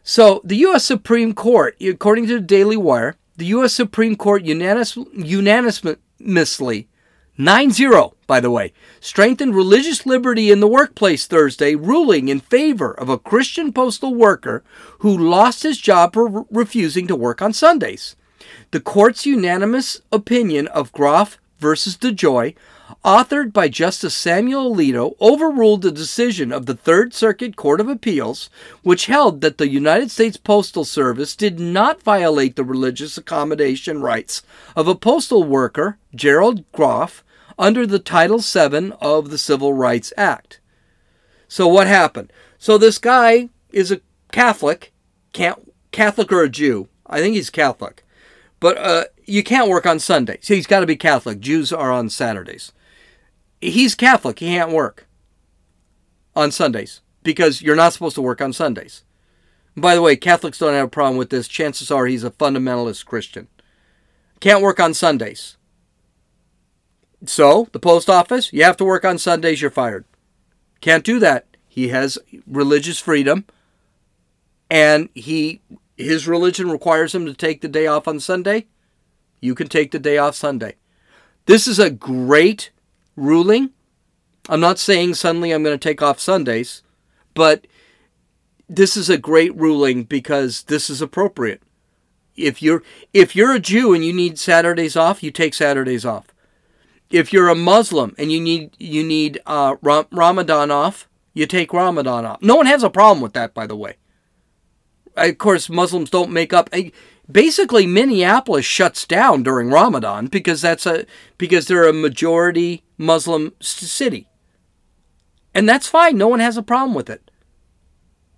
So, 0.04 0.42
the 0.44 0.56
U.S. 0.58 0.86
Supreme 0.86 1.34
Court, 1.34 1.76
according 1.82 2.28
to 2.28 2.36
the 2.36 2.42
Daily 2.42 2.78
Wire, 2.78 3.18
the 3.38 3.46
U.S. 3.46 3.74
Supreme 3.74 4.16
Court 4.16 4.44
unanimous, 4.44 4.98
unanimously 5.14 6.88
9 7.40 7.72
0, 7.72 8.16
by 8.26 8.40
the 8.40 8.50
way, 8.50 8.74
strengthened 9.00 9.56
religious 9.56 10.08
liberty 10.08 10.50
in 10.50 10.60
the 10.60 10.68
workplace 10.68 11.28
Thursday, 11.28 11.76
ruling 11.76 12.30
in 12.30 12.40
favor 12.40 12.92
of 12.92 13.10
a 13.10 13.20
Christian 13.20 13.72
postal 13.72 14.16
worker 14.16 14.64
who 15.00 15.16
lost 15.16 15.62
his 15.62 15.78
job 15.78 16.14
for 16.14 16.46
refusing 16.50 17.06
to 17.08 17.16
work 17.16 17.42
on 17.42 17.54
Sundays. 17.54 18.16
The 18.72 18.80
court's 18.80 19.26
unanimous 19.26 20.02
opinion 20.12 20.68
of 20.68 20.92
Groff 20.92 21.38
versus 21.60 21.96
DeJoy 21.96 22.56
authored 23.04 23.54
by 23.54 23.68
Justice 23.68 24.16
Samuel 24.16 24.76
Alito, 24.76 25.16
overruled 25.20 25.82
the 25.82 25.92
decision 25.92 26.52
of 26.52 26.66
the 26.66 26.76
Third 26.76 27.14
Circuit 27.14 27.56
Court 27.56 27.80
of 27.80 27.88
Appeals, 27.88 28.50
which 28.84 29.08
held 29.08 29.42
that 29.42 29.58
the 29.58 29.70
United 29.70 30.12
States 30.12 30.38
Postal 30.38 30.86
Service 30.86 31.36
did 31.36 31.60
not 31.60 32.02
violate 32.02 32.56
the 32.56 32.64
religious 32.64 33.18
accommodation 33.18 34.02
rights 34.02 34.42
of 34.76 34.88
a 34.88 34.96
postal 34.96 35.44
worker, 35.44 35.98
Gerald 36.16 36.70
Groff, 36.72 37.24
under 37.60 37.86
the 37.86 38.00
Title 38.00 38.40
VII 38.40 38.92
of 39.02 39.30
the 39.30 39.38
Civil 39.38 39.74
Rights 39.74 40.14
Act. 40.18 40.60
So 41.48 41.68
what 41.68 41.88
happened? 41.88 42.32
So 42.58 42.78
this 42.78 42.98
guy 42.98 43.50
is 43.72 43.92
a 43.92 44.02
Catholic, 44.32 44.94
can't 45.34 45.72
Catholic 45.92 46.32
or 46.32 46.44
a 46.44 46.50
Jew. 46.50 46.90
I 47.06 47.20
think 47.20 47.36
he's 47.36 47.50
Catholic, 47.50 48.04
but 48.60 48.78
uh, 48.78 49.06
you 49.26 49.44
can't 49.44 49.70
work 49.70 49.86
on 49.86 50.00
Sundays. 50.00 50.48
He's 50.48 50.68
got 50.68 50.82
to 50.82 50.86
be 50.86 50.96
Catholic. 50.96 51.40
Jews 51.40 51.72
are 51.72 51.92
on 51.92 52.10
Saturdays. 52.10 52.72
He's 53.62 53.95
Catholic. 53.95 54.39
He 54.39 54.47
can't 54.47 54.72
work 54.72 55.08
on 56.36 56.51
Sundays 56.51 57.01
because 57.24 57.62
you're 57.62 57.76
not 57.76 57.93
supposed 57.93 58.16
to 58.16 58.22
work 58.22 58.41
on 58.41 58.53
Sundays. 58.53 59.03
by 59.76 59.93
the 59.95 60.01
way, 60.01 60.16
Catholics 60.16 60.58
don't 60.58 60.74
have 60.74 60.88
a 60.88 60.89
problem 60.89 61.18
with 61.18 61.30
this. 61.30 61.47
Chances 61.47 61.91
are 61.91 62.05
he's 62.05 62.24
a 62.24 62.32
fundamentalist 62.32 63.05
Christian. 63.05 63.47
Can't 64.39 64.62
work 64.62 64.80
on 64.80 64.93
Sundays. 64.93 65.58
So, 67.26 67.68
the 67.72 67.80
post 67.80 68.10
office, 68.10 68.53
you 68.53 68.64
have 68.64 68.78
to 68.78 68.86
work 68.86 69.03
on 69.03 69.18
Sundays, 69.18 69.62
you're 69.62 69.72
fired. 69.72 70.05
Can't 70.82 71.03
do 71.03 71.20
that. 71.20 71.47
He 71.68 71.89
has 71.89 72.18
religious 72.45 72.99
freedom 72.99 73.45
and 74.70 75.10
he 75.14 75.62
his 75.95 76.28
religion 76.28 76.70
requires 76.70 77.16
him 77.16 77.26
to 77.26 77.34
take 77.34 77.62
the 77.62 77.68
day 77.68 77.88
off 77.88 78.08
on 78.08 78.20
Sunday. 78.20 78.68
You 79.41 79.55
can 79.55 79.68
take 79.68 79.91
the 79.91 79.99
day 79.99 80.18
off 80.18 80.36
Sunday. 80.36 80.76
This 81.45 81.68
is 81.68 81.80
a 81.80 81.89
great 81.89 82.70
ruling. 83.18 83.72
I'm 84.47 84.61
not 84.61 84.80
saying 84.80 85.15
suddenly 85.15 85.51
I'm 85.51 85.63
going 85.63 85.78
to 85.78 85.89
take 85.89 86.01
off 86.01 86.20
Sundays, 86.20 86.84
but 87.34 87.68
this 88.70 88.95
is 88.95 89.09
a 89.09 89.18
great 89.18 89.55
ruling 89.55 90.03
because 90.03 90.63
this 90.63 90.89
is 90.89 91.01
appropriate. 91.01 91.61
If 92.36 92.61
you're 92.61 92.84
if 93.13 93.36
you're 93.36 93.53
a 93.53 93.59
Jew 93.59 93.93
and 93.93 94.05
you 94.05 94.13
need 94.13 94.38
Saturdays 94.38 94.95
off, 94.95 95.24
you 95.24 95.32
take 95.32 95.53
Saturdays 95.53 96.05
off. 96.05 96.28
If 97.09 97.34
you're 97.34 97.49
a 97.49 97.55
Muslim 97.55 98.13
and 98.18 98.32
you 98.32 98.39
need 98.39 98.72
you 98.78 99.03
need 99.03 99.41
uh, 99.45 99.76
Ramadan 99.82 100.70
off, 100.70 101.09
you 101.34 101.47
take 101.47 101.74
Ramadan 101.74 102.26
off. 102.26 102.41
No 102.41 102.55
one 102.55 102.68
has 102.68 102.84
a 102.84 102.89
problem 102.89 103.22
with 103.22 103.34
that, 103.34 103.53
by 103.53 103.65
the 103.65 103.76
way. 103.76 103.95
Of 105.15 105.39
course, 105.39 105.68
Muslims 105.68 106.11
don't 106.11 106.32
make 106.32 106.53
up. 106.53 106.70
Basically, 107.30 107.88
Minneapolis 107.88 108.65
shuts 108.65 109.05
down 109.05 109.41
during 109.41 109.72
Ramadan 109.72 110.28
because 110.28 110.61
that's 110.61 110.86
a 110.86 111.05
because 111.39 111.65
they're 111.65 111.88
a 111.88 111.93
majority 111.93 112.84
Muslim 112.98 113.54
city, 113.60 114.28
and 115.54 115.68
that's 115.68 115.88
fine. 115.88 116.18
No 116.18 116.28
one 116.28 116.39
has 116.39 116.58
a 116.58 116.64
problem 116.64 116.93
with 116.93 117.10
it. 117.10 117.32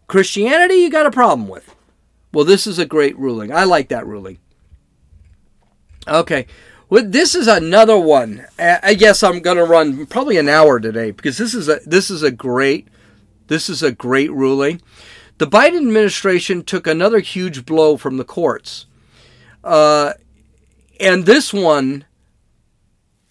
Christianity, 0.08 0.76
you 0.76 0.90
got 0.90 1.06
a 1.06 1.12
problem 1.12 1.48
with. 1.48 1.76
Well, 2.34 2.46
this 2.46 2.68
is 2.68 2.80
a 2.80 2.86
great 2.86 3.18
ruling. 3.18 3.52
I 3.52 3.64
like 3.64 3.90
that 3.90 4.06
ruling. 4.06 4.40
Okay. 6.08 6.48
Well, 6.90 7.04
this 7.06 7.36
is 7.36 7.48
another 7.48 7.98
one. 7.98 8.46
I 8.58 8.96
guess 8.96 9.22
I'm 9.22 9.42
going 9.42 9.58
to 9.58 9.64
run 9.64 10.08
probably 10.08 10.38
an 10.38 10.50
hour 10.50 10.80
today 10.80 11.12
because 11.12 11.38
this 11.38 11.54
is 11.54 11.70
a 11.70 11.80
this 11.86 12.10
is 12.10 12.24
a 12.24 12.32
great 12.32 12.88
this 13.48 13.70
is 13.70 13.84
a 13.84 13.92
great 13.92 14.32
ruling. 14.32 14.82
The 15.38 15.48
Biden 15.48 15.78
administration 15.78 16.64
took 16.64 16.88
another 16.88 17.20
huge 17.20 17.66
blow 17.66 17.96
from 17.96 18.18
the 18.18 18.24
courts. 18.24 18.88
Uh, 19.64 20.14
and 21.00 21.26
this 21.26 21.54
one 21.54 22.06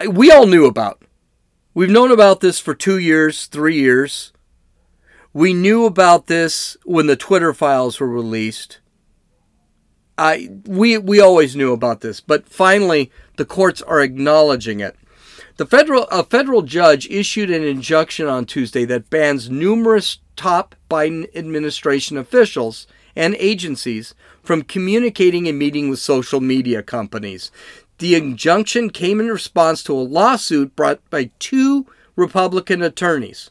we 0.09 0.31
all 0.31 0.47
knew 0.47 0.67
about. 0.67 1.03
We've 1.79 1.89
known 1.89 2.11
about 2.11 2.41
this 2.41 2.59
for 2.59 2.75
2 2.75 2.99
years, 2.99 3.47
3 3.47 3.77
years. 3.77 4.33
We 5.33 5.55
knew 5.55 5.85
about 5.85 6.27
this 6.27 6.77
when 6.85 7.07
the 7.07 7.15
Twitter 7.15 7.55
files 7.55 8.01
were 8.01 8.09
released. 8.09 8.81
I 10.19 10.49
we 10.67 10.99
we 10.99 11.21
always 11.21 11.55
knew 11.55 11.73
about 11.73 12.01
this, 12.01 12.21
but 12.21 12.49
finally 12.49 13.13
the 13.37 13.45
courts 13.45 13.81
are 13.81 14.01
acknowledging 14.01 14.81
it. 14.81 14.97
The 15.57 15.67
federal 15.67 16.09
a 16.11 16.25
federal 16.25 16.63
judge 16.63 17.07
issued 17.11 17.49
an 17.49 17.63
injunction 17.63 18.27
on 18.27 18.45
Tuesday 18.45 18.85
that 18.87 19.09
bans 19.09 19.49
numerous 19.49 20.19
top 20.35 20.75
Biden 20.91 21.29
administration 21.37 22.19
officials 22.19 22.89
and 23.15 23.37
agencies 23.39 24.17
from 24.43 24.63
communicating 24.63 25.47
and 25.47 25.57
meeting 25.57 25.89
with 25.91 26.01
social 26.01 26.41
media 26.41 26.83
companies. 26.83 27.53
The 27.99 28.15
injunction 28.15 28.91
came 28.91 29.21
in 29.21 29.29
response 29.29 29.83
to 29.85 29.93
a 29.93 30.01
lawsuit 30.01 30.77
brought 30.77 31.01
by 31.11 31.31
two 31.39 31.87
Republican 32.17 32.83
attorneys 32.83 33.51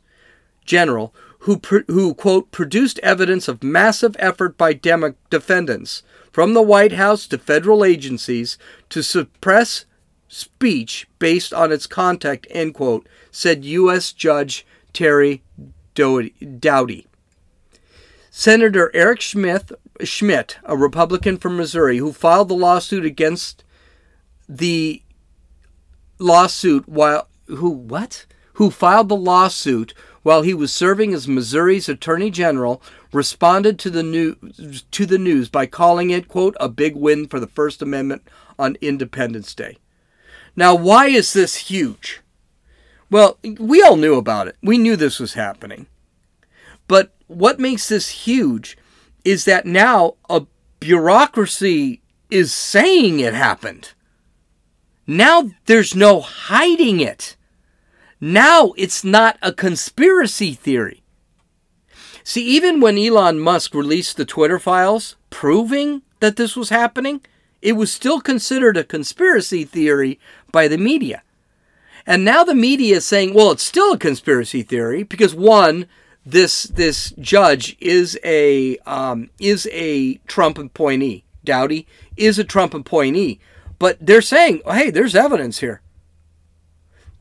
general 0.65 1.13
who, 1.39 1.61
who 1.87 2.13
quote 2.13 2.51
produced 2.51 2.99
evidence 2.99 3.47
of 3.47 3.63
massive 3.63 4.15
effort 4.19 4.57
by 4.57 4.73
Demo- 4.73 5.15
defendants 5.29 6.03
from 6.31 6.53
the 6.53 6.61
White 6.61 6.93
House 6.93 7.25
to 7.27 7.37
federal 7.37 7.85
agencies 7.85 8.57
to 8.89 9.01
suppress 9.01 9.85
speech 10.27 11.07
based 11.19 11.53
on 11.53 11.71
its 11.71 11.87
content, 11.87 12.45
end 12.49 12.73
quote, 12.73 13.07
said 13.31 13.63
U.S. 13.63 14.11
Judge 14.11 14.65
Terry 14.93 15.41
Doughty. 15.95 17.07
Senator 18.29 18.91
Eric 18.93 19.21
Schmitt, 19.21 19.71
Schmitt, 20.03 20.57
a 20.63 20.77
Republican 20.77 21.37
from 21.37 21.57
Missouri, 21.57 21.97
who 21.97 22.11
filed 22.11 22.49
the 22.49 22.55
lawsuit 22.55 23.05
against 23.05 23.63
the 24.47 25.01
lawsuit 26.19 26.87
while 26.87 27.27
who 27.47 27.69
what? 27.69 28.25
Who 28.53 28.71
filed 28.71 29.09
the 29.09 29.15
lawsuit 29.15 29.93
while 30.27 30.41
he 30.41 30.53
was 30.53 30.73
serving 30.73 31.13
as 31.13 31.25
Missouri's 31.25 31.87
Attorney 31.87 32.29
General, 32.29 32.81
responded 33.13 33.79
to 33.79 33.89
the 33.89 34.03
news 34.03 34.83
to 34.91 35.05
the 35.05 35.17
news 35.17 35.47
by 35.47 35.65
calling 35.65 36.09
it 36.09 36.27
quote 36.27 36.57
a 36.59 36.67
big 36.67 36.97
win 36.97 37.27
for 37.27 37.39
the 37.39 37.47
First 37.47 37.81
Amendment 37.81 38.27
on 38.59 38.75
Independence 38.81 39.55
Day. 39.55 39.77
Now, 40.57 40.75
why 40.75 41.07
is 41.07 41.31
this 41.31 41.55
huge? 41.55 42.19
Well, 43.09 43.37
we 43.57 43.81
all 43.81 43.95
knew 43.95 44.15
about 44.15 44.49
it. 44.49 44.57
We 44.61 44.77
knew 44.77 44.97
this 44.97 45.17
was 45.17 45.35
happening. 45.35 45.87
But 46.89 47.15
what 47.27 47.57
makes 47.57 47.87
this 47.87 48.09
huge 48.09 48.77
is 49.23 49.45
that 49.45 49.65
now 49.65 50.15
a 50.29 50.45
bureaucracy 50.81 52.01
is 52.29 52.53
saying 52.53 53.21
it 53.21 53.33
happened. 53.33 53.93
Now 55.07 55.49
there's 55.65 55.95
no 55.95 56.19
hiding 56.19 56.99
it. 56.99 57.37
Now 58.19 58.73
it's 58.77 59.03
not 59.03 59.37
a 59.41 59.53
conspiracy 59.53 60.53
theory. 60.53 61.01
See, 62.23 62.43
even 62.43 62.81
when 62.81 62.97
Elon 62.97 63.39
Musk 63.39 63.73
released 63.73 64.17
the 64.17 64.25
Twitter 64.25 64.59
files 64.59 65.15
proving 65.29 66.01
that 66.19 66.35
this 66.35 66.57
was 66.57 66.69
happening, 66.69 67.21
it 67.61 67.73
was 67.73 67.91
still 67.91 68.19
considered 68.19 68.75
a 68.75 68.83
conspiracy 68.83 69.63
theory 69.63 70.19
by 70.51 70.67
the 70.67 70.77
media. 70.77 71.23
And 72.05 72.25
now 72.25 72.43
the 72.43 72.55
media 72.55 72.97
is 72.97 73.05
saying, 73.05 73.33
well, 73.33 73.51
it's 73.51 73.63
still 73.63 73.93
a 73.93 73.97
conspiracy 73.97 74.61
theory 74.61 75.03
because 75.03 75.33
one, 75.33 75.87
this 76.25 76.63
this 76.63 77.11
judge 77.11 77.77
is 77.79 78.19
a 78.23 78.77
um, 78.79 79.29
is 79.39 79.67
a 79.71 80.15
Trump 80.27 80.57
appointee. 80.57 81.23
Doughty 81.45 81.87
is 82.17 82.37
a 82.37 82.43
Trump 82.43 82.73
appointee, 82.73 83.39
but 83.79 83.97
they're 83.99 84.21
saying, 84.21 84.61
oh, 84.65 84.73
hey, 84.73 84.89
there's 84.89 85.15
evidence 85.15 85.59
here. 85.59 85.81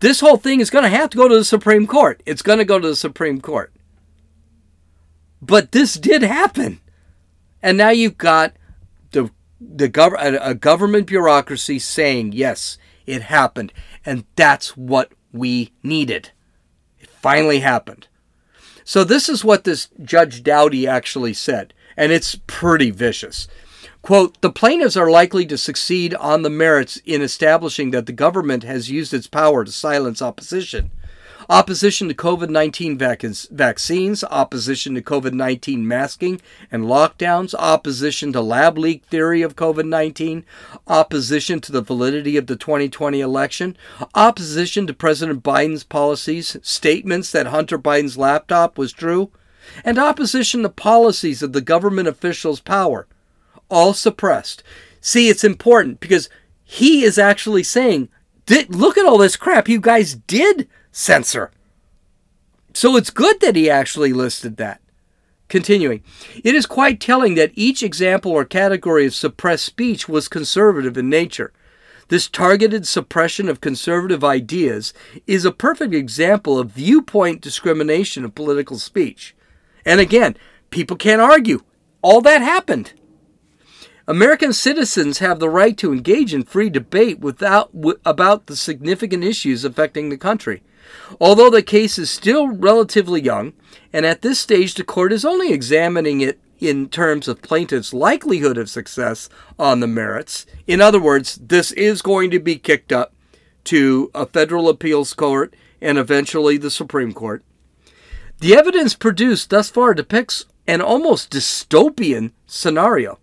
This 0.00 0.20
whole 0.20 0.36
thing 0.36 0.60
is 0.60 0.70
going 0.70 0.84
to 0.84 0.90
have 0.90 1.10
to 1.10 1.16
go 1.16 1.28
to 1.28 1.36
the 1.36 1.44
Supreme 1.44 1.86
Court. 1.86 2.22
It's 2.26 2.42
going 2.42 2.58
to 2.58 2.64
go 2.64 2.78
to 2.78 2.88
the 2.88 2.96
Supreme 2.96 3.40
Court. 3.40 3.72
But 5.40 5.72
this 5.72 5.94
did 5.94 6.22
happen. 6.22 6.80
And 7.62 7.78
now 7.78 7.90
you've 7.90 8.18
got 8.18 8.54
the 9.12 9.30
the 9.60 9.88
gov- 9.88 10.38
a 10.40 10.54
government 10.54 11.06
bureaucracy 11.06 11.78
saying, 11.78 12.32
"Yes, 12.32 12.78
it 13.06 13.22
happened." 13.22 13.72
And 14.04 14.24
that's 14.36 14.76
what 14.76 15.12
we 15.32 15.72
needed. 15.82 16.30
It 17.00 17.08
finally 17.08 17.60
happened. 17.60 18.08
So 18.84 19.02
this 19.02 19.28
is 19.28 19.44
what 19.44 19.64
this 19.64 19.88
Judge 20.02 20.42
Doughty 20.42 20.86
actually 20.86 21.32
said, 21.32 21.74
and 21.96 22.12
it's 22.12 22.38
pretty 22.46 22.90
vicious. 22.90 23.48
Quote, 24.06 24.40
the 24.40 24.52
plaintiffs 24.52 24.96
are 24.96 25.10
likely 25.10 25.44
to 25.46 25.58
succeed 25.58 26.14
on 26.14 26.42
the 26.42 26.48
merits 26.48 27.00
in 27.04 27.20
establishing 27.20 27.90
that 27.90 28.06
the 28.06 28.12
government 28.12 28.62
has 28.62 28.88
used 28.88 29.12
its 29.12 29.26
power 29.26 29.64
to 29.64 29.72
silence 29.72 30.22
opposition. 30.22 30.92
Opposition 31.50 32.06
to 32.06 32.14
COVID 32.14 32.48
19 32.48 32.96
vac- 32.96 33.22
vaccines, 33.50 34.22
opposition 34.22 34.94
to 34.94 35.02
COVID 35.02 35.32
19 35.32 35.88
masking 35.88 36.40
and 36.70 36.84
lockdowns, 36.84 37.52
opposition 37.58 38.32
to 38.32 38.40
lab 38.40 38.78
leak 38.78 39.04
theory 39.06 39.42
of 39.42 39.56
COVID 39.56 39.88
19, 39.88 40.44
opposition 40.86 41.60
to 41.62 41.72
the 41.72 41.82
validity 41.82 42.36
of 42.36 42.46
the 42.46 42.54
2020 42.54 43.20
election, 43.20 43.76
opposition 44.14 44.86
to 44.86 44.94
President 44.94 45.42
Biden's 45.42 45.82
policies, 45.82 46.56
statements 46.62 47.32
that 47.32 47.48
Hunter 47.48 47.76
Biden's 47.76 48.16
laptop 48.16 48.78
was 48.78 48.92
true, 48.92 49.32
and 49.84 49.98
opposition 49.98 50.62
to 50.62 50.68
policies 50.68 51.42
of 51.42 51.52
the 51.52 51.60
government 51.60 52.06
officials' 52.06 52.60
power 52.60 53.08
all 53.68 53.92
suppressed. 53.92 54.62
See, 55.00 55.28
it's 55.28 55.44
important 55.44 56.00
because 56.00 56.28
he 56.64 57.04
is 57.04 57.18
actually 57.18 57.62
saying, 57.62 58.08
look 58.68 58.98
at 58.98 59.06
all 59.06 59.18
this 59.18 59.36
crap 59.36 59.68
you 59.68 59.80
guys 59.80 60.14
did 60.14 60.68
censor. 60.92 61.50
So 62.74 62.96
it's 62.96 63.10
good 63.10 63.40
that 63.40 63.56
he 63.56 63.70
actually 63.70 64.12
listed 64.12 64.56
that. 64.56 64.80
Continuing, 65.48 66.02
it 66.42 66.56
is 66.56 66.66
quite 66.66 67.00
telling 67.00 67.36
that 67.36 67.52
each 67.54 67.82
example 67.82 68.32
or 68.32 68.44
category 68.44 69.06
of 69.06 69.14
suppressed 69.14 69.64
speech 69.64 70.08
was 70.08 70.26
conservative 70.26 70.98
in 70.98 71.08
nature. 71.08 71.52
This 72.08 72.28
targeted 72.28 72.86
suppression 72.86 73.48
of 73.48 73.60
conservative 73.60 74.24
ideas 74.24 74.92
is 75.26 75.44
a 75.44 75.52
perfect 75.52 75.94
example 75.94 76.58
of 76.58 76.70
viewpoint 76.70 77.40
discrimination 77.40 78.24
of 78.24 78.34
political 78.34 78.78
speech. 78.78 79.36
And 79.84 80.00
again, 80.00 80.36
people 80.70 80.96
can't 80.96 81.20
argue. 81.20 81.60
All 82.02 82.20
that 82.22 82.42
happened. 82.42 82.92
American 84.08 84.52
citizens 84.52 85.18
have 85.18 85.40
the 85.40 85.50
right 85.50 85.76
to 85.76 85.92
engage 85.92 86.32
in 86.32 86.44
free 86.44 86.70
debate 86.70 87.18
without, 87.18 87.74
w- 87.74 87.98
about 88.04 88.46
the 88.46 88.54
significant 88.54 89.24
issues 89.24 89.64
affecting 89.64 90.10
the 90.10 90.16
country. 90.16 90.62
Although 91.20 91.50
the 91.50 91.62
case 91.62 91.98
is 91.98 92.08
still 92.08 92.48
relatively 92.48 93.20
young, 93.20 93.52
and 93.92 94.06
at 94.06 94.22
this 94.22 94.38
stage 94.38 94.74
the 94.74 94.84
court 94.84 95.12
is 95.12 95.24
only 95.24 95.52
examining 95.52 96.20
it 96.20 96.38
in 96.60 96.88
terms 96.88 97.26
of 97.26 97.42
plaintiff's 97.42 97.92
likelihood 97.92 98.56
of 98.56 98.70
success 98.70 99.28
on 99.58 99.80
the 99.80 99.88
merits. 99.88 100.46
In 100.68 100.80
other 100.80 101.00
words, 101.00 101.36
this 101.42 101.72
is 101.72 102.00
going 102.00 102.30
to 102.30 102.38
be 102.38 102.56
kicked 102.56 102.92
up 102.92 103.12
to 103.64 104.12
a 104.14 104.24
federal 104.24 104.68
appeals 104.68 105.14
court 105.14 105.54
and 105.80 105.98
eventually 105.98 106.56
the 106.56 106.70
Supreme 106.70 107.12
Court. 107.12 107.44
The 108.38 108.54
evidence 108.54 108.94
produced 108.94 109.50
thus 109.50 109.68
far 109.68 109.94
depicts 109.94 110.44
an 110.68 110.80
almost 110.80 111.32
dystopian 111.32 112.30
scenario. 112.46 113.18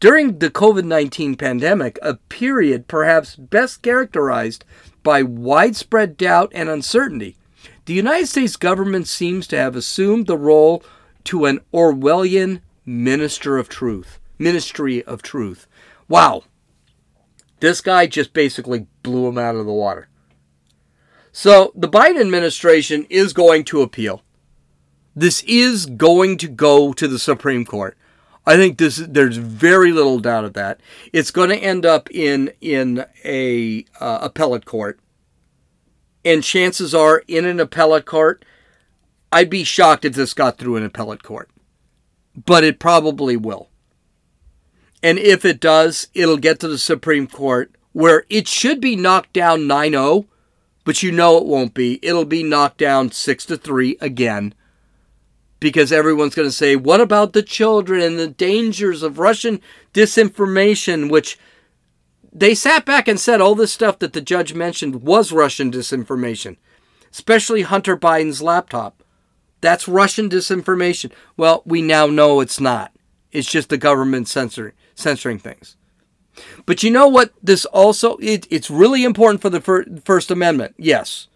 During 0.00 0.38
the 0.38 0.50
COVID 0.50 0.84
19 0.84 1.36
pandemic, 1.36 1.98
a 2.00 2.14
period 2.14 2.88
perhaps 2.88 3.36
best 3.36 3.82
characterized 3.82 4.64
by 5.02 5.22
widespread 5.22 6.16
doubt 6.16 6.50
and 6.54 6.70
uncertainty, 6.70 7.36
the 7.84 7.92
United 7.92 8.26
States 8.26 8.56
government 8.56 9.08
seems 9.08 9.46
to 9.48 9.58
have 9.58 9.76
assumed 9.76 10.26
the 10.26 10.38
role 10.38 10.82
to 11.24 11.44
an 11.44 11.60
Orwellian 11.72 12.62
minister 12.86 13.58
of 13.58 13.68
truth, 13.68 14.18
ministry 14.38 15.04
of 15.04 15.20
truth. 15.20 15.66
Wow. 16.08 16.44
This 17.60 17.82
guy 17.82 18.06
just 18.06 18.32
basically 18.32 18.86
blew 19.02 19.28
him 19.28 19.36
out 19.36 19.54
of 19.54 19.66
the 19.66 19.72
water. 19.72 20.08
So 21.30 21.72
the 21.76 21.88
Biden 21.88 22.20
administration 22.20 23.06
is 23.10 23.34
going 23.34 23.64
to 23.64 23.82
appeal. 23.82 24.22
This 25.14 25.42
is 25.42 25.84
going 25.84 26.38
to 26.38 26.48
go 26.48 26.94
to 26.94 27.06
the 27.06 27.18
Supreme 27.18 27.66
Court. 27.66 27.98
I 28.50 28.56
think 28.56 28.78
this 28.78 28.96
there's 28.96 29.36
very 29.36 29.92
little 29.92 30.18
doubt 30.18 30.44
of 30.44 30.54
that. 30.54 30.80
It's 31.12 31.30
going 31.30 31.50
to 31.50 31.56
end 31.56 31.86
up 31.86 32.10
in 32.10 32.52
in 32.60 33.04
a 33.24 33.84
uh, 34.00 34.18
appellate 34.22 34.64
court. 34.64 34.98
And 36.24 36.42
chances 36.42 36.92
are 36.92 37.22
in 37.28 37.44
an 37.44 37.60
appellate 37.60 38.06
court, 38.06 38.44
I'd 39.30 39.50
be 39.50 39.62
shocked 39.62 40.04
if 40.04 40.14
this 40.14 40.34
got 40.34 40.58
through 40.58 40.74
an 40.74 40.84
appellate 40.84 41.22
court. 41.22 41.48
But 42.34 42.64
it 42.64 42.80
probably 42.80 43.36
will. 43.36 43.68
And 45.00 45.20
if 45.20 45.44
it 45.44 45.60
does, 45.60 46.08
it'll 46.12 46.36
get 46.36 46.58
to 46.58 46.68
the 46.68 46.76
Supreme 46.76 47.28
Court 47.28 47.72
where 47.92 48.24
it 48.28 48.48
should 48.48 48.80
be 48.80 48.96
knocked 48.96 49.32
down 49.32 49.60
9-0, 49.60 50.26
but 50.84 51.04
you 51.04 51.12
know 51.12 51.38
it 51.38 51.46
won't 51.46 51.72
be. 51.72 52.00
It'll 52.02 52.24
be 52.24 52.42
knocked 52.42 52.78
down 52.78 53.12
6 53.12 53.46
to 53.46 53.56
3 53.56 53.96
again 54.00 54.54
because 55.60 55.92
everyone's 55.92 56.34
going 56.34 56.48
to 56.48 56.52
say, 56.52 56.74
what 56.74 57.00
about 57.00 57.34
the 57.34 57.42
children 57.42 58.00
and 58.00 58.18
the 58.18 58.28
dangers 58.28 59.02
of 59.02 59.18
Russian 59.18 59.60
disinformation, 59.92 61.10
which 61.10 61.38
they 62.32 62.54
sat 62.54 62.86
back 62.86 63.06
and 63.06 63.20
said 63.20 63.40
all 63.40 63.54
this 63.54 63.72
stuff 63.72 63.98
that 63.98 64.14
the 64.14 64.20
judge 64.20 64.54
mentioned 64.54 65.02
was 65.02 65.32
Russian 65.32 65.70
disinformation, 65.70 66.56
especially 67.12 67.62
Hunter 67.62 67.96
Biden's 67.96 68.40
laptop. 68.40 69.02
That's 69.60 69.86
Russian 69.86 70.30
disinformation. 70.30 71.12
Well, 71.36 71.62
we 71.66 71.82
now 71.82 72.06
know 72.06 72.40
it's 72.40 72.60
not. 72.60 72.92
It's 73.30 73.50
just 73.50 73.68
the 73.68 73.76
government 73.76 74.26
censoring, 74.28 74.72
censoring 74.94 75.38
things. 75.38 75.76
But 76.64 76.82
you 76.82 76.90
know 76.90 77.06
what? 77.06 77.34
This 77.42 77.66
also, 77.66 78.16
it, 78.16 78.46
it's 78.50 78.70
really 78.70 79.04
important 79.04 79.42
for 79.42 79.50
the 79.50 79.60
fir- 79.60 79.84
First 80.04 80.30
Amendment, 80.30 80.74
yes. 80.78 81.28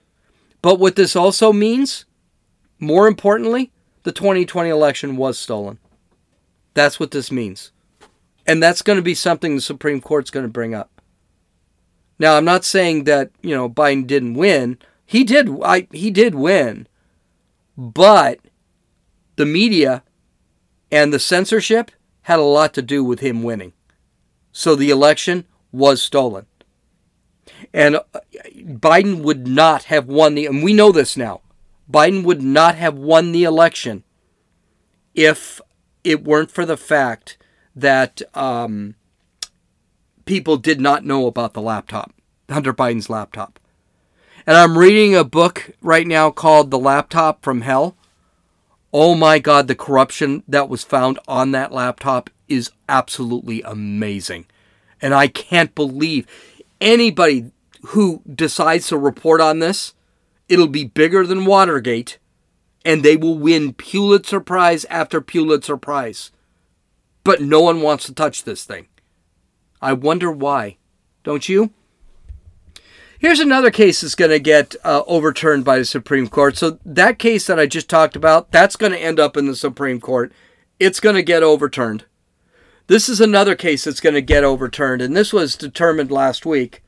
But 0.62 0.78
what 0.78 0.96
this 0.96 1.14
also 1.14 1.52
means, 1.52 2.06
more 2.78 3.06
importantly, 3.06 3.70
the 4.04 4.12
2020 4.12 4.70
election 4.70 5.16
was 5.16 5.38
stolen. 5.38 5.78
That's 6.74 7.00
what 7.00 7.10
this 7.10 7.32
means. 7.32 7.72
And 8.46 8.62
that's 8.62 8.82
going 8.82 8.98
to 8.98 9.02
be 9.02 9.14
something 9.14 9.54
the 9.54 9.62
Supreme 9.62 10.00
Court's 10.00 10.30
going 10.30 10.44
to 10.44 10.52
bring 10.52 10.74
up. 10.74 10.90
Now, 12.18 12.36
I'm 12.36 12.44
not 12.44 12.64
saying 12.64 13.04
that, 13.04 13.30
you 13.42 13.54
know, 13.54 13.68
Biden 13.68 14.06
didn't 14.06 14.34
win. 14.34 14.78
He 15.04 15.24
did 15.24 15.48
I 15.62 15.88
he 15.90 16.10
did 16.10 16.34
win. 16.34 16.86
But 17.76 18.38
the 19.36 19.46
media 19.46 20.02
and 20.92 21.12
the 21.12 21.18
censorship 21.18 21.90
had 22.22 22.38
a 22.38 22.42
lot 22.42 22.72
to 22.74 22.82
do 22.82 23.02
with 23.02 23.20
him 23.20 23.42
winning. 23.42 23.72
So 24.52 24.76
the 24.76 24.90
election 24.90 25.44
was 25.72 26.00
stolen. 26.00 26.46
And 27.72 27.96
uh, 27.96 28.02
Biden 28.56 29.22
would 29.22 29.48
not 29.48 29.84
have 29.84 30.06
won 30.06 30.34
the 30.34 30.46
and 30.46 30.62
we 30.62 30.72
know 30.72 30.92
this 30.92 31.16
now. 31.16 31.40
Biden 31.90 32.24
would 32.24 32.42
not 32.42 32.76
have 32.76 32.96
won 32.96 33.32
the 33.32 33.44
election 33.44 34.04
if 35.14 35.60
it 36.02 36.24
weren't 36.24 36.50
for 36.50 36.66
the 36.66 36.76
fact 36.76 37.36
that 37.76 38.22
um, 38.34 38.94
people 40.24 40.56
did 40.56 40.80
not 40.80 41.04
know 41.04 41.26
about 41.26 41.54
the 41.54 41.62
laptop, 41.62 42.12
Hunter 42.48 42.72
Biden's 42.72 43.10
laptop. 43.10 43.58
And 44.46 44.56
I'm 44.56 44.76
reading 44.76 45.14
a 45.14 45.24
book 45.24 45.70
right 45.80 46.06
now 46.06 46.30
called 46.30 46.70
The 46.70 46.78
Laptop 46.78 47.42
from 47.42 47.62
Hell. 47.62 47.96
Oh 48.92 49.14
my 49.14 49.38
God, 49.38 49.68
the 49.68 49.74
corruption 49.74 50.42
that 50.46 50.68
was 50.68 50.84
found 50.84 51.18
on 51.26 51.52
that 51.52 51.72
laptop 51.72 52.28
is 52.46 52.70
absolutely 52.88 53.62
amazing. 53.62 54.46
And 55.00 55.14
I 55.14 55.28
can't 55.28 55.74
believe 55.74 56.26
anybody 56.80 57.50
who 57.88 58.22
decides 58.32 58.88
to 58.88 58.98
report 58.98 59.40
on 59.40 59.58
this 59.60 59.94
It'll 60.48 60.68
be 60.68 60.84
bigger 60.84 61.26
than 61.26 61.44
Watergate, 61.44 62.18
and 62.84 63.02
they 63.02 63.16
will 63.16 63.38
win 63.38 63.72
Pulitzer 63.72 64.40
Prize 64.40 64.84
after 64.86 65.20
Pulitzer 65.20 65.76
Prize. 65.76 66.30
But 67.22 67.40
no 67.40 67.60
one 67.60 67.80
wants 67.80 68.04
to 68.06 68.14
touch 68.14 68.44
this 68.44 68.64
thing. 68.64 68.88
I 69.80 69.92
wonder 69.94 70.30
why. 70.30 70.76
Don't 71.22 71.48
you? 71.48 71.72
Here's 73.18 73.40
another 73.40 73.70
case 73.70 74.02
that's 74.02 74.14
going 74.14 74.30
to 74.30 74.38
get 74.38 74.76
uh, 74.84 75.02
overturned 75.06 75.64
by 75.64 75.78
the 75.78 75.86
Supreme 75.86 76.28
Court. 76.28 76.58
So, 76.58 76.78
that 76.84 77.18
case 77.18 77.46
that 77.46 77.58
I 77.58 77.64
just 77.64 77.88
talked 77.88 78.16
about, 78.16 78.50
that's 78.50 78.76
going 78.76 78.92
to 78.92 78.98
end 78.98 79.18
up 79.18 79.38
in 79.38 79.46
the 79.46 79.56
Supreme 79.56 79.98
Court. 79.98 80.30
It's 80.78 81.00
going 81.00 81.14
to 81.14 81.22
get 81.22 81.42
overturned. 81.42 82.04
This 82.86 83.08
is 83.08 83.22
another 83.22 83.54
case 83.54 83.84
that's 83.84 84.00
going 84.00 84.14
to 84.14 84.20
get 84.20 84.44
overturned, 84.44 85.00
and 85.00 85.16
this 85.16 85.32
was 85.32 85.56
determined 85.56 86.10
last 86.10 86.44
week. 86.44 86.82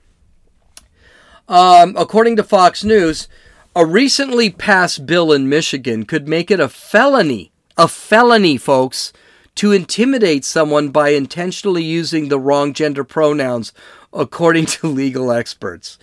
Um, 1.49 1.95
according 1.97 2.37
to 2.37 2.45
Fox 2.45 2.85
News, 2.85 3.29
a 3.77 3.85
recently 3.85 4.49
passed 4.49 5.05
bill 5.05 5.31
in 5.33 5.51
Michigan 5.51 6.07
could 6.07 6.27
make 6.27 6.51
it 6.51 6.59
a 6.59 6.69
felony, 6.69 7.53
a 7.77 7.87
felony, 7.87 8.57
folks, 8.57 9.13
to 9.55 9.71
intimidate 9.71 10.47
someone 10.47 10.89
by 10.89 11.11
intentionally 11.11 11.85
using 11.85 12.29
the 12.29 12.41
wrong 12.41 12.73
gender 12.73 13.05
pronouns, 13.05 13.75
according 14.15 14.65
to 14.65 14.87
legal 14.87 15.31
experts. 15.31 15.99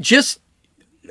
Just, 0.00 0.40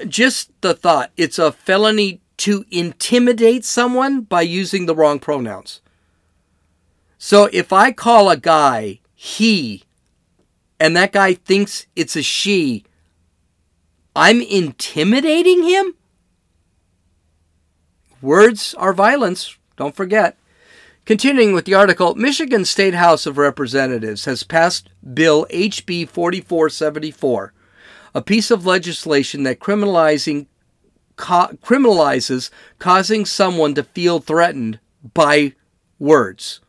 just 0.07 0.49
the 0.61 0.73
thought, 0.73 1.11
it's 1.17 1.37
a 1.37 1.51
felony 1.51 2.19
to 2.37 2.65
intimidate 2.71 3.63
someone 3.63 4.21
by 4.21 4.41
using 4.41 4.87
the 4.87 4.95
wrong 4.95 5.19
pronouns. 5.19 5.81
So 7.19 7.47
if 7.53 7.71
I 7.71 7.91
call 7.91 8.31
a 8.31 8.37
guy 8.37 9.01
he, 9.13 9.83
and 10.79 10.97
that 10.97 11.11
guy 11.11 11.35
thinks 11.35 11.85
it's 11.95 12.15
a 12.15 12.23
she, 12.23 12.85
I'm 14.15 14.41
intimidating 14.41 15.63
him? 15.63 15.95
Words 18.21 18.73
are 18.75 18.93
violence, 18.93 19.57
don't 19.75 19.95
forget. 19.95 20.37
Continuing 21.05 21.53
with 21.53 21.65
the 21.65 21.73
article, 21.73 22.15
Michigan 22.15 22.63
State 22.63 22.93
House 22.93 23.25
of 23.25 23.37
Representatives 23.37 24.23
has 24.25 24.43
passed 24.43 24.89
Bill 25.13 25.45
HB 25.49 26.07
4474, 26.07 27.53
a 28.15 28.21
piece 28.21 28.49
of 28.49 28.65
legislation 28.65 29.43
that 29.43 29.59
criminalizing 29.59 30.45
co- 31.17 31.57
criminalizes 31.63 32.49
causing 32.79 33.25
someone 33.25 33.73
to 33.73 33.83
feel 33.83 34.19
threatened 34.19 34.79
by 35.13 35.53
words. 35.99 36.61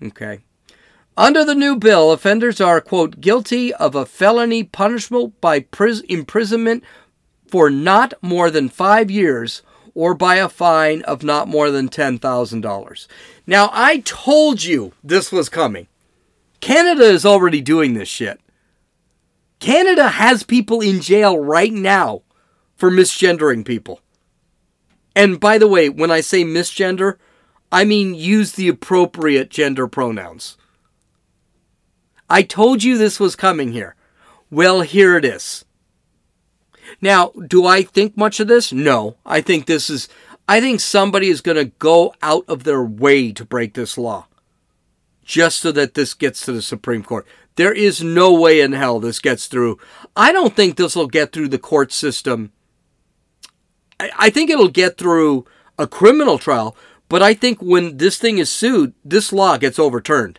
Okay. 0.00 0.44
Under 1.16 1.44
the 1.44 1.54
new 1.54 1.76
bill, 1.76 2.10
offenders 2.10 2.60
are, 2.60 2.80
quote, 2.80 3.20
guilty 3.20 3.72
of 3.74 3.94
a 3.94 4.06
felony 4.06 4.64
punishable 4.64 5.28
by 5.40 5.60
pris- 5.60 6.00
imprisonment 6.08 6.82
for 7.46 7.68
not 7.68 8.14
more 8.22 8.50
than 8.50 8.70
five 8.70 9.10
years 9.10 9.62
or 9.94 10.14
by 10.14 10.36
a 10.36 10.48
fine 10.48 11.02
of 11.02 11.22
not 11.22 11.48
more 11.48 11.70
than 11.70 11.88
$10,000. 11.88 13.06
Now, 13.46 13.68
I 13.72 13.98
told 13.98 14.62
you 14.62 14.92
this 15.04 15.30
was 15.30 15.50
coming. 15.50 15.86
Canada 16.60 17.04
is 17.04 17.26
already 17.26 17.60
doing 17.60 17.92
this 17.92 18.08
shit. 18.08 18.40
Canada 19.60 20.08
has 20.08 20.42
people 20.42 20.80
in 20.80 21.00
jail 21.00 21.38
right 21.38 21.72
now 21.72 22.22
for 22.74 22.90
misgendering 22.90 23.64
people. 23.66 24.00
And 25.14 25.38
by 25.38 25.58
the 25.58 25.68
way, 25.68 25.90
when 25.90 26.10
I 26.10 26.20
say 26.20 26.42
misgender, 26.42 27.18
I 27.70 27.84
mean 27.84 28.14
use 28.14 28.52
the 28.52 28.68
appropriate 28.68 29.50
gender 29.50 29.86
pronouns. 29.86 30.56
I 32.32 32.40
told 32.40 32.82
you 32.82 32.96
this 32.96 33.20
was 33.20 33.36
coming 33.36 33.72
here. 33.72 33.94
Well, 34.50 34.80
here 34.80 35.18
it 35.18 35.24
is. 35.26 35.66
Now, 37.02 37.32
do 37.46 37.66
I 37.66 37.82
think 37.82 38.16
much 38.16 38.40
of 38.40 38.48
this? 38.48 38.72
No. 38.72 39.16
I 39.26 39.42
think 39.42 39.66
this 39.66 39.90
is, 39.90 40.08
I 40.48 40.58
think 40.58 40.80
somebody 40.80 41.28
is 41.28 41.42
going 41.42 41.58
to 41.58 41.76
go 41.78 42.14
out 42.22 42.46
of 42.48 42.64
their 42.64 42.82
way 42.82 43.32
to 43.32 43.44
break 43.44 43.74
this 43.74 43.98
law 43.98 44.28
just 45.22 45.60
so 45.60 45.72
that 45.72 45.92
this 45.92 46.14
gets 46.14 46.42
to 46.46 46.52
the 46.52 46.62
Supreme 46.62 47.02
Court. 47.02 47.26
There 47.56 47.72
is 47.72 48.02
no 48.02 48.32
way 48.32 48.62
in 48.62 48.72
hell 48.72 48.98
this 48.98 49.18
gets 49.18 49.46
through. 49.46 49.78
I 50.16 50.32
don't 50.32 50.56
think 50.56 50.76
this 50.76 50.96
will 50.96 51.08
get 51.08 51.34
through 51.34 51.48
the 51.48 51.58
court 51.58 51.92
system. 51.92 52.50
I, 54.00 54.10
I 54.18 54.30
think 54.30 54.48
it'll 54.48 54.68
get 54.68 54.96
through 54.96 55.44
a 55.78 55.86
criminal 55.86 56.38
trial, 56.38 56.78
but 57.10 57.20
I 57.20 57.34
think 57.34 57.60
when 57.60 57.98
this 57.98 58.16
thing 58.16 58.38
is 58.38 58.50
sued, 58.50 58.94
this 59.04 59.34
law 59.34 59.58
gets 59.58 59.78
overturned. 59.78 60.38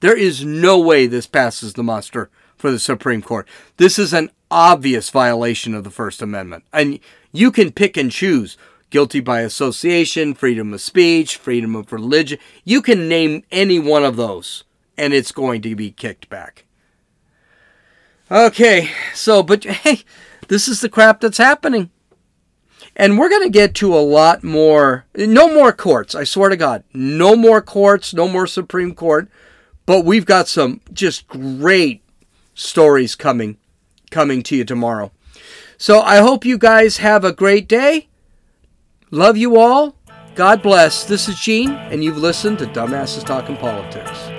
There 0.00 0.16
is 0.16 0.44
no 0.44 0.78
way 0.78 1.06
this 1.06 1.26
passes 1.26 1.74
the 1.74 1.82
muster 1.82 2.30
for 2.56 2.70
the 2.70 2.78
Supreme 2.78 3.22
Court. 3.22 3.46
This 3.76 3.98
is 3.98 4.12
an 4.12 4.30
obvious 4.50 5.10
violation 5.10 5.74
of 5.74 5.84
the 5.84 5.90
First 5.90 6.20
Amendment. 6.22 6.64
And 6.72 6.98
you 7.32 7.50
can 7.50 7.72
pick 7.72 7.96
and 7.96 8.10
choose 8.10 8.56
guilty 8.90 9.20
by 9.20 9.40
association, 9.40 10.34
freedom 10.34 10.74
of 10.74 10.80
speech, 10.80 11.36
freedom 11.36 11.76
of 11.76 11.92
religion. 11.92 12.38
You 12.64 12.82
can 12.82 13.08
name 13.08 13.44
any 13.50 13.78
one 13.78 14.04
of 14.04 14.16
those, 14.16 14.64
and 14.98 15.14
it's 15.14 15.32
going 15.32 15.62
to 15.62 15.76
be 15.76 15.92
kicked 15.92 16.28
back. 16.28 16.64
Okay, 18.30 18.90
so, 19.14 19.42
but 19.42 19.64
hey, 19.64 20.02
this 20.48 20.68
is 20.68 20.80
the 20.80 20.88
crap 20.88 21.20
that's 21.20 21.38
happening. 21.38 21.90
And 22.96 23.18
we're 23.18 23.28
going 23.28 23.44
to 23.44 23.50
get 23.50 23.74
to 23.76 23.94
a 23.94 24.00
lot 24.00 24.42
more, 24.42 25.06
no 25.14 25.52
more 25.52 25.72
courts, 25.72 26.14
I 26.14 26.24
swear 26.24 26.50
to 26.50 26.56
God. 26.56 26.82
No 26.92 27.36
more 27.36 27.62
courts, 27.62 28.12
no 28.12 28.28
more 28.28 28.46
Supreme 28.46 28.94
Court. 28.94 29.28
But 29.86 30.04
we've 30.04 30.26
got 30.26 30.48
some 30.48 30.80
just 30.92 31.26
great 31.28 32.02
stories 32.54 33.14
coming 33.14 33.56
coming 34.10 34.42
to 34.42 34.56
you 34.56 34.64
tomorrow. 34.64 35.12
So 35.78 36.00
I 36.00 36.18
hope 36.18 36.44
you 36.44 36.58
guys 36.58 36.98
have 36.98 37.24
a 37.24 37.32
great 37.32 37.68
day. 37.68 38.08
Love 39.10 39.36
you 39.36 39.58
all. 39.58 39.96
God 40.34 40.62
bless. 40.62 41.04
This 41.04 41.28
is 41.28 41.38
Gene, 41.38 41.70
and 41.70 42.04
you've 42.04 42.18
listened 42.18 42.58
to 42.58 42.66
Dumbasses 42.66 43.24
Talking 43.24 43.56
Politics. 43.56 44.30